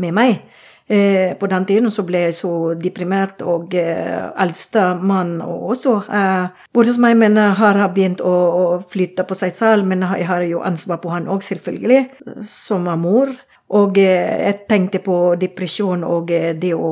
med 0.00 0.16
meg. 0.16 0.40
Eh, 0.88 1.34
på 1.34 1.48
den 1.50 1.64
tiden 1.66 1.90
så 1.90 2.04
ble 2.06 2.20
jeg 2.28 2.34
så 2.38 2.50
deprimert, 2.78 3.40
og 3.42 3.74
eh, 3.74 4.28
eldste 4.38 4.84
mann 5.02 5.40
også 5.42 5.96
eh, 6.06 6.44
Både 6.72 6.92
hos 6.92 7.00
meg, 7.02 7.16
men 7.18 7.36
har 7.36 7.80
begynt 7.90 8.22
å, 8.22 8.30
å, 8.30 8.64
flytte 8.92 9.24
på 9.26 9.34
seg 9.34 9.54
selv. 9.56 9.88
Men 9.88 10.04
jeg 10.06 10.28
har 10.28 10.44
jo 10.46 10.62
ansvar 10.62 11.00
på 11.02 11.10
han 11.10 11.26
òg, 11.32 11.42
selvfølgelig, 11.42 12.04
som 12.46 12.86
mor. 13.02 13.32
Og 13.74 13.98
eh, 13.98 14.46
jeg 14.46 14.60
tenkte 14.70 15.00
på 15.02 15.34
depresjon 15.40 16.04
og 16.06 16.30
eh, 16.30 16.52
det 16.54 16.74
å 16.78 16.90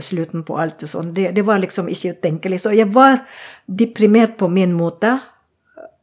slutten 0.00 0.44
på 0.46 0.56
alt 0.58 0.82
og 0.86 0.90
sånn. 0.90 1.12
Det, 1.14 1.30
det, 1.36 1.44
var 1.46 1.60
liksom 1.62 1.88
ikke 1.92 2.16
utenkelig. 2.16 2.62
Så 2.62 2.72
jeg 2.76 2.88
var 2.94 3.22
deprimert 3.66 4.36
på 4.40 4.48
min 4.48 4.72
måte. 4.76 5.16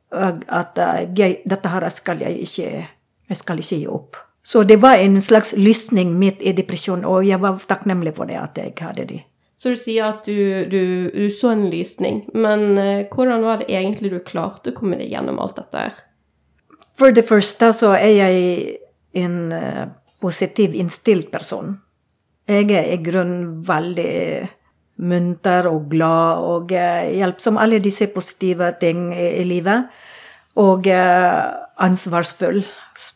At 0.10 0.80
eh, 0.82 1.04
jeg, 1.18 1.40
dette 1.46 1.70
her 1.70 1.86
skal 1.94 2.24
jeg 2.24 2.40
ikke 2.42 2.70
Jeg 3.30 3.38
skal 3.38 3.60
ikke 3.62 3.78
gi 3.78 3.88
opp. 3.88 4.18
Så 4.42 4.64
det 4.66 4.80
var 4.82 4.98
en 4.98 5.20
slags 5.22 5.52
lysning 5.54 6.16
midt 6.18 6.40
i 6.42 6.56
depresjonen, 6.58 7.06
og 7.06 7.28
jeg 7.28 7.38
var 7.38 7.60
takknemlig 7.70 8.16
for 8.18 8.26
det 8.26 8.40
at 8.42 8.58
jeg 8.58 8.74
hadde 8.80 9.06
det. 9.06 9.20
Så 9.54 9.76
du 9.76 9.78
sier 9.78 10.08
at 10.08 10.26
du, 10.26 10.66
du, 10.72 11.12
du 11.14 11.28
så 11.30 11.52
en 11.54 11.68
lysning, 11.70 12.24
men 12.34 12.64
uh, 12.80 13.06
hvordan 13.12 13.46
var 13.46 13.62
det 13.62 13.68
egentlig 13.70 14.10
du 14.16 14.18
klarte 14.26 14.72
å 14.72 14.78
komme 14.80 14.98
deg 14.98 15.14
gjennom 15.14 15.38
alt 15.38 15.60
dette 15.60 15.84
her? 15.84 16.00
For 16.98 17.14
det 17.14 17.28
første 17.28 17.70
så 17.78 17.92
er 18.00 18.16
jeg 18.16 18.80
en 19.22 19.38
positiv 20.22 20.74
innstilt 20.74 21.30
person. 21.32 21.78
Jeg 22.50 22.72
er 22.74 22.88
i 22.90 22.98
grunnen 23.06 23.60
veldig 23.68 24.14
munter 25.06 25.70
og 25.70 25.86
glad 25.92 26.46
og 26.50 26.74
uh, 26.74 27.06
hjelpsom. 27.14 27.60
Alle 27.62 27.80
disse 27.84 28.10
positive 28.12 28.72
ting 28.82 29.12
i, 29.14 29.44
livet. 29.48 29.86
Og 30.60 30.88
ansvarsfull 31.80 32.64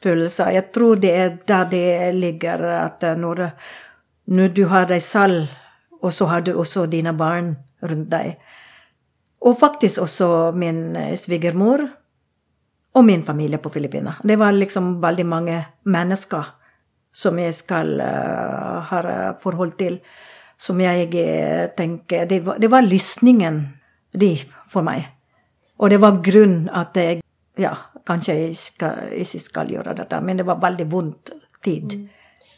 følelse. 0.04 0.46
Jeg 0.54 0.72
tror 0.72 0.96
det 0.96 1.12
er 1.12 1.38
der 1.48 1.66
det 1.70 2.16
ligger, 2.16 2.64
at 2.86 3.02
når, 3.18 3.50
når 4.28 4.48
du 4.48 4.66
har 4.68 4.88
deg 4.88 5.02
selv, 5.02 5.48
og 6.02 6.14
så 6.14 6.26
har 6.26 6.42
du 6.42 6.54
også 6.54 6.86
dine 6.86 7.14
barn 7.14 7.56
rundt 7.84 8.12
deg. 8.12 8.38
Og 9.44 9.58
faktisk 9.60 10.02
også 10.02 10.52
min 10.56 10.96
eh, 10.96 11.18
svigermor 11.18 11.84
og 12.94 13.06
min 13.06 13.24
familie 13.24 13.58
på 13.58 13.70
Filippinene. 13.70 14.16
Det 14.24 14.40
var 14.40 14.52
liksom 14.52 15.02
veldig 15.02 15.26
mange 15.26 15.66
mennesker 15.84 16.44
som 17.14 17.40
jeg 17.40 17.54
skal 17.56 17.96
uh, 18.02 18.82
ha 18.90 19.02
forhold 19.42 19.78
til. 19.78 20.00
Som 20.58 20.82
jeg 20.82 21.10
uh, 21.14 21.70
tenker 21.78 22.26
Det 22.26 22.42
var, 22.46 22.60
det 22.60 22.70
var 22.72 22.86
lysningen, 22.86 23.62
de, 24.14 24.36
for 24.70 24.86
meg. 24.86 25.06
Og 25.78 25.90
det 25.90 26.02
var 26.02 26.22
grunnen 26.24 26.70
at 26.70 26.98
jeg 26.98 27.22
Ja, 27.58 27.76
kanskje 28.06 28.34
jeg 28.34 28.56
skal, 28.58 29.12
ikke 29.14 29.40
skal 29.40 29.70
gjøre 29.70 29.94
dette. 29.94 30.22
Men 30.22 30.40
det 30.40 30.46
var 30.48 30.62
veldig 30.62 30.88
vondt 30.90 31.30
tid. 31.64 31.94
Mm. 31.94 32.10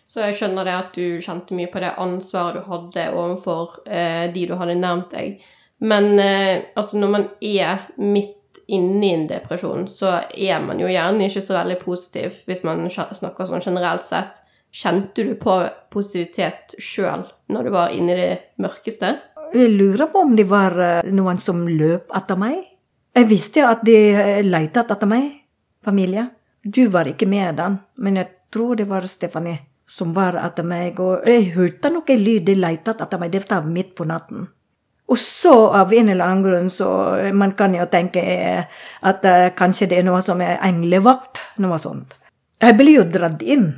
Så 0.08 0.22
jeg 0.22 0.38
skjønner 0.38 0.68
det 0.68 0.76
at 0.78 0.96
du 0.96 1.22
kjente 1.24 1.56
mye 1.58 1.70
på 1.72 1.82
det 1.82 1.96
ansvaret 2.02 2.62
du 2.62 2.70
hadde 2.70 3.10
overfor 3.18 3.80
eh, 3.84 4.30
de 4.34 4.46
du 4.48 4.56
hadde 4.60 4.78
nærmt 4.80 5.12
deg. 5.16 5.42
Men 5.84 6.20
eh, 6.22 6.70
altså 6.78 7.02
når 7.02 7.14
man 7.16 7.28
er 7.42 7.88
midt 7.98 8.62
inne 8.72 9.02
i 9.06 9.14
en 9.14 9.28
depresjon, 9.30 9.88
så 9.90 10.22
er 10.32 10.62
man 10.64 10.80
jo 10.82 10.90
gjerne 10.90 11.28
ikke 11.28 11.44
så 11.44 11.58
veldig 11.58 11.78
positiv, 11.82 12.40
hvis 12.48 12.64
man 12.66 12.86
snakker 12.90 13.50
sånn 13.50 13.66
generelt 13.66 14.06
sett. 14.08 14.40
Kjente 14.76 15.24
du 15.24 15.36
på 15.40 15.54
positivitet 15.94 16.74
sjøl 16.84 17.22
når 17.48 17.68
du 17.68 17.72
var 17.72 17.94
inne 17.96 18.12
i 18.12 18.20
det 18.20 18.32
mørkeste? 18.60 19.14
Jeg 19.56 19.72
lurer 19.72 20.10
på 20.12 20.24
om 20.26 20.34
det 20.36 20.48
var 20.50 20.76
eh, 20.84 21.12
noen 21.16 21.40
som 21.40 21.62
løp 21.70 22.12
etter 22.18 22.40
meg. 22.40 22.58
Jeg 23.16 23.30
visste 23.30 23.64
at 23.64 23.86
de 23.88 23.96
eh, 24.12 24.42
lette 24.44 24.84
etter 24.84 25.08
meg, 25.08 25.30
familie. 25.86 26.26
Du 26.60 26.90
var 26.92 27.08
ikke 27.08 27.30
med 27.30 27.56
den, 27.62 27.78
men 28.04 28.20
jeg 28.20 28.28
tror 28.52 28.76
det 28.76 28.90
var 28.90 29.08
Stefanie 29.08 29.62
som 29.88 30.12
var 30.12 30.36
etter 30.42 30.68
meg. 30.68 31.00
Og 31.00 31.24
jeg 31.30 31.54
hørte 31.56 31.94
noe 31.94 32.20
lyd, 32.20 32.44
de 32.50 32.58
lette 32.60 32.98
etter 32.98 33.22
meg. 33.22 33.32
Det 33.32 33.46
var 33.48 33.64
midt 33.70 33.96
på 33.96 34.10
natten. 34.10 34.44
Og 35.08 35.22
så, 35.22 35.54
av 35.78 35.94
en 35.94 36.10
eller 36.10 36.26
annen 36.26 36.44
grunn, 36.44 36.70
så 36.74 36.90
Man 37.32 37.54
kan 37.56 37.78
jo 37.78 37.88
tenke 37.88 38.20
eh, 38.20 38.84
at 39.08 39.24
kanskje 39.56 39.88
det 39.88 40.02
er 40.02 40.10
noe 40.10 40.20
som 40.26 40.44
er 40.44 40.60
englevakt. 40.68 41.46
Noe 41.64 41.80
sånt. 41.80 42.18
Jeg 42.60 42.76
ble 42.80 43.00
jo 43.00 43.08
dratt 43.08 43.44
inn. 43.46 43.70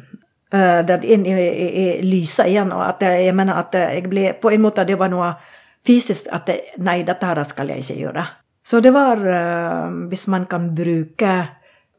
Uh, 0.47 0.79
dratt 0.87 1.03
inn 1.03 1.25
i, 1.27 1.33
i, 1.35 1.67
i 1.67 1.85
lyset 2.07 2.47
igjen. 2.47 2.71
Og 2.71 2.83
at 2.85 3.01
jeg 3.03 3.35
mener 3.35 3.59
at 3.59 3.73
jeg 3.75 4.05
ble 4.07 4.29
På 4.39 4.47
en 4.47 4.61
måte 4.63 4.85
det 4.87 4.95
var 4.95 5.11
noe 5.11 5.33
fysisk 5.83 6.29
at 6.31 6.47
jeg, 6.53 6.77
Nei, 6.87 7.01
dette 7.03 7.27
her 7.27 7.43
skal 7.43 7.73
jeg 7.73 7.83
ikke 7.83 7.97
gjøre. 8.05 8.23
Så 8.63 8.79
det 8.83 8.93
var, 8.95 9.19
uh, 9.19 10.07
hvis 10.07 10.27
man 10.31 10.47
kan 10.47 10.69
bruke 10.75 11.35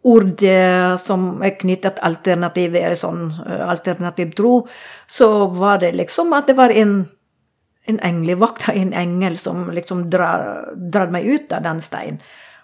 ord 0.09 0.43
som 0.99 1.29
er 1.43 1.55
knyttet 1.59 2.01
alternativ, 2.07 2.77
sånn 2.99 3.29
eh, 3.47 3.63
alternativ 3.67 4.33
tro, 4.39 4.53
så 5.07 5.49
var 5.55 5.83
det 5.83 5.95
liksom 5.99 6.33
at 6.37 6.51
det 6.51 6.57
var 6.59 6.71
en, 6.71 7.01
en 7.89 8.01
englevakt, 8.07 8.69
en 8.83 8.93
engel, 8.93 9.37
som 9.37 9.69
liksom 9.75 10.07
drar, 10.11 10.73
drar 10.75 11.11
meg 11.15 11.27
ut 11.27 11.53
av 11.53 11.65
den 11.67 11.83
steinen. 11.85 12.23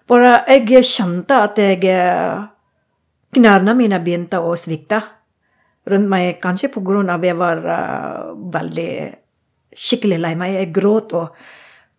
Bare 0.09 0.43
jeg 0.53 0.85
kjente 0.85 1.45
at 1.47 1.61
jeg 1.61 1.85
eh, 1.89 2.51
Knærne 3.35 3.72
mine 3.74 3.99
begynte 3.99 4.39
å 4.39 4.53
svikte 4.55 5.01
rundt 5.91 6.09
meg, 6.09 6.39
kanskje 6.43 6.70
av 6.74 7.18
at 7.18 7.24
jeg 7.28 7.37
var 7.37 7.61
uh, 7.64 8.32
veldig 8.55 8.91
skikkelig 9.74 10.18
lei 10.22 10.35
meg. 10.39 10.55
Jeg 10.55 10.72
gråt 10.72 11.12
og 11.18 11.37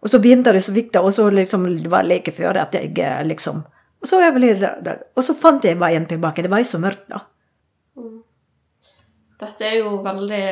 og 0.06 0.12
så 0.12 0.20
begynte 0.22 0.52
det 0.54 0.62
så 0.62 0.74
vidt, 0.76 0.96
og 1.02 1.10
så 1.14 1.30
liksom, 1.34 1.64
det 1.82 1.90
var 1.90 2.06
like 2.06 2.30
før 2.32 2.60
at 2.62 2.76
jeg 2.78 2.94
eh, 3.02 3.24
liksom 3.26 3.64
Og 4.06 4.08
så, 4.08 4.20
jeg 4.22 4.36
ble, 4.36 4.50
og 5.18 5.24
så 5.26 5.34
fant 5.34 5.64
jeg 5.66 5.80
veien 5.82 6.04
tilbake. 6.06 6.44
Det 6.46 6.52
var 6.52 6.62
jo 6.62 6.68
så 6.70 6.78
mørkt, 6.78 7.08
da. 7.10 7.24
Mm. 7.98 8.20
Dette 9.42 9.66
er 9.66 9.80
jo 9.80 9.96
veldig 10.06 10.44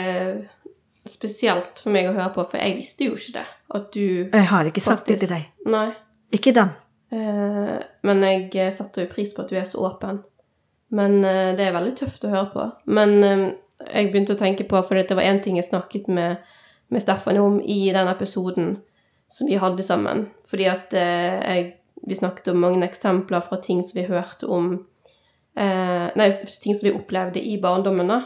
spesielt 1.05 1.77
for 1.83 1.93
meg 1.93 2.09
å 2.09 2.15
høre 2.15 2.31
på, 2.33 2.47
for 2.49 2.57
jeg 2.57 2.79
visste 2.79 3.05
jo 3.05 3.19
ikke 3.19 3.35
det. 3.35 3.43
At 3.77 3.85
du 3.93 4.01
Jeg 4.01 4.47
har 4.49 4.71
ikke 4.71 4.81
sagt 4.81 5.11
det 5.11 5.19
til 5.21 5.29
deg. 5.35 5.45
Nei. 5.69 5.91
Ikke 6.33 6.55
den. 6.57 6.73
Uh, 7.13 7.77
men 8.09 8.25
jeg 8.25 8.73
setter 8.73 9.05
jo 9.05 9.13
pris 9.13 9.35
på 9.37 9.45
at 9.45 9.53
du 9.53 9.59
er 9.61 9.69
så 9.69 9.85
åpen. 9.85 10.23
Men 10.93 11.19
uh, 11.25 11.51
det 11.57 11.65
er 11.65 11.75
veldig 11.75 11.97
tøft 11.97 12.25
å 12.27 12.31
høre 12.33 12.49
på. 12.53 12.69
Men 12.93 13.15
uh, 13.23 13.45
jeg 13.81 14.11
begynte 14.11 14.35
å 14.35 14.39
tenke 14.39 14.65
på, 14.69 14.79
for 14.85 14.99
det 14.99 15.15
var 15.15 15.25
én 15.27 15.41
ting 15.43 15.57
jeg 15.57 15.67
snakket 15.67 16.09
med, 16.11 16.41
med 16.93 17.03
Steffen 17.03 17.39
om 17.41 17.59
i 17.61 17.79
den 17.95 18.09
episoden, 18.11 18.75
som 19.31 19.49
vi 19.49 19.59
hadde 19.61 19.85
sammen. 19.85 20.27
Fordi 20.49 20.67
at 20.69 20.93
eh, 20.97 21.39
jeg, 21.41 21.69
vi 22.07 22.17
snakket 22.17 22.51
om 22.53 22.61
mange 22.63 22.83
eksempler 22.85 23.43
fra 23.45 23.59
ting 23.63 23.81
som 23.85 23.99
vi 23.99 24.07
hørte 24.09 24.49
om 24.51 24.73
eh, 25.57 26.07
Nei, 26.19 26.29
ting 26.61 26.77
som 26.77 26.87
vi 26.87 26.95
opplevde 26.95 27.41
i 27.41 27.57
barndommen, 27.61 28.11
da. 28.11 28.19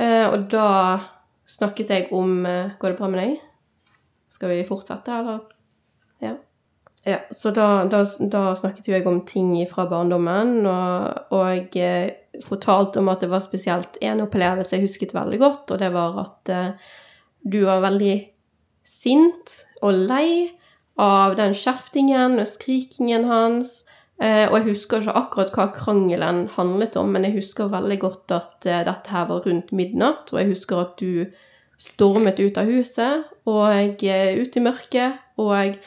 Eh, 0.00 0.26
og 0.28 0.50
da 0.52 0.66
snakket 1.50 1.90
jeg 1.92 2.10
om 2.14 2.44
eh, 2.46 2.76
Går 2.78 2.92
det 2.92 3.00
bra 3.00 3.08
med 3.10 3.24
deg? 3.24 3.40
Skal 4.30 4.52
vi 4.52 4.68
fortsette, 4.68 5.16
eller? 5.22 5.59
Ja. 7.06 7.18
så 7.32 7.50
da, 7.56 7.84
da, 7.88 8.02
da 8.04 8.42
snakket 8.58 8.88
jo 8.90 8.92
jeg 8.92 9.06
om 9.08 9.22
ting 9.24 9.54
fra 9.70 9.86
barndommen, 9.88 10.66
og, 10.68 11.32
og 11.32 11.76
jeg 11.76 12.42
fortalte 12.44 13.00
om 13.00 13.08
at 13.08 13.24
det 13.24 13.30
var 13.32 13.40
spesielt 13.44 13.96
én 14.04 14.20
opplevelse 14.20 14.76
jeg 14.76 14.84
husket 14.84 15.14
veldig 15.16 15.40
godt, 15.40 15.72
og 15.72 15.80
det 15.80 15.90
var 15.94 16.18
at 16.26 16.52
eh, 16.52 16.92
du 17.40 17.62
var 17.64 17.80
veldig 17.86 18.16
sint 18.84 19.56
og 19.80 20.06
lei 20.10 20.50
av 21.00 21.38
den 21.38 21.54
kjeftingen 21.56 22.38
og 22.40 22.48
skrikingen 22.48 23.24
hans. 23.30 23.80
Eh, 24.20 24.44
og 24.50 24.58
jeg 24.58 24.66
husker 24.74 25.00
ikke 25.00 25.16
akkurat 25.16 25.54
hva 25.56 25.70
krangelen 25.72 26.42
handlet 26.56 26.98
om, 27.00 27.14
men 27.14 27.24
jeg 27.24 27.38
husker 27.38 27.72
veldig 27.72 27.96
godt 28.02 28.34
at 28.36 28.68
eh, 28.68 28.82
dette 28.84 29.14
her 29.14 29.30
var 29.30 29.46
rundt 29.46 29.72
midnatt, 29.72 30.28
og 30.34 30.42
jeg 30.42 30.52
husker 30.52 30.82
at 30.82 31.00
du 31.00 31.30
stormet 31.80 32.40
ut 32.42 32.58
av 32.60 32.68
huset 32.68 33.24
og 33.48 34.04
eh, 34.04 34.36
ut 34.36 34.56
i 34.60 34.64
mørket. 34.64 35.22
Og 35.40 35.80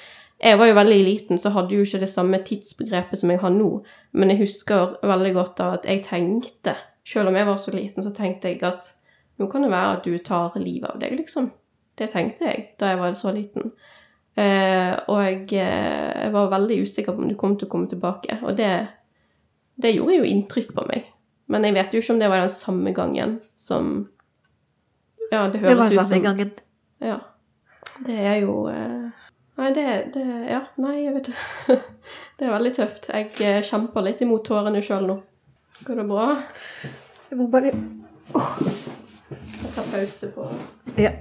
jeg 0.44 0.60
var 0.60 0.68
jo 0.68 0.76
veldig 0.76 1.04
liten, 1.06 1.40
så 1.40 1.54
hadde 1.56 1.76
jo 1.76 1.86
ikke 1.86 2.02
det 2.02 2.10
samme 2.12 2.40
tidsbegrepet 2.44 3.20
som 3.20 3.32
jeg 3.32 3.40
har 3.40 3.54
nå, 3.54 3.70
men 4.12 4.34
jeg 4.34 4.42
husker 4.44 4.98
veldig 5.04 5.34
godt 5.38 5.62
at 5.64 5.88
jeg 5.88 6.04
tenkte, 6.04 6.76
selv 7.08 7.32
om 7.32 7.38
jeg 7.40 7.48
var 7.48 7.58
så 7.58 7.72
liten, 7.72 8.04
så 8.04 8.12
tenkte 8.16 8.52
jeg 8.52 8.64
at 8.68 8.90
nå 9.40 9.48
kan 9.50 9.64
det 9.66 9.72
være 9.72 9.98
at 9.98 10.06
du 10.06 10.18
tar 10.24 10.58
livet 10.60 10.90
av 10.92 11.00
deg, 11.02 11.16
liksom. 11.18 11.50
Det 11.98 12.10
tenkte 12.10 12.48
jeg 12.50 12.66
da 12.82 12.92
jeg 12.92 13.00
var 13.00 13.16
så 13.18 13.32
liten. 13.34 13.72
Eh, 14.34 14.94
og 15.14 15.20
jeg, 15.22 15.42
eh, 15.62 16.12
jeg, 16.24 16.32
var 16.34 16.50
veldig 16.50 16.80
usikker 16.82 17.14
på 17.14 17.22
om 17.22 17.30
du 17.30 17.38
kom 17.38 17.58
til 17.58 17.70
å 17.70 17.72
komme 17.72 17.90
tilbake. 17.90 18.40
Og 18.42 18.58
det, 18.58 18.72
det, 19.78 19.94
gjorde 19.94 20.18
jo 20.18 20.30
inntrykk 20.30 20.74
på 20.74 20.86
meg. 20.90 21.12
Men 21.54 21.68
jeg 21.68 21.78
vet 21.78 21.94
jo 21.94 22.02
ikke 22.02 22.16
om 22.16 22.22
det 22.24 22.32
var 22.32 22.42
den 22.42 22.54
samme 22.54 22.94
gangen 22.96 23.38
som 23.58 23.94
Ja, 25.32 25.48
det 25.50 25.62
høres 25.62 25.70
ut 25.70 25.70
som 25.70 25.90
Det 25.90 25.98
var 25.98 26.08
samme 26.10 26.24
gangen. 26.26 26.54
Ja. 27.04 27.20
Det 28.06 28.18
er 28.18 28.40
jo 28.42 28.56
eh, 28.72 29.23
Nei, 29.60 29.70
det, 29.76 29.88
det 30.16 30.26
Ja, 30.50 30.64
nei, 30.82 31.04
jeg 31.04 31.14
vet 31.18 31.30
ikke. 31.34 31.78
det 32.40 32.48
er 32.48 32.56
veldig 32.56 32.74
tøft. 32.80 33.10
Jeg 33.14 33.32
eh, 33.40 33.62
kjemper 33.66 34.06
litt 34.08 34.24
imot 34.26 34.46
tårene 34.48 34.82
sjøl 34.86 35.08
nå. 35.10 35.20
Går 35.84 36.02
det 36.02 36.08
bra? 36.10 36.30
Jeg 37.30 37.40
må 37.40 37.50
bare 37.54 37.74
oh. 38.38 38.56
Jeg 39.34 39.72
tar 39.74 39.88
pause 39.90 40.30
på 40.36 40.46
Ja 41.02 41.14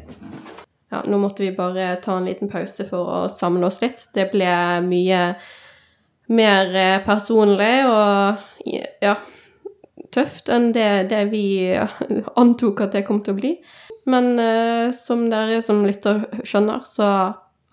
ja, 0.93 1.03
nå 1.07 1.19
måtte 1.19 1.43
vi 1.43 1.53
bare 1.57 1.97
ta 2.05 2.17
en 2.17 2.29
liten 2.29 2.51
pause 2.53 2.85
for 2.85 3.09
å 3.09 3.21
samle 3.33 3.69
oss 3.69 3.81
litt. 3.81 4.05
Det 4.13 4.29
ble 4.33 4.49
mye 4.85 5.21
mer 6.33 6.75
eh, 6.77 6.99
personlig 7.05 7.87
og 7.89 8.43
ja, 9.01 9.15
tøft 10.13 10.53
enn 10.53 10.71
det, 10.77 11.09
det 11.13 11.23
vi 11.33 11.73
antok 12.43 12.85
at 12.85 12.99
det 12.99 13.07
kom 13.09 13.23
til 13.25 13.33
å 13.33 13.41
bli. 13.41 13.55
Men 14.13 14.35
eh, 14.37 14.93
som 14.97 15.25
dere 15.33 15.63
som 15.65 15.81
lytter 15.87 16.27
skjønner, 16.45 16.85
så 16.85 17.09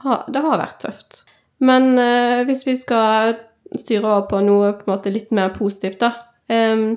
det 0.04 0.41
har 0.45 0.62
vært 0.62 0.80
tøft. 0.86 1.22
Men 1.60 1.97
eh, 2.00 2.45
hvis 2.47 2.64
vi 2.68 2.78
skal 2.80 3.36
styre 3.76 4.08
over 4.08 4.28
på 4.30 4.41
noe 4.45 4.74
på 4.78 4.88
en 4.88 4.93
måte 4.93 5.14
litt 5.14 5.34
mer 5.36 5.52
positivt, 5.56 6.00
da 6.02 6.14
eh, 6.47 6.95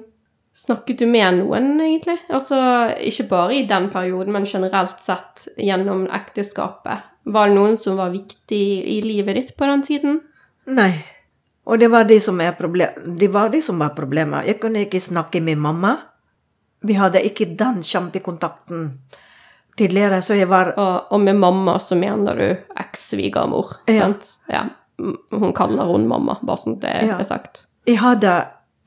Snakket 0.52 0.98
du 1.00 1.06
med 1.08 1.38
noen, 1.38 1.78
egentlig? 1.80 2.18
Altså 2.28 2.58
ikke 3.00 3.24
bare 3.30 3.54
i 3.56 3.62
den 3.64 3.86
perioden, 3.88 4.34
men 4.34 4.44
generelt 4.44 5.00
sett 5.00 5.46
gjennom 5.56 6.02
ekteskapet. 6.12 7.06
Var 7.24 7.48
det 7.48 7.56
noen 7.56 7.78
som 7.80 7.96
var 7.96 8.12
viktig 8.12 8.60
i 8.84 8.98
livet 9.00 9.38
ditt 9.38 9.54
på 9.56 9.68
den 9.70 9.84
tiden? 9.86 10.18
Nei. 10.68 10.90
Og 11.64 11.80
det 11.80 11.88
var 11.88 12.04
de 12.04 12.18
som, 12.20 12.36
det 12.36 13.30
var, 13.32 13.48
de 13.48 13.62
som 13.64 13.80
var 13.80 13.94
problemet. 13.96 14.44
Jeg 14.50 14.60
kunne 14.60 14.84
ikke 14.84 15.00
snakke 15.00 15.40
med 15.40 15.56
mamma. 15.62 15.94
Vi 16.84 16.98
hadde 17.00 17.24
ikke 17.24 17.54
den 17.56 17.80
kjempekontakten 17.86 18.88
tidligere, 19.78 20.22
så 20.22 20.36
jeg 20.36 20.48
var 20.50 20.74
Og, 20.76 21.12
og 21.12 21.20
med 21.20 21.36
mamma 21.36 21.78
så 21.80 21.96
mener 21.98 22.36
du 22.38 22.48
eks-svigermor, 22.80 23.76
ja. 23.86 24.06
sant? 24.06 24.28
Ja. 24.48 24.66
Hun 25.30 25.52
kaller 25.56 25.88
hun 25.90 26.06
mamma, 26.08 26.38
bare 26.42 26.60
sånn 26.60 26.80
det 26.82 26.92
ja. 27.08 27.18
er 27.18 27.26
sagt. 27.26 27.66
Jeg 27.88 27.98
hadde 28.02 28.36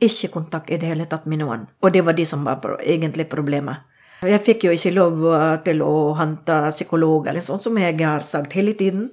ikke 0.05 0.31
kontakt 0.33 0.71
i 0.71 0.77
det 0.79 0.87
hele 0.91 1.07
tatt 1.09 1.25
med 1.25 1.41
noen. 1.41 1.65
Og 1.81 1.91
det 1.91 2.03
var 2.05 2.15
de 2.15 2.25
som 2.27 2.43
var 2.45 2.63
egentlig 2.83 3.27
problemet. 3.31 3.83
Jeg 4.25 4.41
fikk 4.41 4.65
jo 4.65 4.73
ikke 4.73 4.93
lov 4.95 5.23
til 5.65 5.81
å 5.85 5.95
hente 6.17 6.57
psykolog, 6.71 7.27
eller 7.29 7.43
sånn 7.43 7.61
som 7.61 7.77
jeg 7.77 7.97
har 7.99 8.23
sagt 8.25 8.55
hele 8.57 8.73
tiden. 8.77 9.09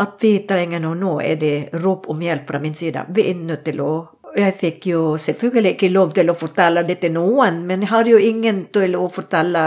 At 0.00 0.16
vi 0.22 0.38
trenger 0.48 0.82
noe. 0.82 0.96
Nå 0.96 1.12
er 1.22 1.36
det 1.40 1.54
rop 1.84 2.08
om 2.12 2.22
hjelp 2.22 2.48
fra 2.48 2.60
min 2.62 2.74
side. 2.74 3.06
Vi 3.14 3.28
er 3.30 3.42
nødt 3.42 3.66
til 3.68 3.82
å 3.84 3.94
Jeg 4.36 4.52
fikk 4.52 4.82
jo 4.90 5.00
selvfølgelig 5.16 5.70
ikke 5.72 5.88
lov 5.94 6.10
til 6.12 6.28
å 6.28 6.34
fortelle 6.36 6.82
det 6.84 6.98
til 7.00 7.14
noen, 7.14 7.62
men 7.64 7.80
jeg 7.80 7.88
har 7.88 8.08
jo 8.10 8.18
ingen 8.20 8.66
til 8.68 8.92
å 8.98 9.06
fortelle 9.08 9.62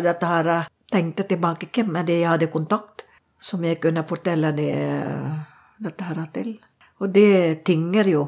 dette 0.00 0.30
her. 0.30 0.48
Tenkte 0.94 1.24
tilbake 1.26 1.66
hvem 1.74 1.96
er 1.98 2.06
det 2.06 2.20
jeg 2.20 2.30
hadde 2.30 2.52
kontakt, 2.52 3.02
som 3.42 3.64
jeg 3.66 3.80
kunne 3.82 4.04
fortelle 4.06 4.52
det, 4.54 4.70
dette 5.82 6.06
her 6.06 6.20
til. 6.36 6.52
Og 7.02 7.10
det 7.10 7.64
tynger 7.66 8.06
jo. 8.12 8.22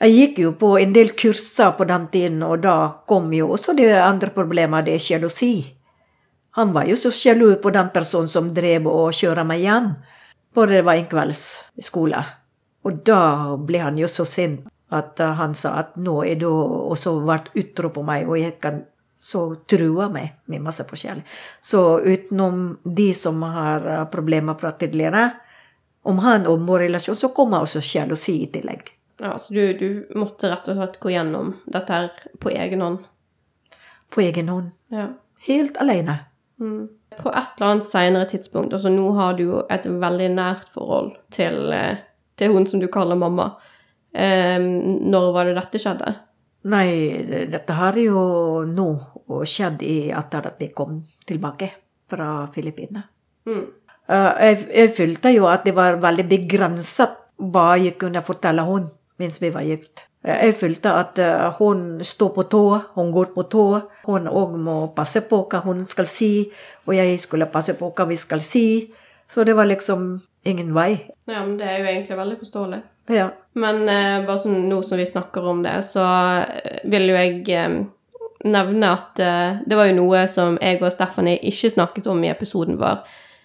Jeg 0.00 0.14
gikk 0.16 0.40
jo 0.42 0.50
på 0.58 0.72
en 0.80 0.92
del 0.92 1.12
kurser 1.14 1.70
på 1.78 1.86
den 1.86 2.08
tiden, 2.10 2.42
og 2.42 2.64
da 2.64 2.74
kom 3.06 3.30
jo 3.32 3.52
også 3.54 3.76
det 3.78 3.92
andre 3.94 4.32
problemet, 4.34 4.88
det 4.88 4.96
er 4.96 5.04
sjalusi. 5.04 5.54
Han 6.58 6.74
var 6.74 6.90
jo 6.90 6.98
så 6.98 7.12
sjalu 7.14 7.54
på 7.62 7.70
den 7.74 7.92
personen 7.94 8.30
som 8.30 8.50
drev 8.54 8.88
og 8.90 9.14
kjørte 9.14 9.46
meg 9.46 9.62
hjem, 9.62 9.92
bare 10.54 10.76
det 10.76 10.84
var 10.86 10.98
en 10.98 11.08
kveldsskole. 11.10 12.24
Og 12.84 12.98
da 13.06 13.20
ble 13.58 13.80
han 13.86 13.98
jo 13.98 14.10
så 14.10 14.26
sint 14.28 14.66
at 14.94 15.18
han 15.38 15.54
sa 15.58 15.78
at 15.80 15.94
nå 15.98 16.20
er 16.26 16.42
du 16.42 16.50
også 16.50 17.16
vært 17.26 17.54
utro 17.58 17.90
på 17.94 18.02
meg, 18.06 18.26
og 18.26 18.38
jeg 18.38 18.58
kan 18.62 18.82
så 19.24 19.46
truer 19.70 20.10
meg 20.12 20.34
med 20.52 20.60
masse 20.66 20.84
forskjellig. 20.84 21.24
Så 21.64 21.80
utenom 22.04 22.66
de 22.84 23.08
som 23.16 23.40
har 23.42 23.86
problemer 24.12 24.58
fra 24.60 24.74
tidligere, 24.76 25.30
om 26.04 26.18
han 26.20 26.44
og 26.46 26.66
vår 26.68 26.84
relasjon, 26.84 27.16
så 27.16 27.30
kommer 27.32 27.64
også 27.64 27.80
sjalusi 27.80 28.36
i 28.42 28.50
tillegg. 28.52 28.90
Ja, 29.22 29.38
Så 29.38 29.54
du, 29.54 29.72
du, 29.78 29.88
måtte 30.18 30.50
rett 30.52 30.68
og 30.68 30.76
slett 30.76 30.98
gå 31.00 31.14
gjennom 31.14 31.54
dette 31.64 31.96
her 31.96 32.10
på 32.42 32.52
egen 32.52 32.82
hånd? 32.84 33.06
På 34.12 34.20
egen 34.20 34.50
hånd. 34.52 34.74
Ja. 34.92 35.06
Helt 35.46 35.78
alene. 35.80 36.18
Mm. 36.60 36.88
På 37.16 37.30
et 37.30 37.56
eller 37.56 37.70
annet 37.70 37.86
seinere 37.86 38.28
tidspunkt, 38.28 38.74
altså 38.74 38.92
nå 38.92 39.06
har 39.16 39.38
du 39.38 39.44
jo 39.46 39.62
et 39.72 39.86
veldig 39.86 40.28
nært 40.34 40.68
forhold 40.74 41.14
til, 41.32 41.72
eh, 41.72 42.02
til 42.36 42.52
hun 42.52 42.66
som 42.66 42.82
du 42.82 42.88
kaller 42.92 43.16
mamma. 43.16 43.54
Eh, 44.12 44.60
når 44.60 45.32
var 45.32 45.48
det 45.48 45.56
dette 45.62 45.80
skjedde? 45.80 46.12
Nei, 46.64 46.88
dette 47.52 47.76
har 47.76 47.96
jo 48.00 48.64
nå 48.64 48.88
skjedd 49.28 49.82
i 49.82 50.10
etter 50.14 50.50
at 50.50 50.60
vi 50.60 50.70
kom 50.76 51.00
tilbake 51.26 51.70
fra 52.10 52.46
Filippinene. 52.54 53.04
Mm. 53.48 53.64
Uh, 54.04 54.32
jeg, 54.40 54.58
jeg 54.68 54.90
følte 54.96 55.32
jo 55.32 55.46
at 55.48 55.64
det 55.64 55.72
var 55.76 55.96
veldig 56.00 56.26
begrenset 56.28 57.20
hva 57.40 57.74
jeg 57.80 57.96
kunne 58.00 58.22
fortelle 58.24 58.64
henne 58.68 58.92
mens 59.20 59.40
vi 59.42 59.50
var 59.54 59.64
gift. 59.66 60.04
Jeg 60.24 60.54
følte 60.56 60.88
at 60.96 61.18
eh, 61.20 61.50
hun 61.58 62.00
står 62.00 62.30
på 62.32 62.42
tå, 62.48 62.62
hun 62.94 63.10
går 63.12 63.34
på 63.34 63.42
tå. 63.52 63.64
Hun 64.06 64.28
òg 64.30 64.54
må 64.56 64.76
passe 64.96 65.20
på 65.28 65.42
hva 65.52 65.60
hun 65.66 65.82
skal 65.84 66.08
si, 66.08 66.48
og 66.88 66.94
jeg 66.96 67.18
skulle 67.20 67.50
passe 67.52 67.74
på 67.76 67.90
hva 67.92 68.06
vi 68.08 68.16
skal 68.16 68.40
si. 68.40 68.64
Så 69.28 69.44
det 69.44 69.52
var 69.56 69.68
liksom 69.68 70.22
ingen 70.48 70.72
vei. 70.74 70.96
Ja, 71.28 71.44
men 71.44 71.58
det 71.60 71.68
er 71.68 71.78
jo 71.78 71.90
egentlig 71.90 72.16
veldig 72.16 72.38
forståelig. 72.40 72.80
Ja. 73.12 73.28
Men 73.60 73.84
eh, 73.84 74.24
bare 74.24 74.40
sånn 74.40 74.64
nå 74.70 74.80
som 74.82 75.00
vi 75.00 75.06
snakker 75.08 75.44
om 75.52 75.60
det, 75.64 75.76
så 75.84 76.04
eh, 76.40 76.80
vil 76.88 77.10
jo 77.12 77.18
jeg 77.20 77.44
eh, 77.52 77.76
nevne 78.44 78.92
at 78.92 79.20
uh, 79.22 79.60
det 79.66 79.78
var 79.78 79.90
jo 79.90 79.98
noe 80.00 80.24
som 80.30 80.58
jeg 80.60 80.80
og 80.82 80.92
Stephanie 80.92 81.40
ikke 81.50 81.72
snakket 81.74 82.08
om 82.12 82.22
i 82.24 82.32
episoden 82.32 82.78
vår. 82.80 83.04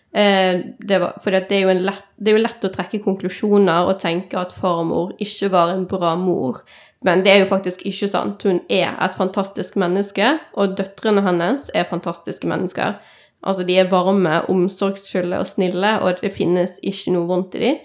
Uh, 0.09 0.65
var, 0.89 1.19
for 1.21 1.35
det 1.35 1.53
er, 1.53 1.71
lett, 1.77 2.05
det 2.17 2.31
er, 2.31 2.39
jo 2.39 2.45
lett 2.45 2.65
å 2.65 2.71
trekke 2.73 3.01
konklusjoner 3.03 3.89
og 3.89 3.99
tenke 4.01 4.39
at 4.41 4.55
farmor 4.55 5.13
ikke 5.21 5.51
var 5.53 5.75
en 5.75 5.85
bra 5.89 6.15
mor. 6.19 6.63
Men 7.05 7.23
det 7.23 7.31
er 7.31 7.43
jo 7.43 7.51
faktisk 7.51 7.85
ikke 7.87 8.09
sant. 8.11 8.43
Hun 8.43 8.59
er 8.67 8.97
et 8.99 9.15
fantastisk 9.15 9.77
menneske, 9.79 10.33
og 10.53 10.75
døtrene 10.75 11.23
hennes 11.23 11.69
er 11.73 11.87
fantastiske 11.87 12.47
mennesker. 12.49 12.97
Altså, 13.39 13.63
de 13.63 13.77
er 13.79 13.87
varme, 13.91 14.41
omsorgsfulle 14.51 15.39
og 15.39 15.47
snille, 15.47 15.93
og 16.03 16.19
det 16.19 16.33
finnes 16.35 16.75
ikke 16.83 17.13
noe 17.15 17.29
vondt 17.29 17.55
i 17.55 17.63
dem. 17.63 17.79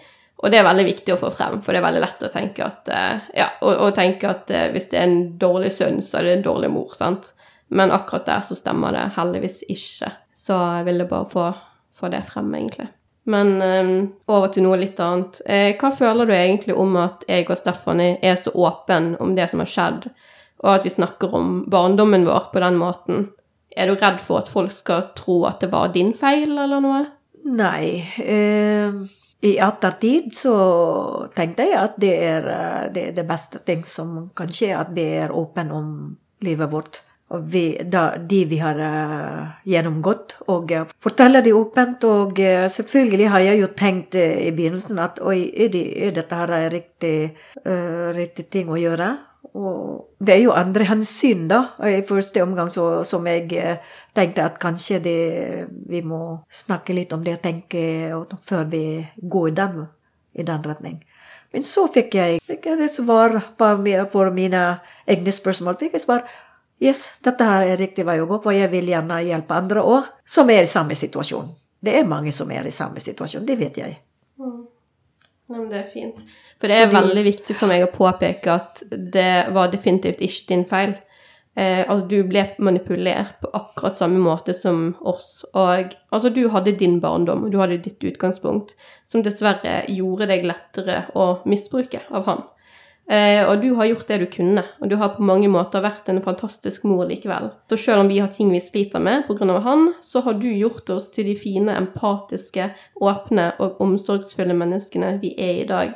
Og 0.44 0.52
det 0.52 0.60
er 0.60 0.66
veldig 0.66 0.84
viktig 0.84 1.14
å 1.14 1.20
få 1.20 1.30
frem, 1.32 1.60
for 1.64 1.72
det 1.72 1.80
er 1.80 1.86
veldig 1.86 2.02
lett 2.04 2.24
å 2.26 2.32
tenke 2.32 2.66
at 2.66 2.90
eh, 2.92 3.28
ja, 3.40 3.46
å, 3.64 3.70
å 3.86 3.92
tenke 3.96 4.28
at 4.28 4.50
eh, 4.52 4.66
hvis 4.74 4.90
det 4.92 5.00
er 5.00 5.06
en 5.08 5.20
dårlig 5.40 5.72
sønn, 5.72 6.02
så 6.04 6.20
er 6.20 6.28
det 6.28 6.34
en 6.38 6.48
dårlig 6.50 6.68
mor, 6.74 6.92
sant. 6.92 7.32
Men 7.72 7.94
akkurat 7.94 8.26
der 8.28 8.42
så 8.44 8.56
stemmer 8.58 8.92
det 8.92 9.06
heldigvis 9.16 9.62
ikke. 9.72 10.10
Så 10.36 10.58
jeg 10.76 10.84
ville 10.90 11.08
bare 11.08 11.30
få 11.32 11.46
få 11.94 12.08
det 12.08 12.22
frem, 12.22 12.54
egentlig. 12.54 12.86
Men 13.24 13.62
um, 13.62 14.12
over 14.26 14.50
til 14.52 14.66
noe 14.66 14.78
litt 14.80 15.00
annet. 15.00 15.40
Eh, 15.46 15.70
hva 15.80 15.90
føler 15.96 16.28
du 16.28 16.34
egentlig 16.36 16.76
om 16.76 16.96
at 17.00 17.24
jeg 17.28 17.46
og 17.48 17.56
Stephanie 17.58 18.18
er 18.22 18.36
så 18.40 18.52
åpen 18.52 19.14
om 19.22 19.32
det 19.38 19.48
som 19.52 19.62
har 19.62 19.70
skjedd, 19.70 20.08
og 20.64 20.70
at 20.74 20.84
vi 20.84 20.92
snakker 20.92 21.34
om 21.36 21.56
barndommen 21.72 22.26
vår 22.28 22.50
på 22.52 22.62
den 22.64 22.78
måten? 22.80 23.28
Er 23.74 23.88
du 23.88 23.96
redd 23.96 24.20
for 24.22 24.42
at 24.42 24.50
folk 24.50 24.72
skal 24.74 25.08
tro 25.18 25.42
at 25.48 25.64
det 25.64 25.72
var 25.72 25.94
din 25.94 26.12
feil, 26.14 26.52
eller 26.52 26.82
noe? 26.84 27.00
Nei. 27.44 28.04
Eh, 28.20 29.00
I 29.44 29.56
ettertid 29.60 30.30
så 30.32 30.54
tenkte 31.36 31.66
jeg 31.68 31.76
at 31.76 31.98
det 32.00 32.12
er, 32.16 32.46
eh, 32.48 32.84
det 32.94 33.08
er 33.10 33.16
det 33.18 33.26
beste 33.28 33.60
ting 33.66 33.82
som 33.84 34.30
kan 34.36 34.52
skje, 34.52 34.70
at 34.76 34.94
vi 34.96 35.04
er 35.20 35.34
åpne 35.34 35.72
om 35.72 35.90
livet 36.44 36.72
vårt. 36.72 37.02
og 37.34 37.46
vi, 37.50 37.78
da, 37.90 38.16
de 38.30 38.44
vi 38.44 38.58
har 38.60 38.78
uh, 38.78 39.54
gjennomgått, 39.66 40.36
og 40.52 40.70
uh, 40.70 40.84
forteller 41.02 41.42
de 41.42 41.54
åpent. 41.56 42.04
Og 42.04 42.38
uh, 42.38 42.68
selvfølgelig 42.70 43.28
har 43.32 43.42
jeg 43.42 43.60
jo 43.60 43.68
tenkt 43.74 44.14
i 44.14 44.52
begynnelsen 44.54 45.00
at 45.02 45.18
oi, 45.24 45.48
er, 45.50 45.72
de, 45.72 45.82
er 46.04 46.12
dette 46.14 46.36
her 46.36 46.52
riktig, 46.70 47.16
riktig 48.14 48.46
ting 48.52 48.70
å 48.70 48.78
gjøre? 48.78 49.08
Og 49.52 50.16
det 50.24 50.34
er 50.34 50.40
jo 50.42 50.54
andre 50.56 50.86
hensyn, 50.88 51.44
da. 51.50 51.60
I 51.84 52.02
første 52.06 52.42
omgang 52.42 52.70
så, 52.72 53.04
som 53.04 53.26
jeg 53.28 53.50
tenkte 54.16 54.46
at 54.46 54.56
kanskje 54.62 55.00
det, 55.04 55.18
vi 55.90 56.00
må 56.02 56.40
snakke 56.50 56.96
litt 56.96 57.12
om 57.12 57.22
det 57.24 57.36
og 57.36 57.44
tenke 57.44 57.82
før 58.48 58.64
vi 58.72 58.84
går 59.20 59.50
i 59.50 59.56
den, 59.60 59.84
i 60.34 60.46
den 60.46 60.64
retning. 60.64 61.02
Men 61.54 61.62
så 61.62 61.84
fikk 61.92 62.16
jeg, 62.18 62.40
fikk 62.42 62.66
jeg 62.72 62.90
svar 62.90 63.36
på, 63.58 63.68
på 64.10 64.24
mine 64.34 64.64
egne 65.06 65.34
spørsmål. 65.34 65.78
fikk 65.78 66.00
jeg 66.00 66.06
svar 66.06 66.26
Yes, 66.82 67.04
dette 67.22 67.46
her 67.46 67.68
er 67.70 67.78
riktig 67.78 68.04
vei 68.04 68.18
å 68.20 68.26
gå, 68.26 68.40
for 68.42 68.52
jeg 68.52 68.66
vil 68.72 68.88
gjerne 68.90 69.20
hjelpe 69.24 69.54
andre 69.56 69.84
òg, 69.86 70.08
som 70.26 70.50
er 70.50 70.66
i 70.66 70.70
samme 70.70 70.96
situasjon. 70.98 71.52
Det 71.84 71.94
er 71.94 72.08
mange 72.08 72.32
som 72.34 72.50
er 72.50 72.66
i 72.66 72.72
samme 72.74 73.00
situasjon, 73.00 73.44
det 73.46 73.56
vet 73.60 73.78
jeg. 73.78 74.00
Mm. 74.42 74.64
Nei, 75.44 75.58
men 75.58 75.68
det 75.70 75.78
er 75.78 75.88
fint. 75.92 76.18
For 76.64 76.72
det 76.72 76.76
er 76.80 76.86
Fordi... 76.88 77.10
veldig 77.10 77.24
viktig 77.26 77.54
for 77.58 77.68
meg 77.68 77.82
å 77.84 77.90
påpeke 77.92 78.52
at 78.54 78.84
det 78.88 79.32
var 79.52 79.68
definitivt 79.68 80.22
ikke 80.24 80.46
din 80.48 80.62
feil. 80.64 80.94
Eh, 81.56 81.82
altså, 81.84 82.06
du 82.08 82.24
ble 82.26 82.46
manipulert 82.64 83.36
på 83.42 83.50
akkurat 83.52 84.00
samme 84.00 84.16
måte 84.22 84.54
som 84.56 84.94
oss. 85.04 85.44
Og 85.52 85.92
altså, 86.08 86.32
du 86.32 86.46
hadde 86.54 86.72
din 86.80 86.96
barndom, 87.04 87.44
og 87.44 87.52
du 87.52 87.60
hadde 87.60 87.82
ditt 87.84 88.00
utgangspunkt, 88.00 88.72
som 89.04 89.20
dessverre 89.22 89.82
gjorde 89.92 90.30
deg 90.32 90.48
lettere 90.48 91.02
å 91.12 91.34
misbruke 91.44 92.00
av 92.08 92.24
han. 92.30 92.40
Eh, 93.12 93.42
og 93.44 93.60
du 93.60 93.74
har 93.76 93.90
gjort 93.90 94.08
det 94.08 94.18
du 94.22 94.24
kunne, 94.32 94.64
og 94.80 94.88
du 94.88 94.96
har 94.96 95.12
på 95.18 95.26
mange 95.28 95.50
måter 95.52 95.84
vært 95.84 96.08
en 96.08 96.22
fantastisk 96.24 96.86
mor 96.88 97.04
likevel. 97.10 97.50
Så 97.68 97.76
selv 97.76 98.06
om 98.06 98.08
vi 98.08 98.22
har 98.24 98.32
ting 98.32 98.48
vi 98.48 98.62
sliter 98.64 99.04
med 99.04 99.28
pga. 99.28 99.60
han, 99.60 99.92
så 100.00 100.24
har 100.24 100.40
du 100.40 100.48
gjort 100.48 100.88
oss 100.90 101.10
til 101.12 101.28
de 101.28 101.36
fine, 101.36 101.76
empatiske, 101.76 102.72
åpne 102.96 103.52
og 103.60 103.84
omsorgsfulle 103.84 104.56
menneskene 104.56 105.18
vi 105.20 105.34
er 105.36 105.60
i 105.60 105.68
dag. 105.68 105.94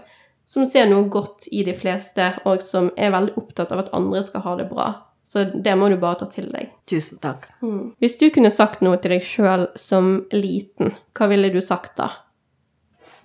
Som 0.48 0.64
ser 0.64 0.88
noe 0.88 1.04
godt 1.12 1.50
i 1.52 1.60
de 1.66 1.74
fleste, 1.76 2.30
og 2.48 2.62
som 2.64 2.88
er 2.96 3.12
veldig 3.12 3.36
opptatt 3.36 3.74
av 3.74 3.82
at 3.82 3.92
andre 3.96 4.22
skal 4.24 4.46
ha 4.46 4.54
det 4.56 4.70
bra. 4.70 4.88
Så 5.28 5.42
det 5.52 5.74
må 5.76 5.90
du 5.92 5.98
bare 6.00 6.22
ta 6.22 6.28
til 6.32 6.46
deg. 6.48 6.70
Tusen 6.88 7.20
takk. 7.20 7.44
Mm. 7.60 7.92
Hvis 8.00 8.16
du 8.16 8.30
kunne 8.32 8.48
sagt 8.54 8.80
noe 8.80 8.96
til 9.02 9.12
deg 9.12 9.26
sjøl 9.26 9.66
som 9.76 10.22
liten, 10.32 10.94
hva 11.12 11.28
ville 11.28 11.50
du 11.52 11.60
sagt 11.64 11.98
da? 12.00 12.08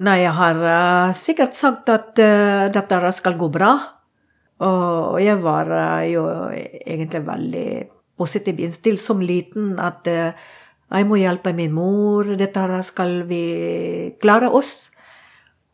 Nei, 0.03 0.17
jeg 0.25 0.33
har 0.35 0.59
uh, 0.59 1.15
sikkert 1.15 1.55
sagt 1.55 1.87
at 1.93 2.19
uh, 2.19 2.67
dette 2.75 3.11
skal 3.15 3.37
gå 3.39 3.47
bra. 3.53 3.71
Og 4.63 5.15
jeg 5.23 5.39
var 5.43 5.71
uh, 5.71 6.03
jo 6.09 6.25
egentlig 6.51 7.23
veldig 7.23 7.67
positiv 8.19 8.59
innstilt 8.59 8.99
som 8.99 9.23
liten. 9.23 9.77
At 9.79 10.03
jeg 10.09 11.07
må 11.07 11.21
hjelpe 11.21 11.55
min 11.55 11.71
mor, 11.71 12.35
dette 12.35 12.83
skal 12.83 13.21
vi 13.31 13.45
klare 14.19 14.51
oss. 14.51 14.92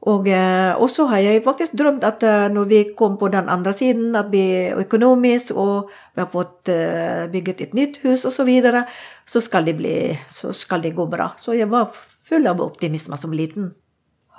Og 0.09 0.87
så 0.89 1.05
har 1.11 1.21
jeg 1.21 1.43
faktisk 1.45 1.75
drømt 1.77 2.03
at 2.07 2.23
når 2.53 2.69
vi 2.69 2.79
kom 2.97 3.17
på 3.17 3.29
den 3.29 3.49
andre 3.49 3.73
siden, 3.73 4.15
at 4.15 4.31
vi 4.31 4.71
økonomisk 4.73 5.51
og 5.55 5.91
vi 6.15 6.23
har 6.23 6.29
fått 6.31 6.71
bygget 7.31 7.61
et 7.61 7.75
nytt 7.77 7.99
hus 8.03 8.25
osv., 8.25 8.39
så, 8.39 8.47
videre, 8.47 8.85
så, 9.25 9.41
skal 9.41 9.67
det 9.67 9.77
bli, 9.77 9.97
så 10.29 10.53
skal 10.53 10.81
det 10.81 10.95
gå 10.97 11.05
bra. 11.05 11.33
Så 11.37 11.53
jeg 11.53 11.69
var 11.69 11.91
full 12.29 12.47
av 12.47 12.61
optimisme 12.61 13.17
som 13.17 13.33
liten. 13.35 13.73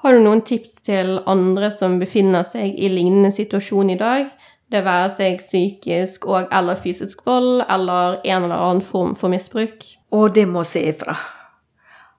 Har 0.00 0.16
du 0.16 0.22
noen 0.24 0.40
tips 0.40 0.78
til 0.86 1.18
andre 1.28 1.68
som 1.74 1.98
befinner 2.00 2.44
seg 2.48 2.72
i 2.72 2.88
lignende 2.88 3.28
situasjon 3.36 3.90
i 3.92 3.98
dag? 4.00 4.30
Det 4.70 4.80
være 4.86 5.10
seg 5.12 5.42
psykisk 5.42 6.24
og 6.30 6.52
eller 6.56 6.78
fysisk 6.80 7.24
vold 7.26 7.66
eller 7.66 8.20
en 8.22 8.46
eller 8.46 8.54
annen 8.56 8.84
form 8.86 9.12
for 9.18 9.32
misbruk? 9.32 9.84
Og 10.14 10.32
det 10.34 10.46
må 10.48 10.62
se 10.64 10.86
ifra. 10.92 11.16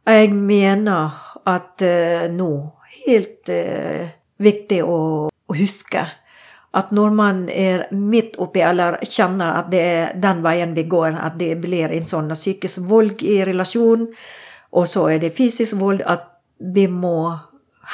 Jeg 0.05 0.29
mener 0.35 1.17
at 1.47 1.81
uh, 1.81 2.27
nå 2.29 2.51
helt 3.05 3.49
eh, 3.49 4.09
viktig 4.41 4.81
å, 4.83 4.97
å, 5.29 5.55
huske 5.55 6.05
at 6.71 6.91
når 6.95 7.15
man 7.15 7.41
er 7.51 7.87
midt 7.91 8.37
oppi 8.39 8.61
eller 8.63 9.01
kjenner 9.03 9.59
at 9.59 9.71
det 9.73 9.81
er 9.81 10.13
den 10.23 10.39
veien 10.43 10.75
vi 10.75 10.85
går, 10.87 11.17
at 11.19 11.35
det 11.39 11.57
blir 11.59 11.91
en 11.91 12.07
sånn 12.07 12.31
psykisk 12.31 12.85
vold 12.87 13.23
i 13.27 13.41
relasjon, 13.47 14.07
og 14.71 14.87
så 14.87 15.09
er 15.11 15.19
det 15.19 15.33
fysisk 15.35 15.75
vold, 15.81 15.99
at 16.07 16.29
vi 16.61 16.85
må 16.87 17.33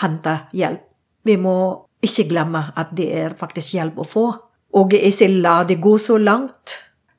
hente 0.01 0.35
hjelp. 0.53 0.83
Vi 1.25 1.37
må 1.41 1.57
ikke 2.05 2.27
glemme 2.29 2.61
at 2.77 2.93
det 2.95 3.07
er 3.17 3.33
faktisk 3.39 3.73
hjelp 3.79 3.97
å 3.97 4.05
få. 4.07 4.27
Og 4.77 4.93
ikke 4.93 5.31
la 5.31 5.63
det 5.67 5.79
gå 5.81 5.95
så 5.97 6.19
langt. 6.21 6.77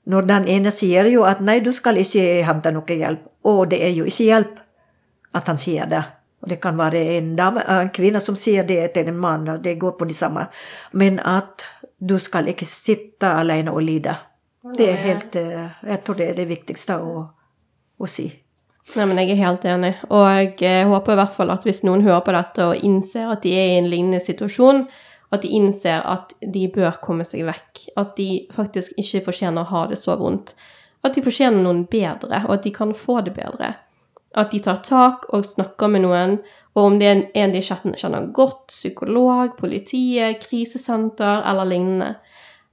Når 0.09 0.29
den 0.29 0.47
ene 0.49 0.73
sier 0.73 1.09
jo 1.11 1.27
at 1.29 1.43
nei, 1.45 1.59
du 1.61 1.73
skal 1.77 1.99
ikke 2.01 2.45
hente 2.47 2.73
noe 2.73 2.97
hjelp, 3.01 3.27
og 3.45 3.67
det 3.73 3.83
er 3.85 3.93
jo 3.97 4.07
ikke 4.09 4.29
hjelp 4.31 4.63
at 5.37 5.51
han 5.51 5.61
sier 5.61 5.91
det. 5.91 6.05
Og 6.43 6.49
det 6.53 6.61
kan 6.63 6.79
være 6.79 7.01
en, 7.17 7.33
dame, 7.37 7.65
en 7.67 7.91
kvinne 7.95 8.21
som 8.23 8.37
sier 8.39 8.67
det 8.67 8.93
til 8.95 9.11
en 9.11 9.19
mann, 9.19 9.49
og 9.51 9.63
det 9.65 9.79
går 9.81 9.97
på 9.99 10.07
det 10.07 10.17
samme. 10.17 10.47
Men 10.93 11.19
at 11.19 11.67
du 11.99 12.19
skal 12.23 12.49
ikke 12.53 12.69
sitte 12.69 13.31
alene 13.41 13.75
og 13.75 13.83
lide. 13.83 14.15
Det 14.77 14.87
er 14.91 15.01
helt 15.03 15.37
eh, 15.37 15.71
Jeg 15.87 16.05
tror 16.05 16.19
det 16.19 16.29
er 16.31 16.39
det 16.39 16.49
viktigste 16.51 16.99
å, 17.01 17.25
å 17.99 18.11
si. 18.11 18.29
Nei, 18.97 19.05
men 19.05 19.21
Jeg 19.21 19.35
er 19.35 19.43
helt 19.43 19.67
enig, 19.69 19.93
og 20.09 20.25
jeg 20.63 20.87
håper 20.89 21.13
i 21.13 21.19
hvert 21.19 21.35
fall 21.35 21.51
at 21.53 21.67
hvis 21.67 21.83
noen 21.85 22.07
hører 22.07 22.23
på 22.25 22.33
dette 22.33 22.69
og 22.71 22.87
innser 22.87 23.29
at 23.29 23.43
de 23.45 23.53
er 23.53 23.75
i 23.75 23.81
en 23.83 23.91
lignende 23.91 24.21
situasjon, 24.25 24.87
at 25.29 25.43
de 25.45 25.51
innser 25.59 26.01
at 26.09 26.33
de 26.41 26.63
bør 26.73 26.97
komme 27.05 27.27
seg 27.29 27.45
vekk, 27.45 27.83
at 28.01 28.15
de 28.17 28.47
faktisk 28.55 28.97
ikke 28.97 29.27
fortjener 29.27 29.67
å 29.67 29.73
ha 29.75 29.83
det 29.91 29.99
så 30.01 30.17
vondt, 30.17 30.55
at 31.05 31.15
de 31.15 31.25
fortjener 31.25 31.61
noen 31.63 31.85
bedre, 31.91 32.41
og 32.47 32.57
at 32.57 32.65
de 32.65 32.73
kan 32.75 32.95
få 32.97 33.21
det 33.27 33.37
bedre. 33.37 33.75
At 34.37 34.51
de 34.53 34.61
tar 34.61 34.83
tak 34.85 35.29
og 35.33 35.47
snakker 35.47 35.89
med 35.89 36.05
noen, 36.05 36.39
og 36.77 36.85
om 36.85 36.99
det 37.01 37.09
er 37.09 37.23
en 37.43 37.53
de 37.55 37.63
kjenner 37.65 38.33
godt, 38.33 38.69
psykolog, 38.69 39.57
politiet, 39.59 40.43
krisesenter 40.45 41.43
eller 41.49 41.67
lignende, 41.67 42.15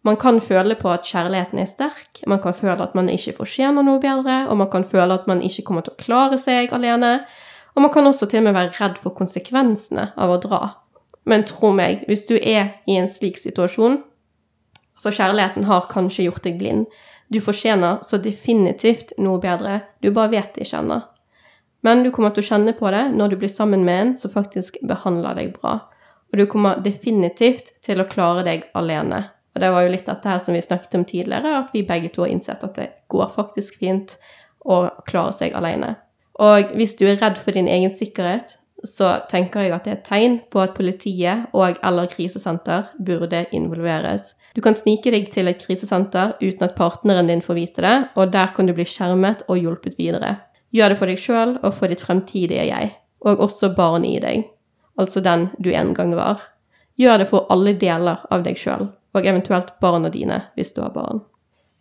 man 0.06 0.18
kan 0.22 0.42
føle 0.42 0.76
på 0.78 0.90
at 0.94 1.08
kjærligheten 1.10 1.60
er 1.60 1.66
sterk, 1.66 2.20
man 2.30 2.38
kan 2.42 2.54
føle 2.54 2.78
at 2.84 2.94
man 2.94 3.08
ikke 3.10 3.34
fortjener 3.40 3.82
noe 3.82 3.98
bedre, 4.00 4.44
og 4.50 4.60
man 4.60 4.70
kan 4.70 4.84
føle 4.86 5.14
at 5.14 5.26
man 5.28 5.42
ikke 5.42 5.64
kommer 5.66 5.82
til 5.82 5.96
å 5.96 6.02
klare 6.04 6.38
seg 6.38 6.74
alene, 6.78 7.24
og 7.74 7.82
man 7.82 7.92
kan 7.92 8.06
også 8.06 8.28
til 8.30 8.44
og 8.44 8.46
med 8.46 8.54
være 8.54 8.76
redd 8.78 9.00
for 9.02 9.18
konsekvensene 9.18 10.12
av 10.14 10.36
å 10.36 10.38
dra. 10.44 10.62
Men 11.26 11.48
tro 11.50 11.72
meg, 11.74 12.06
hvis 12.06 12.28
du 12.30 12.36
er 12.38 12.76
i 12.86 13.00
en 13.00 13.10
slik 13.10 13.42
situasjon, 13.42 13.98
så 14.94 15.10
kjærligheten 15.10 15.66
har 15.66 15.90
kanskje 15.90 16.28
gjort 16.28 16.46
deg 16.46 16.62
blind. 16.62 16.86
Du 17.34 17.42
fortjener 17.42 18.06
så 18.06 18.22
definitivt 18.22 19.16
noe 19.18 19.42
bedre, 19.42 19.82
du 20.06 20.12
bare 20.14 20.36
vet 20.38 20.54
det 20.54 20.68
ikke 20.68 20.84
ennå. 20.86 21.02
Men 21.86 22.02
du 22.02 22.10
kommer 22.14 22.34
til 22.34 22.42
å 22.42 22.50
kjenne 22.50 22.74
på 22.78 22.90
det 22.94 23.04
når 23.14 23.34
du 23.34 23.38
blir 23.42 23.52
sammen 23.52 23.86
med 23.86 24.02
en 24.02 24.14
som 24.18 24.34
faktisk 24.34 24.80
behandler 24.90 25.38
deg 25.38 25.54
bra. 25.60 25.78
Og 26.34 26.40
du 26.42 26.48
kommer 26.50 26.82
definitivt 26.84 27.76
til 27.86 28.02
å 28.02 28.08
klare 28.10 28.46
deg 28.48 28.66
alene. 28.76 29.22
Og 29.56 29.62
det 29.62 29.70
var 29.72 29.86
jo 29.86 29.92
litt 29.94 30.10
dette 30.10 30.28
her 30.28 30.42
som 30.44 30.58
vi 30.58 30.64
snakket 30.66 30.98
om 30.98 31.06
tidligere, 31.08 31.54
at 31.62 31.76
vi 31.76 31.86
begge 31.88 32.10
to 32.12 32.26
har 32.26 32.34
innsett 32.34 32.64
at 32.66 32.76
det 32.76 32.90
går 33.14 33.30
faktisk 33.38 33.78
fint 33.80 34.18
å 34.66 34.82
klare 35.08 35.36
seg 35.38 35.56
alene. 35.56 35.94
Og 36.44 36.74
hvis 36.76 36.98
du 37.00 37.06
er 37.08 37.22
redd 37.22 37.38
for 37.40 37.56
din 37.56 37.70
egen 37.72 37.94
sikkerhet, 37.94 38.58
så 38.86 39.14
tenker 39.32 39.64
jeg 39.64 39.74
at 39.74 39.86
det 39.86 39.94
er 39.94 40.00
et 40.00 40.10
tegn 40.10 40.40
på 40.52 40.62
at 40.62 40.76
politiet 40.78 41.54
og 41.56 41.80
eller 41.86 42.10
krisesenter 42.12 42.90
burde 42.98 43.46
involveres. 43.56 44.34
Du 44.56 44.62
kan 44.64 44.76
snike 44.76 45.12
deg 45.12 45.30
til 45.34 45.50
et 45.52 45.62
krisesenter 45.62 46.36
uten 46.42 46.68
at 46.68 46.76
partneren 46.76 47.32
din 47.32 47.44
får 47.44 47.58
vite 47.58 47.86
det, 47.86 47.96
og 48.16 48.34
der 48.34 48.52
kan 48.56 48.68
du 48.68 48.76
bli 48.76 48.86
skjermet 48.88 49.44
og 49.48 49.60
hjulpet 49.60 49.98
videre. 50.00 50.36
Gjør 50.76 50.92
det 50.92 51.00
for 51.00 51.12
deg 51.12 51.22
sjøl 51.22 51.56
og 51.62 51.72
for 51.78 51.92
ditt 51.92 52.04
fremtidige 52.04 52.68
jeg, 52.68 52.92
og 53.24 53.44
også 53.48 53.72
barnet 53.78 54.18
i 54.18 54.20
deg, 54.24 54.50
altså 55.00 55.24
den 55.24 55.48
du 55.64 55.72
en 55.72 55.94
gang 55.96 56.12
var. 56.18 56.44
Gjør 57.00 57.24
det 57.24 57.30
for 57.32 57.48
alle 57.54 57.76
deler 57.80 58.24
av 58.32 58.44
deg 58.44 58.60
sjøl 58.60 58.90
og 59.16 59.24
eventuelt 59.24 59.72
barna 59.80 60.12
dine, 60.12 60.42
hvis 60.60 60.74
du 60.76 60.82
har 60.84 60.92
barn. 60.92 61.22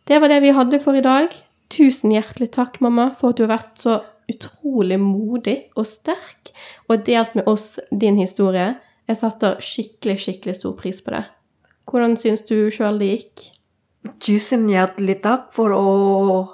Det 0.06 0.20
var 0.22 0.30
det 0.30 0.40
vi 0.44 0.52
hadde 0.54 0.78
for 0.82 0.94
i 0.94 1.02
dag. 1.02 1.32
Tusen 1.72 2.12
hjertelig 2.14 2.52
takk, 2.54 2.78
mamma, 2.84 3.08
for 3.18 3.32
at 3.32 3.40
du 3.40 3.46
har 3.46 3.56
vært 3.56 3.80
så 3.82 3.96
utrolig 4.30 4.98
modig 5.00 5.56
og 5.74 5.88
sterk 5.88 6.52
og 6.88 7.02
delt 7.08 7.34
med 7.34 7.48
oss 7.50 7.80
din 7.90 8.20
historie. 8.20 8.74
Jeg 9.08 9.20
setter 9.20 9.58
skikkelig, 9.64 10.20
skikkelig 10.22 10.54
stor 10.60 10.76
pris 10.78 11.02
på 11.04 11.16
det. 11.16 11.24
Hvordan 11.90 12.16
syns 12.20 12.46
du 12.48 12.70
sjøl 12.72 13.00
det 13.02 13.10
gikk? 13.10 13.48
Tusen 14.22 14.68
hjertelig 14.70 15.18
takk 15.24 15.50
for 15.56 15.72
å 15.74 15.84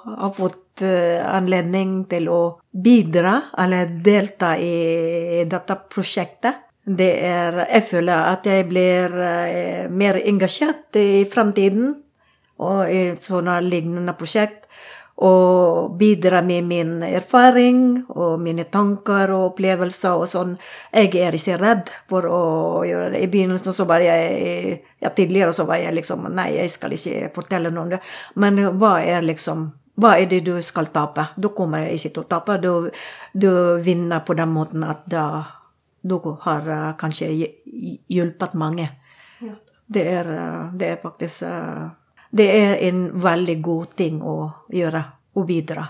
ha 0.07 0.31
fått 0.35 0.59
anledning 0.83 2.05
til 2.11 2.29
å 2.33 2.41
bidra 2.71 3.37
eller 3.59 3.93
delta 4.05 4.57
i 4.59 5.45
dette 5.51 5.77
prosjektet 5.91 6.67
det 6.85 7.11
er 7.23 7.67
Jeg 7.69 7.85
føler 7.91 8.31
at 8.33 8.47
jeg 8.47 8.69
blir 8.69 9.13
eh, 9.21 9.91
mer 9.91 10.17
engasjert 10.25 10.97
i 10.97 11.27
framtiden 11.31 11.93
og 12.61 12.91
i 12.91 13.03
sånne 13.21 13.61
lignende 13.65 14.17
prosjekt. 14.19 14.57
og 15.21 15.99
bidra 15.99 16.41
med 16.41 16.65
min 16.65 17.03
erfaring 17.03 18.07
og 18.09 18.41
mine 18.41 18.65
tanker 18.65 19.29
og 19.29 19.51
opplevelser 19.51 20.17
og 20.17 20.25
sånn. 20.33 20.55
Jeg 20.95 21.11
er 21.21 21.37
ikke 21.37 21.59
redd 21.61 21.91
for 22.09 22.25
å 22.25 22.41
gjøre 22.89 23.11
det. 23.13 23.21
I 23.21 23.29
begynnelsen 23.29 23.75
så 23.77 23.85
var 23.85 24.01
jeg 24.01 24.81
ja, 24.99 25.11
Tidligere 25.11 25.53
så 25.53 25.67
var 25.69 25.77
jeg 25.77 25.93
liksom 25.93 26.25
Nei, 26.33 26.55
jeg 26.57 26.71
skal 26.73 26.97
ikke 26.97 27.29
fortelle 27.35 27.69
noe 27.69 27.83
om 27.83 27.91
det. 27.91 28.01
Men 28.35 28.57
hva 28.81 28.95
er 29.05 29.21
liksom 29.21 29.69
hva 30.01 30.17
er 30.19 30.29
det 30.31 30.41
du 30.47 30.55
skal 30.65 30.89
tape? 30.95 31.27
Du 31.37 31.51
kommer 31.57 31.89
ikke 31.93 32.13
til 32.15 32.23
å 32.23 32.29
tape. 32.31 32.57
Du, 32.63 32.91
du 33.33 33.51
vinner 33.85 34.25
på 34.25 34.37
den 34.39 34.53
måten 34.55 34.85
at 34.87 35.05
da 35.11 35.27
du 36.01 36.17
har 36.41 36.69
uh, 36.69 36.97
kanskje 36.97 37.29
hjulpet 38.09 38.55
mange. 38.57 38.89
Ja. 39.41 39.55
Det, 39.87 40.05
er, 40.09 40.31
uh, 40.33 40.75
det 40.75 40.95
er 40.95 41.01
faktisk 41.03 41.43
uh, 41.43 41.91
Det 42.31 42.47
er 42.47 42.77
en 42.89 43.09
veldig 43.23 43.57
god 43.63 43.97
ting 43.99 44.23
å 44.23 44.37
gjøre. 44.73 45.05
Å 45.31 45.43
bidra. 45.47 45.85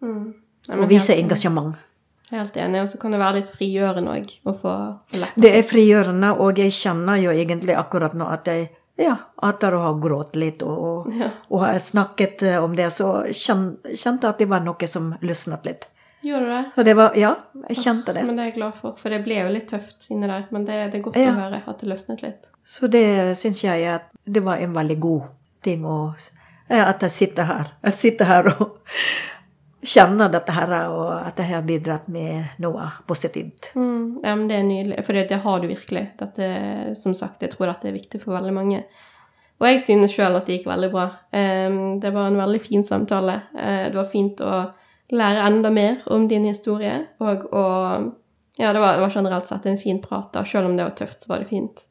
Mm. 0.00 0.26
Nei, 0.68 0.76
og 0.78 0.88
vise 0.88 1.16
engasjement. 1.16 1.76
Helt 2.30 2.56
enig. 2.56 2.82
Og 2.82 2.88
så 2.92 3.00
kan 3.00 3.12
det 3.12 3.20
være 3.20 3.40
litt 3.40 3.50
frigjørende 3.52 4.14
òg 4.14 4.32
Det 5.36 5.50
er 5.50 5.64
frigjørende, 5.66 6.34
og 6.40 6.60
jeg 6.60 6.72
kjenner 6.76 7.20
jo 7.20 7.32
egentlig 7.32 7.76
akkurat 7.76 8.14
nå 8.16 8.28
at 8.32 8.48
jeg 8.48 8.68
ja, 8.98 9.14
etter 9.46 9.76
å 9.78 9.84
ha 9.84 9.92
grått 10.02 10.34
litt 10.38 10.64
og, 10.66 11.06
ja. 11.14 11.30
og, 11.48 11.62
og 11.62 11.80
snakket 11.82 12.42
eh, 12.48 12.58
om 12.58 12.74
det, 12.76 12.90
så 12.94 13.22
kjente 13.30 13.92
jeg 13.94 14.18
at 14.32 14.42
det 14.42 14.48
var 14.50 14.64
noe 14.66 14.90
som 14.90 15.12
løsnet 15.22 15.68
litt. 15.68 15.86
Gjorde 16.26 16.48
du 16.48 16.50
det? 16.50 16.62
Og 16.74 16.88
det 16.88 16.94
var, 16.98 17.14
ja, 17.18 17.30
jeg 17.68 17.78
kjente 17.84 18.14
det. 18.16 18.24
Men 18.26 18.38
det 18.38 18.42
er 18.42 18.50
jeg 18.50 18.56
glad 18.58 18.74
for, 18.74 18.96
for 18.98 19.14
det 19.14 19.20
ble 19.22 19.38
jo 19.38 19.52
litt 19.54 19.68
tøft 19.70 20.08
inni 20.10 20.26
der. 20.26 20.48
Men 20.50 20.66
det, 20.66 20.80
det 20.90 20.98
er 20.98 21.04
godt 21.04 21.20
ja. 21.20 21.30
å 21.30 21.38
høre 21.44 21.62
at 21.62 21.78
det 21.84 21.90
løsnet 21.92 22.24
litt. 22.26 22.50
Så 22.66 22.90
det 22.90 23.06
syns 23.38 23.62
jeg 23.62 23.86
at 23.92 24.10
det 24.26 24.42
var 24.44 24.58
en 24.64 24.74
veldig 24.74 24.98
god 25.00 25.30
ting 25.64 25.86
å 25.88 25.98
At 26.68 27.00
jeg 27.06 27.12
sitter 27.14 27.46
her. 27.48 27.70
Jeg 27.86 27.94
sitter 27.96 28.28
her 28.28 28.50
og 28.50 28.74
kjenner 29.86 30.30
dette 30.32 30.54
her, 30.54 30.72
og 30.90 31.10
at 31.20 31.38
jeg 31.38 31.52
har 31.52 31.66
bidratt 31.66 32.08
med 32.10 32.58
noe 32.62 32.88
positivt. 33.06 33.70
Mm, 33.78 34.18
ja, 34.24 34.32
men 34.34 34.48
det 34.50 34.56
er 34.56 34.66
nydelig, 34.66 35.04
for 35.06 35.14
det, 35.14 35.28
det, 35.30 35.40
har 35.44 35.60
du 35.62 35.68
virkelig. 35.70 36.04
Dette, 36.18 36.48
som 36.98 37.14
sagt, 37.14 37.42
jeg 37.42 37.54
tror 37.54 37.70
dette 37.70 37.90
er 37.90 37.94
viktig 37.94 38.20
for 38.22 38.34
veldig 38.34 38.54
mange. 38.56 38.82
Og 39.58 39.66
jeg 39.66 39.82
synes 39.82 40.14
sjøl 40.14 40.38
at 40.38 40.46
det 40.46 40.58
gikk 40.58 40.68
veldig 40.70 40.90
bra. 40.92 41.06
Um, 41.34 41.98
det 42.02 42.12
var 42.14 42.30
en 42.30 42.38
veldig 42.38 42.60
fin 42.62 42.84
samtale. 42.86 43.40
Uh, 43.54 43.86
det 43.90 43.98
var 43.98 44.10
fint 44.10 44.42
å 44.42 44.52
lære 45.14 45.46
enda 45.46 45.70
mer 45.74 46.02
om 46.14 46.26
din 46.30 46.46
historie, 46.48 47.00
og 47.22 47.46
å 47.52 47.66
Ja, 48.58 48.72
det 48.74 48.80
var, 48.82 48.96
det 48.96 49.04
var, 49.04 49.12
generelt 49.14 49.46
sett 49.46 49.66
en 49.70 49.76
fin 49.78 50.00
prat, 50.02 50.32
da. 50.34 50.42
Selv 50.42 50.66
om 50.66 50.72
det 50.74 50.82
var 50.82 50.96
tøft, 50.98 51.22
så 51.22 51.30
var 51.30 51.44
det 51.44 51.46
fint. 51.52 51.84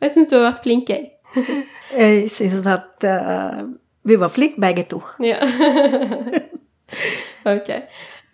Og 0.00 0.06
jeg 0.06 0.14
syns 0.14 0.30
du 0.30 0.38
har 0.38 0.46
vært 0.46 0.62
flink, 0.64 0.88
jeg. 0.88 1.10
jeg 2.00 2.30
syns 2.32 2.64
at 2.64 3.04
uh, 3.04 3.60
vi 4.08 4.16
var 4.16 4.32
flinke 4.32 4.60
begge 4.64 4.86
to. 4.88 5.02
Ja. 5.20 5.44
Ok. 7.44 7.70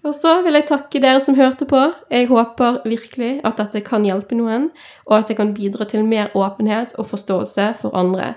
Og 0.05 0.15
så 0.15 0.39
vil 0.43 0.57
jeg 0.57 0.69
takke 0.69 1.01
dere 1.03 1.21
som 1.21 1.37
hørte 1.37 1.67
på. 1.69 1.81
Jeg 2.11 2.29
håper 2.31 2.81
virkelig 2.89 3.41
at 3.45 3.59
dette 3.61 3.83
kan 3.85 4.05
hjelpe 4.05 4.35
noen, 4.39 4.71
og 5.07 5.19
at 5.19 5.29
det 5.29 5.37
kan 5.37 5.53
bidra 5.55 5.85
til 5.85 6.05
mer 6.05 6.33
åpenhet 6.35 6.95
og 6.99 7.11
forståelse 7.11 7.75
for 7.83 7.97
andre. 7.97 8.35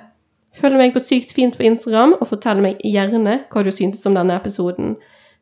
Følg 0.53 0.78
meg 0.78 0.93
på 0.93 1.01
Sykt 1.01 1.34
fint 1.34 1.55
på 1.57 1.63
Instagram, 1.63 2.17
og 2.19 2.28
fortell 2.30 2.61
meg 2.61 2.84
gjerne 2.84 3.39
hva 3.49 3.63
du 3.63 3.71
syntes 3.71 4.05
om 4.05 4.19
denne 4.19 4.36
episoden. 4.36 4.97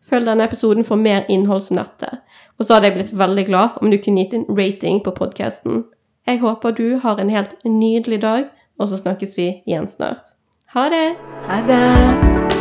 Følg 0.08 0.30
denne 0.30 0.46
episoden 0.46 0.86
for 0.88 0.96
mer 0.96 1.26
innhold 1.30 1.66
som 1.66 1.82
dette. 1.82 2.22
Og 2.60 2.66
så 2.66 2.78
hadde 2.78 2.92
jeg 2.92 3.00
blitt 3.00 3.18
veldig 3.18 3.46
glad 3.50 3.82
om 3.82 3.92
du 3.92 3.98
kunne 3.98 4.24
gitt 4.24 4.38
en 4.38 4.46
rating 4.50 5.02
på 5.04 5.16
podkasten. 5.18 5.86
Jeg 6.28 6.40
håper 6.40 6.78
du 6.78 7.00
har 7.02 7.20
en 7.20 7.34
helt 7.34 7.58
nydelig 7.66 8.22
dag, 8.22 8.52
og 8.80 8.88
så 8.88 9.02
snakkes 9.02 9.38
vi 9.38 9.52
igjen 9.66 9.90
snart. 9.90 10.36
Ha 10.76 10.90
det! 10.94 11.08
Ha 11.50 11.64
det! 11.68 12.61